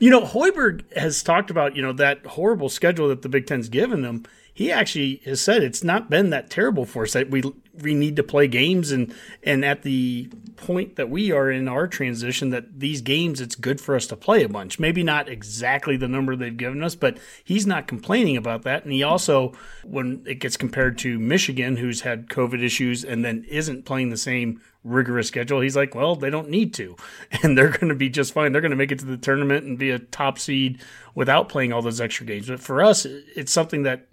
[0.00, 3.68] You know, Hoiberg has talked about, you know, that horrible schedule that the Big Ten's
[3.68, 4.24] given them.
[4.52, 7.42] He actually has said it's not been that terrible for us that we
[7.80, 11.86] we need to play games and and at the point that we are in our
[11.86, 14.78] transition that these games it's good for us to play a bunch.
[14.78, 18.84] Maybe not exactly the number they've given us, but he's not complaining about that.
[18.84, 19.52] And he also
[19.82, 24.16] when it gets compared to Michigan who's had COVID issues and then isn't playing the
[24.16, 25.60] same rigorous schedule.
[25.60, 26.96] He's like, well, they don't need to,
[27.42, 28.52] and they're going to be just fine.
[28.52, 30.80] They're going to make it to the tournament and be a top seed
[31.14, 32.48] without playing all those extra games.
[32.48, 34.06] But for us, it's something that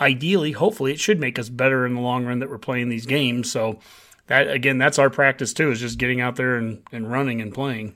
[0.00, 3.06] ideally, hopefully, it should make us better in the long run that we're playing these
[3.06, 3.50] games.
[3.50, 3.78] So
[4.26, 7.54] that again, that's our practice too, is just getting out there and, and running and
[7.54, 7.94] playing.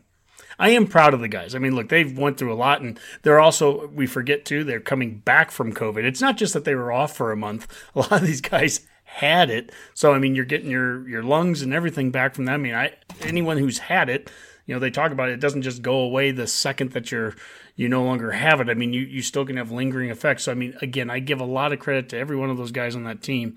[0.58, 1.54] I am proud of the guys.
[1.54, 4.80] I mean, look, they've went through a lot, and they're also we forget too they're
[4.80, 6.04] coming back from COVID.
[6.04, 7.66] It's not just that they were off for a month.
[7.94, 11.62] A lot of these guys had it, so I mean, you're getting your your lungs
[11.62, 12.54] and everything back from that.
[12.54, 14.30] I mean, I anyone who's had it,
[14.66, 17.34] you know, they talk about it, it doesn't just go away the second that you're
[17.80, 18.68] you no longer have it.
[18.68, 20.42] I mean, you you still can have lingering effects.
[20.42, 22.72] So I mean, again, I give a lot of credit to every one of those
[22.72, 23.56] guys on that team,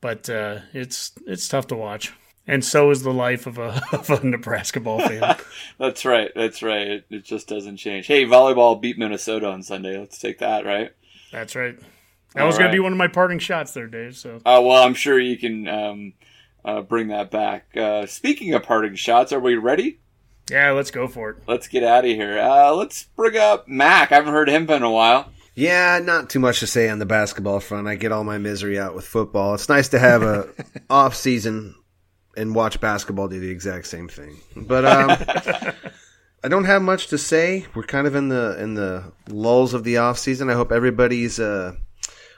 [0.00, 2.12] but uh, it's it's tough to watch.
[2.46, 5.36] And so is the life of a, of a Nebraska ball fan.
[5.78, 6.30] that's right.
[6.36, 6.86] That's right.
[6.86, 8.06] It, it, just doesn't change.
[8.06, 9.98] Hey, volleyball beat Minnesota on Sunday.
[9.98, 10.92] Let's take that, right?
[11.32, 11.76] That's right.
[12.34, 14.14] That All was going to be one of my parting shots there, Dave.
[14.16, 14.36] So.
[14.36, 16.12] Uh, well, I'm sure you can um,
[16.64, 17.74] uh, bring that back.
[17.76, 19.98] Uh, speaking of parting shots, are we ready?
[20.50, 21.36] Yeah, let's go for it.
[21.46, 22.38] Let's get out of here.
[22.38, 24.12] Uh, let's bring up Mac.
[24.12, 25.30] I haven't heard him in a while.
[25.54, 27.86] Yeah, not too much to say on the basketball front.
[27.86, 29.54] I get all my misery out with football.
[29.54, 30.48] It's nice to have a
[30.90, 31.76] off season
[32.36, 34.36] and watch basketball do the exact same thing.
[34.56, 35.10] But um,
[36.44, 37.66] I don't have much to say.
[37.74, 40.50] We're kind of in the in the lulls of the off season.
[40.50, 41.76] I hope everybody's uh,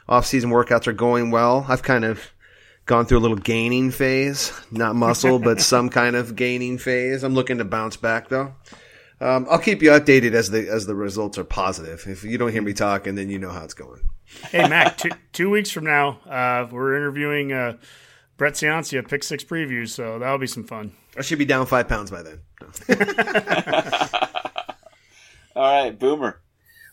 [0.08, 1.64] off season workouts are going well.
[1.68, 2.20] I've kind of
[2.86, 7.22] gone through a little gaining phase, not muscle, but some kind of gaining phase.
[7.22, 8.54] I'm looking to bounce back though.
[9.20, 12.04] Um, I'll keep you updated as the as the results are positive.
[12.06, 14.08] If you don't hear me talking, then you know how it's going.
[14.50, 17.76] Hey Mac, two, two weeks from now, uh, we're interviewing uh,
[18.36, 20.92] Brett Ciancia, Pick Six previews, so that'll be some fun.
[21.16, 22.40] I should be down five pounds by then.
[25.56, 26.40] All right, Boomer.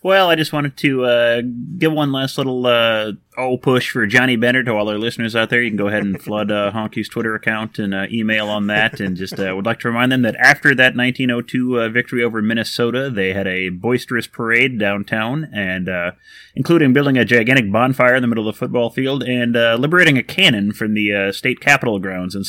[0.04, 1.40] Well, I just wanted to uh,
[1.78, 5.48] give one last little uh, oh push for Johnny Bender to all our listeners out
[5.48, 5.62] there.
[5.62, 9.00] You can go ahead and flood uh, Honky's Twitter account and uh, email on that.
[9.00, 12.42] And just uh, would like to remind them that after that 1902 uh, victory over
[12.42, 16.12] Minnesota, they had a boisterous parade downtown, and uh,
[16.54, 20.18] including building a gigantic bonfire in the middle of the football field and uh, liberating
[20.18, 22.44] a cannon from the state capitol grounds and,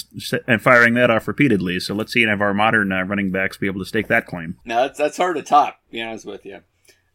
[0.46, 1.80] and firing that off repeatedly.
[1.80, 4.58] So let's see if our modern running backs be able to stake that claim.
[4.66, 5.80] Now that's that's hard to top.
[5.90, 6.60] Be honest with you.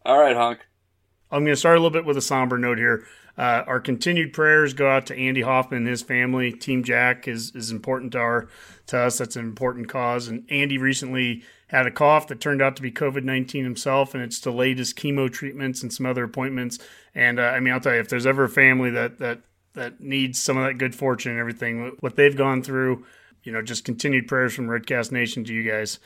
[0.05, 0.61] All right, Honk.
[1.31, 3.07] I'm going to start a little bit with a somber note here.
[3.39, 6.53] Uh, our continued prayers go out to Andy Hoffman and his family.
[6.53, 8.49] Team Jack is is important to our
[8.87, 9.19] to us.
[9.19, 10.29] That's an important cause.
[10.29, 14.23] And Andy recently had a cough that turned out to be COVID nineteen himself, and
[14.23, 16.79] it's delayed his chemo treatments and some other appointments.
[17.15, 19.41] And uh, I mean, I'll tell you, if there's ever a family that that
[19.75, 23.07] that needs some of that good fortune and everything, what they've gone through,
[23.45, 26.01] you know, just continued prayers from Redcast Nation to you guys.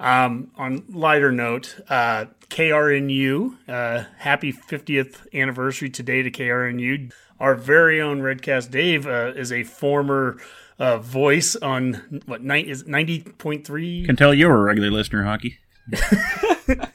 [0.00, 7.12] Um, on lighter note, uh, KRNU, uh, happy 50th anniversary today to KRNU.
[7.40, 10.38] Our very own Redcast Dave uh, is a former
[10.78, 14.04] uh, voice on what night is ninety point three.
[14.04, 15.56] Can tell you're a regular listener, Honky.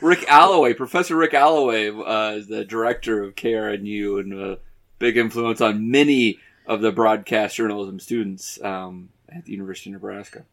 [0.00, 4.58] Rick Alloway, Professor Rick Alloway, uh, is the director of KRNU and a
[4.98, 10.44] big influence on many of the broadcast journalism students um, at the University of Nebraska.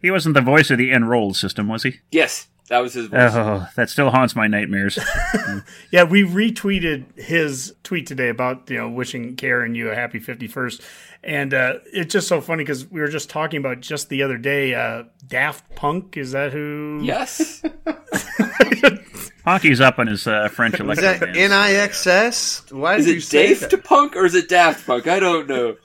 [0.00, 2.00] He wasn't the voice of the enrolled system, was he?
[2.10, 3.32] Yes, that was his voice.
[3.34, 4.98] Oh, that still haunts my nightmares.
[5.90, 10.82] yeah, we retweeted his tweet today about you know wishing KRNU a happy fifty first,
[11.24, 14.38] and uh, it's just so funny because we were just talking about just the other
[14.38, 14.74] day.
[14.74, 17.00] Uh, Daft Punk is that who?
[17.02, 17.62] Yes.
[19.48, 21.14] Honky's up on his uh, French electric.
[21.14, 22.70] Is that N I X S?
[22.70, 25.06] Why is it Daft Punk or is it Daft Punk?
[25.06, 25.76] I don't know.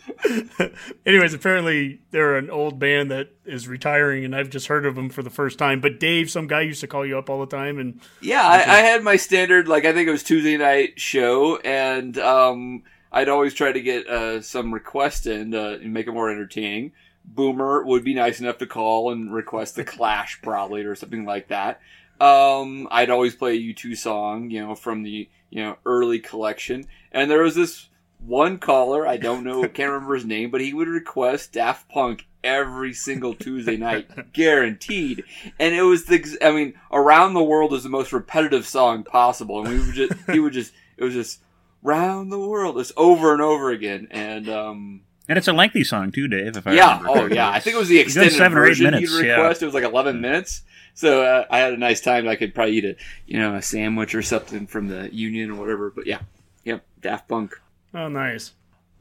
[1.05, 5.09] Anyways, apparently they're an old band that is retiring, and I've just heard of them
[5.09, 5.79] for the first time.
[5.79, 8.57] But Dave, some guy used to call you up all the time, and yeah, I,
[8.57, 13.29] I had my standard like I think it was Tuesday night show, and um, I'd
[13.29, 16.91] always try to get uh, some requests in uh, and make it more entertaining.
[17.25, 21.47] Boomer would be nice enough to call and request the Clash probably or something like
[21.47, 21.79] that.
[22.19, 26.85] Um, I'd always play a U2 song, you know, from the, you know, early collection.
[27.11, 30.73] And there was this one caller, I don't know, can't remember his name, but he
[30.73, 35.23] would request Daft Punk every single Tuesday night, guaranteed.
[35.59, 39.65] And it was the, I mean, Around the World is the most repetitive song possible.
[39.65, 41.39] And we would just, he would just, it was just,
[41.81, 44.07] Round the World, it's over and over again.
[44.11, 46.57] And, um, and it's a lengthy song too, Dave.
[46.57, 48.91] If I yeah, oh yeah, I think it was the extended seven version or eight
[48.91, 49.61] minutes, request.
[49.61, 49.65] Yeah.
[49.65, 50.63] It was like eleven minutes.
[50.93, 52.27] So uh, I had a nice time.
[52.27, 52.95] I could probably eat a
[53.25, 55.89] you know a sandwich or something from the Union or whatever.
[55.89, 56.19] But yeah,
[56.63, 57.59] yep, Daft Punk.
[57.93, 58.53] Oh, nice.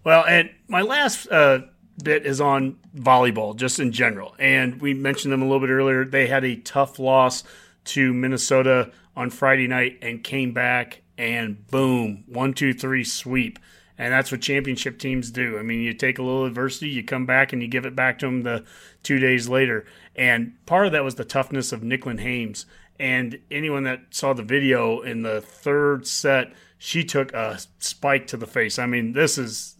[0.05, 1.60] Well, and my last uh,
[2.02, 4.35] bit is on volleyball, just in general.
[4.39, 6.05] And we mentioned them a little bit earlier.
[6.05, 7.44] They had a tough loss
[7.85, 13.59] to Minnesota on Friday night and came back and boom, one, two, three sweep.
[13.98, 15.59] And that's what championship teams do.
[15.59, 18.19] I mean, you take a little adversity, you come back, and you give it back
[18.19, 18.64] to them the
[19.02, 19.85] two days later.
[20.14, 22.66] And part of that was the toughness of Nicklin Hames.
[22.98, 28.36] And anyone that saw the video in the third set, she took a spike to
[28.36, 28.78] the face.
[28.78, 29.76] I mean, this is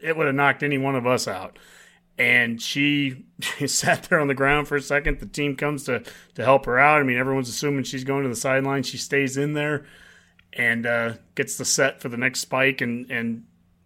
[0.00, 1.58] it would have knocked any one of us out.
[2.18, 5.20] And she, she sat there on the ground for a second.
[5.20, 6.02] The team comes to
[6.34, 7.00] to help her out.
[7.00, 8.82] I mean, everyone's assuming she's going to the sideline.
[8.82, 9.86] She stays in there
[10.52, 13.44] and uh, gets the set for the next spike, and and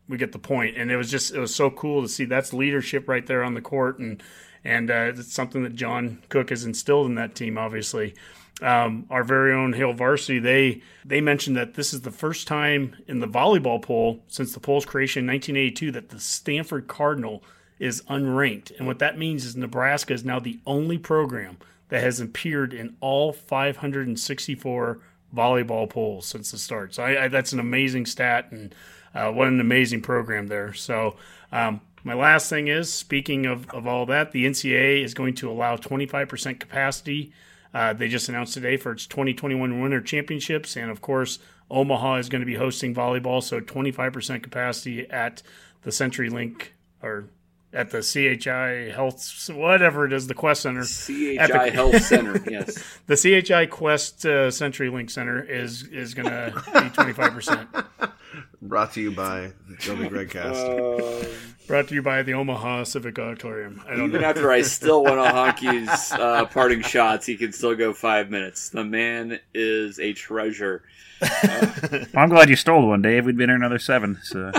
[0.09, 0.77] we get the point.
[0.77, 2.25] And it was just it was so cool to see.
[2.25, 4.23] That's leadership right there on the court, and
[4.67, 7.57] and uh, it's something that John Cook has instilled in that team.
[7.57, 8.15] Obviously,
[8.61, 12.97] um, our very own Hail Varsity they they mentioned that this is the first time
[13.07, 17.45] in the volleyball poll since the poll's creation in 1982 that the Stanford Cardinal
[17.79, 18.77] is unranked.
[18.77, 22.97] And what that means is Nebraska is now the only program that has appeared in
[23.01, 24.99] all 564
[25.35, 26.95] volleyball polls since the start.
[26.95, 28.75] So I, I, that's an amazing stat, and
[29.15, 30.73] uh, what an amazing program there.
[30.73, 31.17] So
[31.53, 35.51] um, my last thing is, speaking of, of all that, the NCAA is going to
[35.51, 37.33] allow 25% capacity.
[37.75, 42.29] Uh, they just announced today for its 2021 Winter Championships, and of course, Omaha is
[42.29, 45.43] going to be hosting volleyball, so 25% capacity at
[45.83, 46.69] the CenturyLink
[47.03, 47.29] or
[47.73, 50.85] at the CHI Health, whatever it is, the Qwest Center.
[50.85, 53.01] CHI the, Health Center, yes.
[53.09, 57.69] the CHI Qwest uh, CenturyLink Center is is going to be twenty five percent.
[58.63, 61.25] Brought to you by the Joby Gregcast.
[61.25, 61.29] Uh,
[61.67, 63.83] Brought to you by the Omaha Civic Auditorium.
[63.87, 64.29] I don't even know.
[64.29, 68.69] after I still want a Honky's uh, parting shots, he can still go five minutes.
[68.69, 70.85] The man is a treasure.
[71.21, 73.25] well, I'm glad you stole one, Dave.
[73.27, 74.19] We'd been here another seven.
[74.23, 74.53] So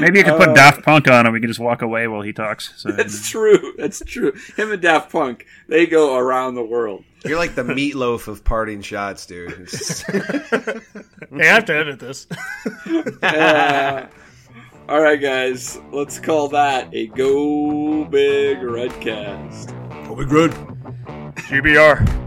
[0.00, 2.22] maybe you could put uh, Daft Punk on, and we can just walk away while
[2.22, 2.72] he talks.
[2.76, 3.58] So, that's you know.
[3.58, 3.74] true.
[3.76, 4.32] That's true.
[4.56, 7.04] Him and Daft Punk, they go around the world.
[7.26, 9.50] You're like the meatloaf of parting shots, dude.
[10.10, 12.26] hey, I have to edit this.
[14.88, 19.74] All right, guys, let's call that a Go Big Redcast.
[20.06, 20.50] Go Big Red.
[21.48, 22.26] GBR.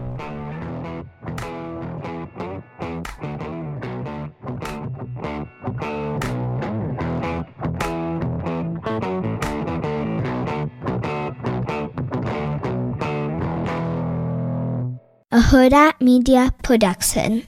[15.32, 17.46] a Hurrdat Media Production.